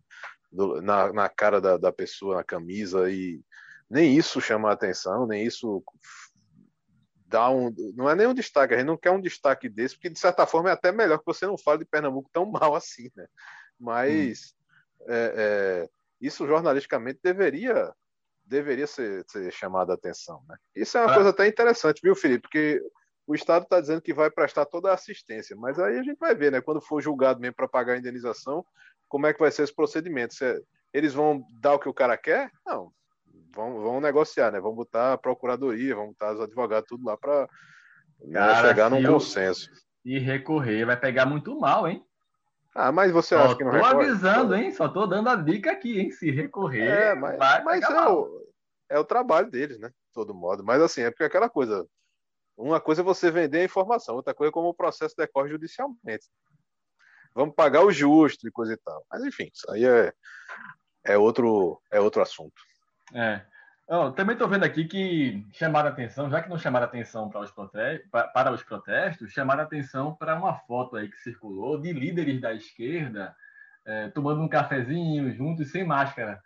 do, 0.50 0.82
na, 0.82 1.12
na, 1.12 1.28
cara 1.28 1.60
da, 1.60 1.76
da, 1.76 1.92
pessoa, 1.92 2.36
na 2.36 2.44
camisa, 2.44 3.08
e 3.08 3.40
nem 3.88 4.16
isso 4.16 4.40
chama 4.40 4.72
atenção, 4.72 5.28
nem 5.28 5.46
isso 5.46 5.80
dá 7.26 7.48
um. 7.50 7.72
Não 7.94 8.10
é 8.10 8.16
nem 8.16 8.26
um 8.26 8.34
destaque, 8.34 8.74
a 8.74 8.78
gente 8.78 8.86
não 8.86 8.96
quer 8.96 9.12
um 9.12 9.20
destaque 9.20 9.68
desse, 9.68 9.94
porque 9.94 10.10
de 10.10 10.18
certa 10.18 10.44
forma 10.44 10.68
é 10.68 10.72
até 10.72 10.90
melhor 10.90 11.18
que 11.18 11.26
você 11.26 11.46
não 11.46 11.56
fale 11.56 11.80
de 11.80 11.84
Pernambuco 11.84 12.30
tão 12.32 12.46
mal 12.46 12.74
assim, 12.74 13.08
né? 13.14 13.26
Mas 13.78 14.54
hum. 15.00 15.04
é, 15.08 15.34
é, 15.36 15.88
isso 16.20 16.48
jornalisticamente 16.48 17.20
deveria 17.22 17.94
deveria 18.52 18.86
ser, 18.86 19.24
ser 19.28 19.50
chamada 19.52 19.92
a 19.92 19.94
atenção. 19.94 20.42
Né? 20.48 20.56
Isso 20.76 20.96
é 20.96 21.00
uma 21.00 21.10
ah. 21.10 21.14
coisa 21.14 21.30
até 21.30 21.46
interessante, 21.46 22.00
viu, 22.02 22.14
Felipe? 22.14 22.42
Porque 22.42 22.80
o 23.26 23.34
Estado 23.34 23.64
está 23.64 23.80
dizendo 23.80 24.02
que 24.02 24.12
vai 24.12 24.30
prestar 24.30 24.66
toda 24.66 24.90
a 24.90 24.94
assistência, 24.94 25.56
mas 25.56 25.78
aí 25.78 25.98
a 25.98 26.02
gente 26.02 26.18
vai 26.18 26.34
ver, 26.34 26.52
né? 26.52 26.60
Quando 26.60 26.80
for 26.80 27.00
julgado 27.00 27.40
mesmo 27.40 27.54
para 27.54 27.68
pagar 27.68 27.94
a 27.94 27.98
indenização, 27.98 28.64
como 29.08 29.26
é 29.26 29.32
que 29.32 29.40
vai 29.40 29.50
ser 29.50 29.62
esse 29.62 29.74
procedimento? 29.74 30.34
Se 30.34 30.62
eles 30.92 31.14
vão 31.14 31.42
dar 31.60 31.74
o 31.74 31.78
que 31.78 31.88
o 31.88 31.94
cara 31.94 32.16
quer? 32.16 32.50
Não. 32.66 32.92
Vão, 33.54 33.80
vão 33.80 34.00
negociar, 34.00 34.50
né? 34.50 34.60
Vão 34.60 34.74
botar 34.74 35.14
a 35.14 35.18
procuradoria, 35.18 35.94
vão 35.94 36.08
botar 36.08 36.34
os 36.34 36.40
advogados, 36.40 36.88
tudo 36.88 37.04
lá 37.04 37.16
para 37.16 37.48
né, 38.20 38.60
chegar 38.60 38.90
num 38.90 39.02
consenso. 39.02 39.70
E 40.04 40.18
recorrer 40.18 40.84
vai 40.84 40.96
pegar 40.98 41.26
muito 41.26 41.58
mal, 41.58 41.86
hein? 41.86 42.04
Ah, 42.74 42.90
mas 42.90 43.12
você 43.12 43.34
Só 43.34 43.44
acha 43.44 43.56
que 43.56 43.64
não 43.64 43.70
recorre? 43.70 43.92
Tô 43.92 44.00
avisando, 44.00 44.54
hein? 44.54 44.70
Só 44.72 44.88
tô 44.88 45.06
dando 45.06 45.28
a 45.28 45.36
dica 45.36 45.72
aqui, 45.72 46.00
hein? 46.00 46.10
Se 46.10 46.30
recorrer. 46.30 46.88
É, 46.88 47.14
mas, 47.14 47.38
mas 47.64 47.82
é, 47.82 48.08
o, 48.08 48.46
é 48.88 48.98
o 48.98 49.04
trabalho 49.04 49.50
deles, 49.50 49.78
né? 49.78 49.88
De 49.88 50.12
todo 50.12 50.34
modo. 50.34 50.64
Mas 50.64 50.80
assim, 50.80 51.02
é 51.02 51.10
porque 51.10 51.24
aquela 51.24 51.50
coisa. 51.50 51.86
Uma 52.56 52.80
coisa 52.80 53.02
é 53.02 53.04
você 53.04 53.30
vender 53.30 53.60
a 53.60 53.64
informação, 53.64 54.14
outra 54.14 54.34
coisa 54.34 54.50
é 54.50 54.52
como 54.52 54.68
o 54.68 54.74
processo 54.74 55.14
decorre 55.16 55.50
judicialmente. 55.50 56.28
Vamos 57.34 57.54
pagar 57.54 57.82
o 57.82 57.90
justo 57.90 58.46
e 58.46 58.52
coisa 58.52 58.74
e 58.74 58.76
tal. 58.76 59.04
Mas 59.10 59.24
enfim, 59.24 59.50
isso 59.52 59.70
aí 59.70 59.84
é, 59.84 60.12
é, 61.04 61.16
outro, 61.16 61.80
é 61.90 61.98
outro 61.98 62.20
assunto. 62.20 62.62
É. 63.14 63.44
Eu 63.92 64.10
também 64.12 64.32
estou 64.32 64.48
vendo 64.48 64.64
aqui 64.64 64.86
que 64.86 65.46
chamaram 65.52 65.90
a 65.90 65.92
atenção, 65.92 66.30
já 66.30 66.40
que 66.40 66.48
não 66.48 66.56
chamaram 66.56 66.86
a 66.86 66.88
atenção 66.88 67.28
para 67.28 67.42
os, 67.42 67.50
protestos, 67.50 68.08
para 68.32 68.50
os 68.50 68.62
protestos, 68.62 69.32
chamaram 69.32 69.60
a 69.60 69.64
atenção 69.64 70.14
para 70.14 70.34
uma 70.34 70.54
foto 70.60 70.96
aí 70.96 71.08
que 71.08 71.20
circulou 71.20 71.78
de 71.78 71.92
líderes 71.92 72.40
da 72.40 72.54
esquerda 72.54 73.36
é, 73.84 74.08
tomando 74.08 74.40
um 74.40 74.48
cafezinho 74.48 75.30
juntos 75.34 75.70
sem 75.70 75.84
máscara. 75.84 76.40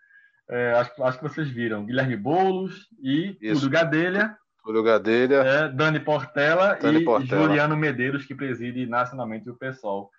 É, 0.48 0.72
acho, 0.72 1.04
acho, 1.04 1.18
que 1.18 1.28
vocês 1.28 1.48
viram. 1.48 1.86
Guilherme 1.86 2.16
Boulos 2.16 2.88
e 3.00 3.36
Isso. 3.40 3.60
Túlio 3.60 3.70
Gadelha. 3.70 4.36
Túlio 4.64 4.82
Gadelha. 4.82 5.36
É, 5.36 5.68
Dani 5.68 6.00
Portela 6.00 6.74
Dani 6.74 6.98
e 6.98 7.04
Portela. 7.04 7.42
Juliano 7.44 7.76
Medeiros, 7.76 8.26
que 8.26 8.34
preside 8.34 8.86
nacionalmente 8.86 9.48
o 9.48 9.54
PSOL. 9.54 10.10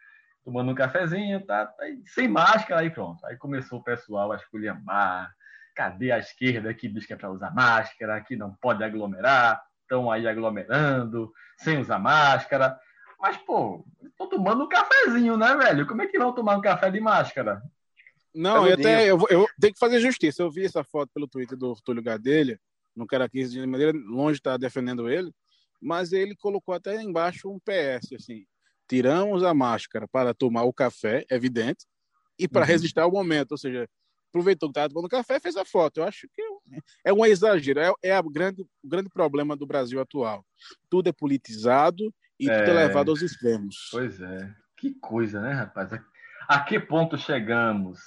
Tomando 0.45 0.71
um 0.71 0.75
cafezinho, 0.75 1.45
tá, 1.45 1.65
tá, 1.65 1.84
sem 2.05 2.30
máscara, 2.30 2.80
aí 2.80 2.89
pronto. 2.89 3.25
Aí 3.25 3.36
começou 3.36 3.80
o 3.80 3.84
pessoal 3.84 4.32
a 4.32 4.38
esculhambar, 4.38 5.36
Cadê 5.78 6.11
a 6.11 6.17
esquerda 6.17 6.73
que 6.73 6.88
diz 6.88 7.05
que 7.05 7.13
é 7.13 7.15
para 7.15 7.30
usar 7.30 7.53
máscara, 7.53 8.19
que 8.19 8.36
não 8.36 8.51
pode 8.55 8.84
aglomerar, 8.84 9.61
estão 9.84 10.09
aí 10.09 10.28
aglomerando, 10.28 11.32
sem 11.55 11.78
usar 11.78 11.99
máscara. 11.99 12.75
Mas, 13.21 13.38
pô, 13.38 13.86
estão 14.03 14.28
tomando 14.28 14.63
um 14.63 14.67
cafezinho, 14.67 15.38
né, 15.38 15.55
velho? 15.55 15.86
Como 15.86 16.01
é 16.01 16.07
que 16.07 16.17
vão 16.17 16.34
tomar 16.34 16.57
um 16.57 16.61
café 16.61 16.89
de 16.89 16.99
máscara? 16.99 17.61
Não, 18.34 18.65
eu 18.65 18.73
até 18.73 19.05
eu, 19.05 19.19
eu 19.30 19.47
tenho 19.61 19.73
que 19.73 19.80
fazer 19.80 19.99
justiça. 19.99 20.41
Eu 20.41 20.49
vi 20.49 20.65
essa 20.65 20.84
foto 20.84 21.11
pelo 21.13 21.28
Twitter 21.28 21.55
do 21.55 21.75
Túlio 21.86 22.01
Gadelha, 22.01 22.59
não 22.95 23.05
quero 23.05 23.23
aqui 23.23 23.43
de 23.45 23.63
maneira 23.67 23.95
longe 23.95 24.34
de 24.34 24.39
estar 24.39 24.57
defendendo 24.57 25.07
ele, 25.07 25.32
mas 25.80 26.11
ele 26.11 26.36
colocou 26.36 26.73
até 26.73 26.99
embaixo 26.99 27.51
um 27.51 27.59
PS 27.59 28.13
assim: 28.13 28.47
tiramos 28.89 29.43
a 29.43 29.53
máscara 29.53 30.07
para 30.07 30.34
tomar 30.34 30.63
o 30.63 30.73
café, 30.73 31.23
evidente, 31.30 31.86
e 32.39 32.47
para 32.47 32.61
uhum. 32.61 32.67
resistir 32.67 32.99
ao 32.99 33.11
momento, 33.11 33.51
ou 33.51 33.57
seja, 33.59 33.88
aproveitou 34.30 34.69
que 34.69 34.71
estava 34.71 34.89
tomando 34.89 35.09
café 35.09 35.38
e 35.38 35.39
fez 35.39 35.55
a 35.55 35.65
foto. 35.65 35.99
Eu 35.99 36.03
acho 36.05 36.28
que 36.34 36.41
é 37.03 37.13
um 37.13 37.25
exagero, 37.25 37.80
é, 37.80 37.91
é 38.03 38.15
a 38.15 38.21
grande, 38.21 38.61
o 38.61 38.88
grande 38.88 39.09
problema 39.09 39.55
do 39.55 39.65
Brasil 39.65 39.99
atual. 39.99 40.45
Tudo 40.89 41.09
é 41.09 41.11
politizado 41.11 42.13
e 42.39 42.49
é... 42.49 42.59
tudo 42.59 42.71
é 42.71 42.88
levado 42.88 43.09
aos 43.09 43.21
extremos. 43.21 43.89
Pois 43.91 44.21
é. 44.21 44.53
Que 44.78 44.93
coisa, 44.99 45.41
né, 45.41 45.53
rapaz? 45.53 45.91
A 46.47 46.59
que 46.61 46.80
ponto 46.80 47.17
chegamos? 47.17 47.99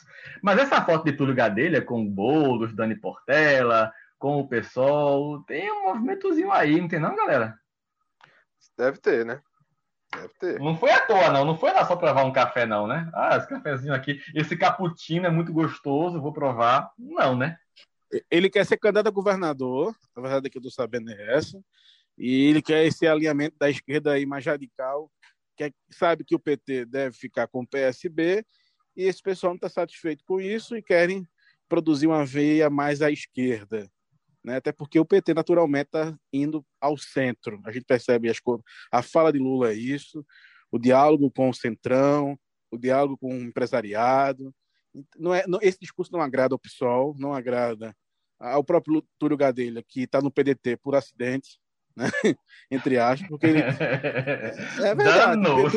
Mas 0.42 0.58
essa 0.58 0.82
foto 0.84 1.04
de 1.04 1.12
Túlio 1.12 1.34
Gadelha 1.34 1.82
com 1.82 2.08
Boulos, 2.08 2.74
Dani 2.74 2.98
Portela, 2.98 3.92
com 4.18 4.38
o 4.38 4.48
pessoal, 4.48 5.42
tem 5.44 5.70
um 5.70 5.88
movimentozinho 5.88 6.52
aí, 6.52 6.80
não 6.80 6.88
tem 6.88 7.00
não, 7.00 7.16
galera? 7.16 7.58
Deve 8.78 8.98
ter, 8.98 9.26
né? 9.26 9.42
Deve 10.12 10.28
ter. 10.40 10.58
Não 10.58 10.76
foi 10.76 10.90
à 10.90 11.00
toa, 11.06 11.30
não. 11.30 11.44
Não 11.44 11.56
foi 11.56 11.72
lá 11.72 11.84
só 11.86 11.94
provar 11.96 12.24
um 12.24 12.32
café, 12.32 12.66
não, 12.66 12.86
né? 12.86 13.10
Ah, 13.14 13.36
esse 13.36 13.48
cafezinho 13.48 13.94
aqui, 13.94 14.20
esse 14.34 14.56
cappuccino 14.56 15.26
é 15.26 15.30
muito 15.30 15.52
gostoso, 15.52 16.20
vou 16.20 16.32
provar. 16.32 16.90
Não, 16.98 17.36
né? 17.36 17.56
Ele 18.30 18.50
quer 18.50 18.66
ser 18.66 18.76
candidato 18.76 19.06
a 19.06 19.12
governador, 19.12 19.94
a 20.16 20.20
verdade 20.20 20.48
é 20.48 20.50
que 20.50 20.58
eu 20.58 20.60
estou 20.60 20.72
sabendo 20.72 21.10
é 21.12 21.36
essa, 21.36 21.62
e 22.18 22.46
ele 22.46 22.60
quer 22.60 22.84
esse 22.84 23.06
alinhamento 23.06 23.56
da 23.58 23.70
esquerda 23.70 24.12
aí 24.12 24.26
mais 24.26 24.44
radical, 24.44 25.08
que 25.56 25.72
sabe 25.90 26.24
que 26.24 26.34
o 26.34 26.40
PT 26.40 26.86
deve 26.86 27.16
ficar 27.16 27.46
com 27.46 27.60
o 27.60 27.66
PSB, 27.66 28.44
e 28.96 29.04
esse 29.04 29.22
pessoal 29.22 29.52
não 29.52 29.56
está 29.56 29.68
satisfeito 29.68 30.24
com 30.24 30.40
isso 30.40 30.76
e 30.76 30.82
querem 30.82 31.26
produzir 31.68 32.08
uma 32.08 32.26
veia 32.26 32.68
mais 32.68 33.00
à 33.00 33.12
esquerda. 33.12 33.88
Né? 34.44 34.56
Até 34.56 34.72
porque 34.72 34.98
o 34.98 35.04
PT 35.04 35.34
naturalmente 35.34 35.86
está 35.86 36.16
indo 36.32 36.64
ao 36.80 36.96
centro. 36.96 37.60
A 37.64 37.72
gente 37.72 37.84
percebe 37.84 38.30
as 38.30 38.38
a 38.90 39.02
fala 39.02 39.32
de 39.32 39.38
Lula 39.38 39.70
é 39.70 39.74
isso, 39.74 40.24
o 40.70 40.78
diálogo 40.78 41.30
com 41.30 41.50
o 41.50 41.54
centrão, 41.54 42.38
o 42.70 42.78
diálogo 42.78 43.18
com 43.18 43.34
o 43.34 43.42
empresariado. 43.42 44.54
Não 45.16 45.34
é, 45.34 45.44
não, 45.46 45.58
esse 45.62 45.78
discurso 45.78 46.12
não 46.12 46.20
agrada 46.20 46.54
ao 46.54 46.58
PSOL, 46.58 47.14
não 47.18 47.32
agrada 47.32 47.94
ao 48.38 48.64
próprio 48.64 49.04
Túlio 49.18 49.36
Gadelha, 49.36 49.84
que 49.86 50.02
está 50.02 50.20
no 50.20 50.30
PDT 50.30 50.78
por 50.78 50.94
acidente, 50.94 51.60
né? 51.94 52.06
entre 52.70 52.98
aspas, 52.98 53.28
porque 53.28 53.46
ele... 53.46 53.60
é 54.82 54.94
verdade. 54.94 55.42
Túlio, 55.42 55.70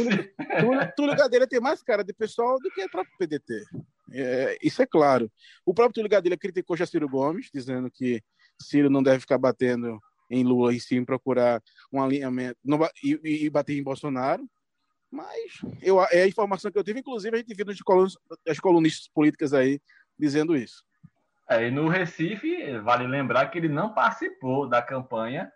Túlio, 0.59 0.93
Túlio 0.95 1.15
Gadelha 1.15 1.47
tem 1.47 1.59
mais 1.59 1.83
cara 1.83 2.03
de 2.03 2.13
pessoal 2.13 2.57
do 2.59 2.69
que 2.71 2.83
o 2.83 2.89
próprio 2.89 3.13
PDT. 3.19 3.63
É, 4.11 4.57
isso 4.61 4.81
é 4.81 4.85
claro. 4.85 5.31
O 5.65 5.73
próprio 5.73 5.95
Túlio 5.95 6.09
Gadelha 6.09 6.37
criticou 6.37 6.77
Jaciro 6.77 7.09
Gomes, 7.09 7.49
dizendo 7.53 7.91
que 7.91 8.23
Ciro 8.63 8.89
não 8.89 9.03
deve 9.03 9.19
ficar 9.19 9.37
batendo 9.37 9.99
em 10.29 10.43
Lula 10.43 10.73
e 10.73 10.79
sim 10.79 11.05
procurar 11.05 11.61
um 11.91 12.01
alinhamento 12.01 12.57
não, 12.63 12.79
e, 13.03 13.45
e, 13.45 13.49
bater 13.49 13.77
em 13.77 13.83
Bolsonaro. 13.83 14.43
Mas 15.11 15.61
eu, 15.81 16.01
é 16.05 16.23
a 16.23 16.27
informação 16.27 16.71
que 16.71 16.77
eu 16.77 16.83
tive, 16.83 17.01
inclusive 17.01 17.35
a 17.35 17.39
gente 17.39 17.53
viu 17.53 17.65
as 18.47 18.59
colunistas 18.59 19.07
políticas 19.13 19.53
aí 19.53 19.79
dizendo 20.17 20.55
isso. 20.55 20.83
É, 21.47 21.67
e 21.67 21.71
no 21.71 21.87
Recife, 21.87 22.79
vale 22.79 23.05
lembrar 23.05 23.47
que 23.47 23.59
ele 23.59 23.69
não 23.69 23.93
participou 23.93 24.67
da 24.67 24.81
campanha 24.81 25.51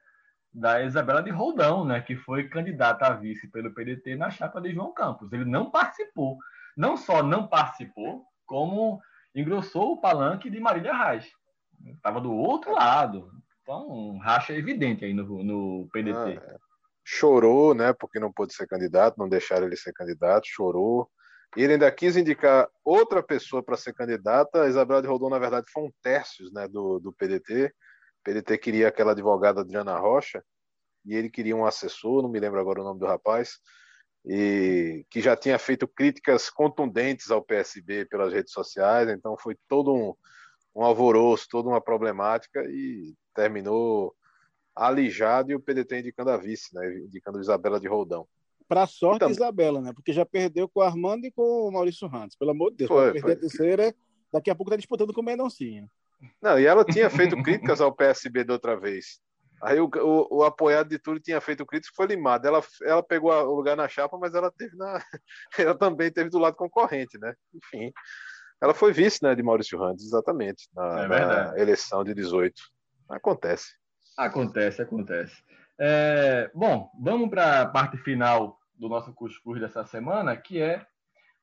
da 0.53 0.83
Isabela 0.83 1.21
de 1.21 1.29
Roldão, 1.29 1.85
né, 1.85 2.01
que 2.01 2.15
foi 2.15 2.49
candidata 2.49 3.05
a 3.05 3.13
vice 3.13 3.47
pelo 3.47 3.73
PDT 3.73 4.15
na 4.15 4.29
chapa 4.29 4.59
de 4.59 4.73
João 4.73 4.93
Campos. 4.93 5.31
Ele 5.31 5.45
não 5.45 5.69
participou. 5.69 6.37
Não 6.75 6.97
só 6.97 7.23
não 7.23 7.47
participou, 7.47 8.25
como 8.45 8.99
engrossou 9.35 9.93
o 9.93 10.01
palanque 10.01 10.49
de 10.49 10.59
Marília 10.59 10.93
Reis. 10.93 11.27
Estava 11.85 12.19
do 12.19 12.31
outro 12.31 12.73
lado. 12.73 13.31
Então, 13.61 13.89
um 13.89 14.17
racha 14.17 14.53
evidente 14.53 15.03
aí 15.03 15.13
no, 15.13 15.43
no 15.43 15.89
PDT. 15.91 16.17
Ah, 16.17 16.29
é. 16.29 16.57
chorou, 17.03 17.73
né? 17.73 17.93
Porque 17.93 18.19
não 18.19 18.31
pôde 18.31 18.53
ser 18.53 18.67
candidato, 18.67 19.17
não 19.17 19.27
deixaram 19.27 19.67
ele 19.67 19.75
ser 19.75 19.93
candidato, 19.93 20.47
chorou. 20.47 21.09
E 21.55 21.63
ele 21.63 21.73
ainda 21.73 21.91
quis 21.91 22.15
indicar 22.15 22.67
outra 22.83 23.23
pessoa 23.23 23.63
para 23.63 23.77
ser 23.77 23.93
candidata. 23.93 24.63
A 24.63 24.67
Isabela 24.67 25.01
de 25.01 25.07
Rodon, 25.07 25.29
na 25.29 25.39
verdade, 25.39 25.65
foi 25.71 25.83
um 25.83 25.91
terços 26.01 26.51
né, 26.51 26.67
do, 26.67 26.99
do 26.99 27.13
PDT. 27.13 27.65
O 27.65 28.23
PDT 28.23 28.57
queria 28.57 28.87
aquela 28.87 29.11
advogada 29.11 29.61
Adriana 29.61 29.97
Rocha, 29.97 30.43
e 31.05 31.15
ele 31.15 31.29
queria 31.29 31.55
um 31.55 31.65
assessor, 31.65 32.21
não 32.21 32.29
me 32.29 32.39
lembro 32.39 32.59
agora 32.59 32.81
o 32.81 32.83
nome 32.83 32.99
do 32.99 33.05
rapaz, 33.05 33.59
e 34.25 35.05
que 35.09 35.21
já 35.21 35.35
tinha 35.37 35.57
feito 35.57 35.87
críticas 35.87 36.49
contundentes 36.49 37.31
ao 37.31 37.41
PSB 37.41 38.05
pelas 38.05 38.33
redes 38.33 38.51
sociais, 38.51 39.09
então 39.09 39.37
foi 39.37 39.55
todo 39.69 39.93
um, 39.93 40.13
um 40.77 40.83
alvoroço, 40.83 41.47
toda 41.49 41.67
uma 41.67 41.81
problemática 41.81 42.63
e 42.69 43.15
terminou 43.33 44.15
alijado 44.75 45.51
e 45.51 45.55
o 45.55 45.59
PDT 45.59 46.01
indicando 46.01 46.29
a 46.29 46.37
vice, 46.37 46.73
né, 46.75 46.99
indicando 46.99 47.41
Isabela 47.41 47.79
de 47.79 47.87
Roldão. 47.87 48.27
Para 48.67 48.85
sorte 48.85 49.15
então, 49.15 49.31
Isabela, 49.31 49.81
né? 49.81 49.91
Porque 49.93 50.13
já 50.13 50.25
perdeu 50.25 50.69
com 50.69 50.81
o 50.81 50.83
Armando 50.83 51.25
e 51.25 51.31
com 51.31 51.41
o 51.41 51.71
Maurício 51.71 52.07
Rantes. 52.07 52.37
Pelo 52.37 52.51
amor 52.51 52.71
de 52.71 52.77
Deus, 52.77 52.89
foi, 52.89 53.13
perder 53.13 53.21
foi. 53.21 53.31
a 53.31 53.35
terceira, 53.37 53.95
daqui 54.31 54.51
a 54.51 54.55
pouco 54.55 54.69
está 54.69 54.77
disputando 54.77 55.13
com 55.13 55.21
o 55.21 55.23
Mendoncinho. 55.23 55.89
Não, 56.41 56.59
e 56.59 56.65
ela 56.65 56.83
tinha 56.83 57.09
feito 57.09 57.41
críticas 57.41 57.81
ao 57.81 57.95
PSB 57.95 58.43
da 58.43 58.53
outra 58.53 58.77
vez. 58.77 59.19
Aí 59.63 59.79
o, 59.79 59.89
o, 59.89 60.37
o, 60.39 60.43
apoiado 60.43 60.89
de 60.89 60.99
tudo 60.99 61.19
tinha 61.19 61.41
feito 61.41 61.65
críticas 61.65 61.95
foi 61.95 62.05
limado. 62.05 62.45
Ela, 62.45 62.61
ela 62.83 63.01
pegou 63.01 63.31
o 63.31 63.55
lugar 63.55 63.75
na 63.75 63.87
chapa, 63.87 64.17
mas 64.17 64.35
ela 64.35 64.51
teve 64.51 64.75
na, 64.75 65.01
ela 65.57 65.75
também 65.75 66.11
teve 66.11 66.29
do 66.29 66.37
lado 66.37 66.55
concorrente, 66.55 67.17
né? 67.17 67.33
Enfim, 67.53 67.91
ela 68.61 68.73
foi 68.73 68.91
vice 68.91 69.23
né, 69.23 69.35
de 69.35 69.43
Maurício 69.43 69.77
Randes, 69.77 70.05
exatamente, 70.05 70.67
na, 70.73 71.03
é 71.03 71.07
na 71.07 71.59
eleição 71.59 72.03
de 72.03 72.13
18. 72.13 72.53
Acontece. 73.09 73.67
Acontece, 74.17 74.81
acontece. 74.81 75.43
É, 75.79 76.49
bom, 76.53 76.89
vamos 76.99 77.29
para 77.29 77.61
a 77.61 77.65
parte 77.67 77.97
final 77.97 78.57
do 78.75 78.89
nosso 78.89 79.13
cuscuz 79.13 79.61
dessa 79.61 79.85
semana, 79.85 80.35
que 80.35 80.59
é 80.59 80.85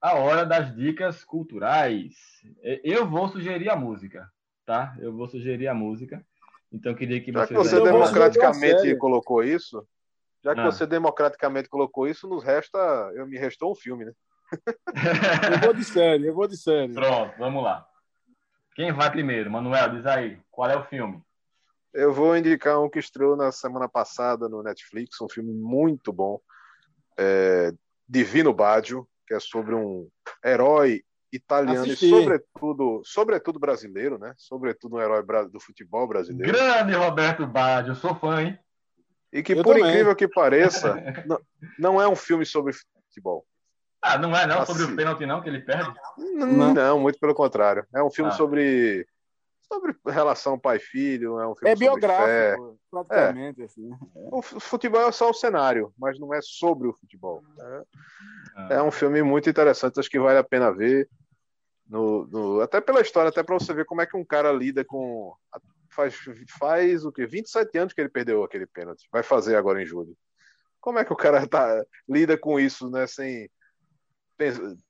a 0.01 0.15
hora 0.15 0.45
das 0.45 0.75
dicas 0.75 1.25
culturais. 1.25 2.15
Eu 2.83 3.09
vou 3.09 3.29
sugerir 3.29 3.71
a 3.71 3.77
música, 3.77 4.29
tá? 4.67 4.97
Eu 4.99 5.17
vou 5.17 5.29
sugerir 5.29 5.69
a 5.69 5.75
música. 5.75 6.25
Então 6.73 6.93
eu 6.93 6.97
queria 6.97 7.21
que 7.21 7.31
vocês. 7.31 7.49
Já 7.49 7.55
que 7.55 7.55
você 7.55 7.81
democraticamente 7.81 8.97
colocou 8.97 9.45
isso, 9.45 9.87
já 10.43 10.55
que 10.55 10.61
ah. 10.61 10.65
você 10.65 10.87
democraticamente 10.87 11.69
colocou 11.69 12.09
isso, 12.09 12.29
nos 12.29 12.43
resta. 12.43 12.79
Eu 13.15 13.27
me 13.27 13.39
restou 13.39 13.73
um 13.73 13.77
filme, 13.77 14.05
né? 14.05 14.13
Eu 15.53 15.61
vou 15.61 15.75
de 15.75 15.85
série, 15.85 16.27
eu 16.27 16.35
vou 16.35 16.49
de 16.49 16.57
série. 16.57 16.93
Pronto, 16.93 17.35
vamos 17.39 17.63
lá. 17.63 17.87
Quem 18.75 18.93
vai 18.93 19.11
primeiro? 19.11 19.51
Manuel, 19.51 19.91
diz 19.91 20.07
aí, 20.07 20.39
qual 20.51 20.71
é 20.71 20.77
o 20.77 20.85
filme? 20.85 21.23
Eu 21.93 22.13
vou 22.13 22.37
indicar 22.37 22.81
um 22.81 22.91
que 22.91 22.99
estreou 22.99 23.37
na 23.37 23.53
semana 23.53 23.89
passada 23.89 24.49
no 24.49 24.63
Netflix, 24.63 25.21
um 25.21 25.29
filme 25.29 25.53
muito 25.53 26.13
bom, 26.13 26.41
é 27.17 27.73
Divino 28.09 28.53
Baggio, 28.53 29.09
que 29.27 29.35
é 29.35 29.41
sobre 29.41 29.75
um 29.75 30.09
herói 30.45 31.05
italiano 31.33 31.83
Assisti. 31.83 32.07
e 32.07 32.11
sobretudo, 32.11 33.03
sobretudo 33.05 33.59
brasileiro, 33.59 34.19
né? 34.19 34.35
Sobretudo 34.37 34.97
um 34.97 35.01
herói 35.01 35.25
do 35.49 35.61
futebol 35.61 36.07
brasileiro. 36.07 36.53
Grande 36.53 36.95
Roberto 36.95 37.47
Baggio, 37.47 37.95
sou 37.95 38.15
fã, 38.15 38.43
hein? 38.43 38.59
E 39.33 39.43
que, 39.43 39.53
eu 39.53 39.63
por 39.63 39.75
também. 39.75 39.91
incrível 39.91 40.15
que 40.15 40.29
pareça, 40.29 40.95
não, 41.27 41.41
não 41.79 42.03
é 42.03 42.09
um 42.09 42.15
filme 42.15 42.47
sobre 42.47 42.73
futebol. 42.73 43.45
Ah, 44.05 44.19
não 44.19 44.37
é 44.37 44.47
não 44.47 44.61
assim. 44.61 44.75
sobre 44.75 44.93
o 44.93 44.97
pênalti 44.97 45.25
não 45.25 45.41
que 45.41 45.49
ele 45.49 45.63
perde? 45.63 45.99
Não, 46.19 46.75
não 46.75 47.01
muito 47.01 47.19
pelo 47.19 47.35
contrário. 47.35 47.87
É 47.95 48.03
um 48.03 48.11
filme 48.11 48.31
ah. 48.31 48.35
sobre 48.35 49.07
sobre 49.67 49.97
relação 50.07 50.59
pai-filho, 50.59 51.41
é 51.41 51.49
um 51.49 51.55
filme 51.55 51.71
É 51.71 51.75
biográfico, 51.75 52.79
praticamente 52.91 53.63
é. 53.63 53.65
assim. 53.65 53.91
O 54.15 54.43
futebol 54.43 55.09
é 55.09 55.11
só 55.11 55.31
o 55.31 55.35
cenário, 55.35 55.91
mas 55.99 56.19
não 56.19 56.35
é 56.35 56.41
sobre 56.43 56.87
o 56.87 56.93
futebol. 56.93 57.43
É, 57.59 57.83
ah. 58.57 58.69
é 58.73 58.83
um 58.83 58.91
filme 58.91 59.23
muito 59.23 59.49
interessante, 59.49 59.99
acho 59.99 60.11
que 60.11 60.21
vale 60.21 60.39
a 60.39 60.45
pena 60.45 60.71
ver. 60.71 61.09
No, 61.89 62.27
no, 62.27 62.61
até 62.61 62.83
pela 62.83 63.01
história, 63.01 63.31
até 63.31 63.43
para 63.43 63.59
você 63.59 63.73
ver 63.73 63.87
como 63.87 64.03
é 64.03 64.07
que 64.07 64.19
um 64.19 64.25
cara 64.25 64.53
lida 64.53 64.85
com. 64.85 65.35
Faz, 65.89 66.15
faz 66.59 67.07
o 67.07 67.13
que? 67.13 67.25
27 67.25 67.79
anos 67.79 67.93
que 67.95 68.03
ele 68.03 68.11
perdeu 68.11 68.45
aquele 68.45 68.67
pênalti. 68.67 69.09
Vai 69.11 69.23
fazer 69.23 69.57
agora 69.57 69.81
em 69.83 69.87
julho. 69.87 70.15
Como 70.79 70.99
é 70.99 71.05
que 71.05 71.13
o 71.13 71.17
cara 71.17 71.47
tá, 71.47 71.83
lida 72.07 72.37
com 72.37 72.61
isso, 72.61 72.91
né? 72.91 73.07
Sem, 73.07 73.49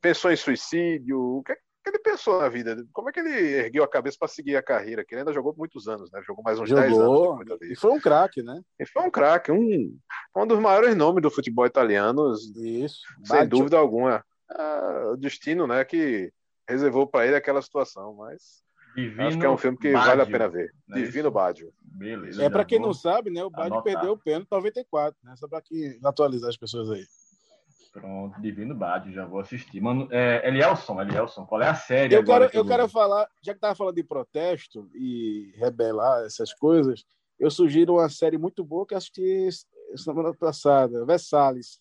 pensou 0.01 0.31
em 0.31 0.37
suicídio? 0.37 1.19
O 1.19 1.43
que, 1.43 1.53
é 1.53 1.57
que 1.57 1.63
ele 1.91 1.99
pensou 1.99 2.41
na 2.41 2.49
vida? 2.49 2.85
Como 2.93 3.09
é 3.09 3.13
que 3.13 3.21
ele 3.21 3.57
ergueu 3.57 3.85
a 3.85 3.89
cabeça 3.89 4.17
para 4.19 4.29
seguir 4.29 4.57
a 4.57 4.63
carreira? 4.63 5.05
Que 5.05 5.15
ele 5.15 5.21
ainda 5.21 5.33
jogou 5.33 5.55
muitos 5.57 5.87
anos, 5.87 6.11
né? 6.11 6.21
Jogou 6.27 6.43
mais 6.43 6.59
uns 6.59 6.69
jogou, 6.69 6.83
10 6.83 6.99
anos. 6.99 7.59
E 7.71 7.77
foi 7.77 7.93
um 7.93 8.01
craque, 8.01 8.43
né? 8.43 8.61
E 8.79 8.87
foi 8.87 9.03
um 9.03 9.11
craque, 9.11 9.53
um, 9.53 9.97
um 10.37 10.47
dos 10.47 10.59
maiores 10.59 10.97
nomes 10.97 11.23
do 11.23 11.31
futebol 11.31 11.67
italiano, 11.67 12.33
Isso. 12.57 13.03
sem 13.23 13.37
Baggio. 13.37 13.49
dúvida 13.51 13.77
alguma. 13.77 14.25
É, 14.51 15.07
o 15.13 15.17
destino, 15.17 15.67
né, 15.67 15.85
que 15.85 16.33
reservou 16.69 17.07
para 17.07 17.27
ele 17.27 17.37
aquela 17.37 17.61
situação, 17.61 18.15
mas 18.15 18.63
Divino 18.95 19.27
acho 19.27 19.39
que 19.39 19.47
é 19.47 19.51
um 19.51 19.57
filme 19.57 19.77
que 19.77 19.93
Baggio. 19.93 20.09
vale 20.09 20.23
a 20.23 20.27
pena 20.27 20.49
ver. 20.49 20.73
É 20.91 20.95
Divino. 20.95 21.33
Beleza. 21.83 22.43
É 22.45 22.49
para 22.49 22.65
quem 22.65 22.79
não 22.79 22.95
sabe, 22.95 23.31
né, 23.31 23.43
o 23.43 23.51
Baggio 23.51 23.83
perdeu 23.83 24.13
o 24.13 24.19
pênalti 24.19 24.49
94, 24.51 25.19
né? 25.23 25.35
Só 25.37 25.49
para 25.49 25.61
que 25.61 25.99
atualizar 26.03 26.49
as 26.51 26.57
pessoas 26.57 26.91
aí. 26.91 27.05
Pronto, 27.93 28.41
Divino 28.41 28.75
Bad, 28.75 29.13
já 29.13 29.25
vou 29.25 29.41
assistir. 29.41 29.81
Mano, 29.81 30.09
é, 30.11 30.47
Elielson, 30.49 31.01
Elielson, 31.01 31.47
qual 31.47 31.63
é 31.63 31.69
a 31.69 31.75
série? 31.75 32.15
Eu 32.15 32.25
quero, 32.25 32.51
que 32.51 32.57
eu, 32.57 32.63
eu 32.63 32.67
quero 32.67 32.89
falar, 32.89 33.29
já 33.41 33.55
que 33.55 33.61
tava 33.61 33.75
falando 33.75 33.95
de 33.95 34.03
protesto 34.03 34.91
e 34.95 35.53
rebelar 35.57 36.25
essas 36.25 36.53
coisas, 36.53 37.05
eu 37.39 37.51
sugiro 37.51 37.95
uma 37.95 38.09
série 38.09 38.37
muito 38.37 38.65
boa 38.65 38.87
que 38.87 38.95
assisti 38.95 39.49
semana 39.97 40.35
passada, 40.35 41.05
Versalhes, 41.05 41.81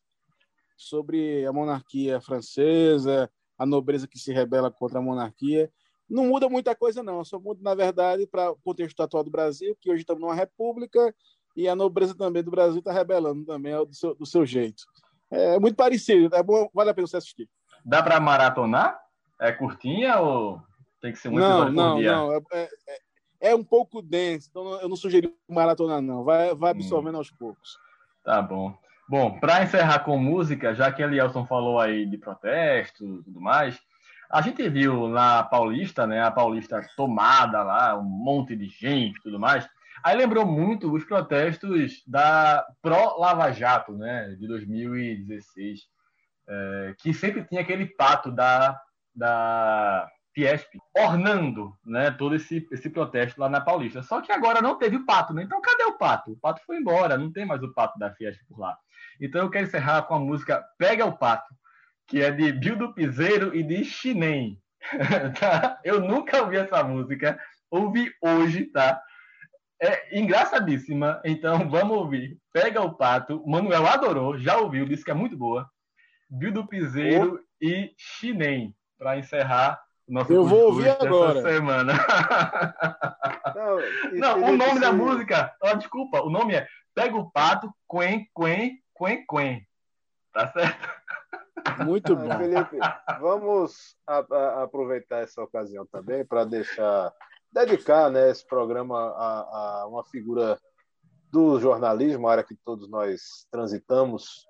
sobre 0.78 1.46
a 1.46 1.54
monarquia 1.54 2.22
francesa, 2.22 3.30
a 3.58 3.66
nobreza 3.66 4.08
que 4.08 4.20
se 4.20 4.32
rebela 4.34 4.70
contra 4.70 5.00
a 5.00 5.02
monarquia. 5.02 5.72
não 6.10 6.28
muda 6.28 6.50
muita 6.50 6.76
coisa, 6.76 7.02
não. 7.02 7.24
Só 7.24 7.40
muda, 7.40 7.62
na 7.64 7.74
verdade, 7.74 8.28
para 8.28 8.52
o 8.52 8.58
contexto 8.58 9.02
atual 9.02 9.24
do 9.24 9.32
Brasil, 9.32 9.76
que 9.80 9.90
hoje 9.90 10.02
estamos 10.02 10.22
numa 10.22 10.36
república 10.36 11.14
e 11.56 11.68
a 11.68 11.76
nobreza 11.76 12.16
também 12.16 12.44
do 12.44 12.52
Brasil 12.52 12.80
está 12.80 12.92
rebelando 12.92 13.46
também 13.46 13.74
do 13.74 13.94
seu, 13.94 14.16
do 14.16 14.26
seu 14.26 14.46
jeito. 14.46 14.84
É 15.34 15.60
muito 15.60 15.76
parecido, 15.76 16.34
é 16.36 16.44
bom, 16.44 16.70
vale 16.74 16.92
a 16.92 16.94
pena 16.94 17.08
você 17.08 17.18
assistir. 17.18 17.50
Dá 17.84 18.04
para 18.04 18.20
maratonar? 18.20 19.00
É 19.40 19.52
curtinha 19.52 20.20
ou 20.20 20.62
tem 21.02 21.12
que 21.12 21.18
ser 21.18 21.30
muito 21.30 21.44
Não, 21.44 21.72
não, 21.72 22.00
não. 22.00 22.34
É, 22.34 22.42
é, 22.54 22.70
é, 23.42 23.56
um 23.56 23.64
pouco 23.64 24.02
denso, 24.02 24.48
então 24.50 24.80
eu 24.80 24.88
não 24.88 24.96
sugeri 24.96 25.34
maratona, 25.50 26.00
não. 26.00 26.24
Vai, 26.24 26.54
vai 26.54 26.72
hum. 26.72 26.76
absorvendo 26.76 27.16
hum. 27.16 27.18
aos 27.18 27.32
poucos. 27.32 27.78
Tá 28.24 28.42
bom. 28.42 28.78
Bom, 29.10 29.40
para 29.40 29.64
encerrar 29.64 30.00
com 30.00 30.18
música, 30.18 30.74
já 30.74 30.92
que 30.92 31.04
a 31.04 31.06
Elielson 31.06 31.46
falou 31.46 31.80
aí 31.80 32.06
de 32.06 32.18
protesto 32.18 33.04
e 33.04 33.24
tudo 33.24 33.42
mais, 33.42 33.78
a 34.32 34.42
gente 34.42 34.68
viu 34.70 35.08
na 35.08 35.44
Paulista, 35.44 36.08
né, 36.08 36.24
a 36.24 36.32
Paulista 36.32 36.82
tomada 36.96 37.62
lá, 37.64 37.98
um 37.98 38.04
monte 38.04 38.56
de 38.56 38.68
gente 38.68 39.18
e 39.18 39.22
tudo 39.22 39.40
mais. 39.40 39.68
Aí 40.04 40.18
lembrou 40.18 40.46
muito 40.46 40.94
os 40.94 41.06
protestos 41.06 42.04
da 42.06 42.66
pró-Lava 42.82 43.52
Jato, 43.54 43.94
né, 43.94 44.36
de 44.38 44.48
2016, 44.48 45.80
é, 46.48 46.96
que 47.00 47.14
sempre 47.14 47.46
tinha 47.46 47.62
aquele 47.62 47.86
pato 47.86 48.30
da, 48.30 48.78
da 49.16 50.10
Fiesp 50.34 50.78
ornando 50.98 51.74
né, 51.86 52.12
todo 52.12 52.36
esse, 52.36 52.68
esse 52.72 52.90
protesto 52.90 53.40
lá 53.40 53.48
na 53.48 53.62
Paulista. 53.62 54.04
Só 54.04 54.20
que 54.20 54.32
agora 54.32 54.62
não 54.62 54.78
teve 54.78 54.98
o 54.98 55.06
pato, 55.06 55.34
né? 55.34 55.44
Então 55.44 55.62
cadê 55.62 55.84
o 55.84 55.98
pato? 55.98 56.32
O 56.32 56.38
pato 56.38 56.62
foi 56.66 56.78
embora, 56.78 57.18
não 57.18 57.32
tem 57.32 57.46
mais 57.46 57.64
o 57.64 57.74
pato 57.74 57.98
da 57.98 58.14
Fiesp 58.14 58.42
por 58.48 58.60
lá. 58.60 58.76
Então 59.22 59.42
eu 59.42 59.50
quero 59.50 59.68
encerrar 59.68 60.02
com 60.04 60.16
a 60.16 60.20
música 60.20 60.64
Pega 60.78 61.06
o 61.06 61.18
Pato, 61.18 61.54
que 62.08 62.22
é 62.22 62.32
de 62.32 62.52
Bildo 62.52 62.94
Piseiro 62.94 63.56
e 63.56 63.64
de 63.64 63.86
Chinem. 63.86 64.60
tá? 65.40 65.80
Eu 65.84 66.02
nunca 66.02 66.42
ouvi 66.42 66.58
essa 66.58 66.84
música, 66.84 67.40
ouvi 67.72 68.12
hoje, 68.22 68.66
tá? 68.66 69.02
É 69.84 70.18
engraçadíssima, 70.18 71.22
então 71.26 71.68
vamos 71.70 71.98
ouvir. 71.98 72.38
Pega 72.54 72.82
o 72.82 72.94
Pato, 72.94 73.44
Manuel 73.46 73.86
adorou, 73.86 74.38
já 74.38 74.58
ouviu, 74.58 74.86
disse 74.86 75.04
que 75.04 75.12
é 75.12 75.14
muito 75.14 75.38
boa. 75.38 75.70
Bildo 76.30 76.66
Piseiro 76.66 77.40
oh. 77.42 77.66
e 77.66 77.94
Chinem, 77.98 78.74
para 78.98 79.18
encerrar 79.18 79.82
o 80.08 80.14
nosso 80.14 80.32
Eu 80.32 80.46
vou 80.46 80.68
ouvir 80.68 80.90
agora. 80.90 81.42
semana. 81.42 81.94
Não, 84.14 84.38
Não 84.40 84.54
o 84.54 84.58
nome 84.58 84.80
da 84.80 84.94
música, 84.94 85.54
oh, 85.62 85.76
desculpa, 85.76 86.22
o 86.22 86.30
nome 86.30 86.56
é 86.56 86.66
Pega 86.96 87.18
o 87.18 87.30
Pato, 87.30 87.74
Quen, 87.90 88.28
Quen, 88.34 88.80
Quen, 88.98 89.26
Quen. 89.26 89.68
Tá 90.32 90.48
certo? 90.52 90.90
Muito 91.86 92.16
bom. 92.16 92.38
Felipe, 92.38 92.78
vamos 93.20 93.96
a, 94.08 94.18
a, 94.18 94.64
aproveitar 94.64 95.20
essa 95.20 95.42
ocasião 95.42 95.86
também 95.86 96.26
para 96.26 96.46
deixar, 96.46 97.12
dedicar 97.54 98.10
né, 98.10 98.32
esse 98.32 98.46
programa 98.46 98.98
a, 98.98 99.82
a, 99.82 99.88
uma 99.88 100.04
figura 100.04 100.60
do 101.32 101.60
jornalismo, 101.60 102.28
área 102.28 102.44
que 102.44 102.56
todos 102.66 102.90
nós 102.90 103.48
transitamos, 103.52 104.46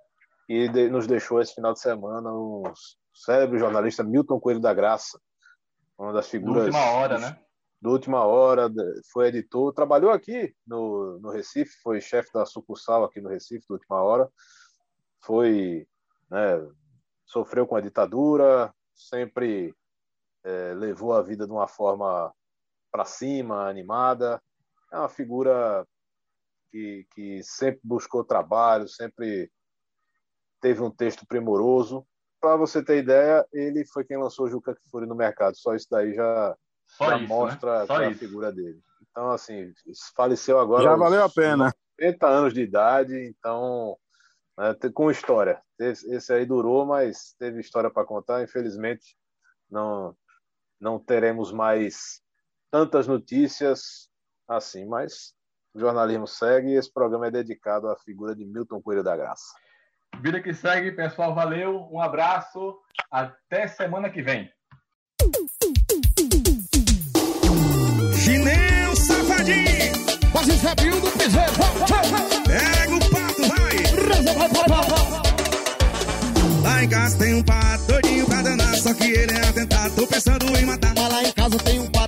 e 0.48 0.68
de, 0.68 0.90
nos 0.90 1.08
deixou 1.08 1.42
esse 1.42 1.54
final 1.54 1.74
de 1.74 1.80
semana 1.80 2.32
o 2.34 2.64
cérebro 3.14 3.58
jornalista 3.58 4.04
Milton 4.04 4.40
Coelho 4.40 4.60
da 4.60 4.74
Graça, 4.74 5.20
uma 5.98 6.14
das 6.14 6.28
figuras. 6.28 6.72
Da 6.72 6.80
última 6.80 6.92
hora, 6.92 7.18
né? 7.20 7.40
Do 7.82 7.90
última 7.92 8.24
hora, 8.24 8.72
foi 9.12 9.28
editor, 9.28 9.74
trabalhou 9.74 10.12
aqui 10.12 10.56
no, 10.66 11.20
no 11.20 11.30
Recife, 11.30 11.82
foi 11.82 12.00
chefe 12.00 12.32
da 12.34 12.46
sucursal 12.46 13.04
aqui 13.04 13.20
no 13.20 13.30
Recife, 13.30 13.66
da 13.68 13.76
última 13.76 14.02
hora, 14.02 14.30
foi 15.20 15.86
né, 16.30 16.66
sofreu 17.26 17.68
com 17.68 17.76
a 17.76 17.82
ditadura, 17.82 18.74
sempre 18.96 19.76
é, 20.44 20.74
levou 20.74 21.14
a 21.14 21.22
vida 21.22 21.46
de 21.46 21.52
uma 21.52 21.68
forma 21.68 22.34
para 22.94 23.06
cima, 23.06 23.68
animada. 23.68 24.40
É 24.92 24.98
uma 24.98 25.10
figura 25.10 25.86
que, 26.72 27.08
que 27.16 27.42
sempre 27.42 27.82
buscou 27.84 28.24
trabalho, 28.24 28.88
sempre 28.88 29.52
teve 30.62 30.82
um 30.82 30.92
texto 30.92 31.26
primoroso. 31.26 32.06
Para 32.40 32.56
você 32.56 32.84
ter 32.84 33.00
ideia, 33.00 33.46
ele 33.52 33.84
foi 33.86 34.04
quem 34.04 34.18
lançou 34.18 34.48
Juca 34.48 34.76
Kfouri 34.76 35.08
no 35.08 35.16
mercado. 35.16 35.58
Só 35.58 35.74
isso 35.74 35.88
daí 35.90 36.14
já, 36.14 36.56
já 37.00 37.16
isso, 37.16 37.22
né? 37.22 37.28
mostra 37.28 37.86
né? 37.86 38.08
a 38.08 38.16
figura 38.16 38.52
dele. 38.52 38.80
Então, 39.10 39.32
assim, 39.32 39.74
faleceu 40.16 40.60
agora. 40.60 40.84
Já 40.84 40.96
valeu 40.96 41.24
a 41.24 41.30
pena. 41.30 41.74
80 42.00 42.28
anos 42.28 42.54
de 42.54 42.62
idade, 42.62 43.16
então 43.26 43.98
né, 44.58 44.76
com 44.94 45.10
história. 45.10 45.62
Esse 45.80 46.34
aí 46.34 46.46
durou, 46.46 46.86
mas 46.86 47.34
teve 47.40 47.60
história 47.60 47.90
para 47.90 48.06
contar. 48.06 48.44
Infelizmente, 48.44 49.18
não, 49.70 50.16
não 50.80 51.00
teremos 51.00 51.52
mais 51.52 52.23
tantas 52.74 53.08
notícias 53.08 54.10
assim, 54.48 54.84
mas 54.84 55.36
o 55.76 55.80
jornalismo 55.80 56.26
segue 56.26 56.70
e 56.70 56.76
esse 56.76 56.92
programa 56.92 57.28
é 57.28 57.32
dedicado 57.32 57.88
à 57.88 57.96
figura 57.96 58.36
de 58.36 58.44
Milton 58.44 58.82
Coelho 58.82 59.04
da 59.04 59.16
Graça. 59.16 59.54
Vida 60.20 60.42
que 60.42 60.56
segue, 60.56 60.92
pessoal. 60.92 61.36
Valeu, 61.36 61.88
um 61.92 62.02
abraço. 62.02 62.80
Até 63.12 63.68
semana 63.68 64.10
que 64.10 64.24
vem. 64.24 64.50
Chineu 68.16 68.96
safadinho! 68.96 69.94
Quase 70.32 70.54
rebiu 70.54 71.00
do 71.00 71.12
piseiro. 71.12 71.54
Pega 72.48 72.96
o 72.96 73.04
Lá 76.64 76.84
em 76.84 76.90
casa 76.90 77.18
tem 77.20 77.36
um 77.36 77.44
pato 77.44 77.86
doidinho 77.86 78.26
pra 78.26 78.42
danar, 78.42 78.76
só 78.76 78.94
que 78.96 79.12
ele 79.12 79.32
é 79.32 79.48
atentado, 79.48 79.96
tô 79.96 80.08
pensando 80.08 80.58
em 80.58 80.66
matar. 80.66 80.94
Mas 80.96 81.12
lá 81.12 81.24
em 81.24 81.32
casa 81.32 81.58
tem 81.60 81.80
um 81.80 81.92
pato 81.92 82.03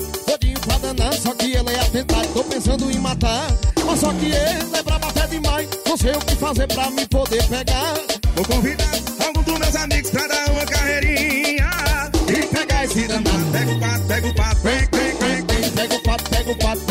Mas 3.85 3.99
só 3.99 4.11
que 4.13 4.25
ele 4.25 4.35
é 4.35 4.83
brabo 4.83 5.07
até 5.07 5.27
demais, 5.27 5.69
não 5.87 5.97
sei 5.97 6.11
o 6.11 6.19
que 6.19 6.35
fazer 6.35 6.67
pra 6.67 6.89
me 6.91 7.07
poder 7.07 7.43
pegar. 7.47 7.93
Vou 8.35 8.45
convidar 8.45 8.91
algum 9.25 9.41
dos 9.43 9.59
meus 9.59 9.75
amigos 9.75 10.11
pra 10.11 10.27
dar 10.27 10.51
uma 10.51 10.65
carreirinha 10.65 11.69
e 12.27 12.45
pegar 12.47 12.83
esse 12.83 13.07
danado. 13.07 13.45
Pega 13.51 13.71
o 13.71 13.79
pato, 13.79 14.05
pega 14.07 14.27
o 14.27 14.35
pato, 14.35 14.61
vem, 14.61 14.79
vem, 14.91 15.15
vem, 15.15 15.45
vem. 15.45 15.71
Pega 15.71 15.95
o 15.95 16.03
pato, 16.03 16.29
pega 16.29 16.51
o 16.51 16.57
pato, 16.57 16.81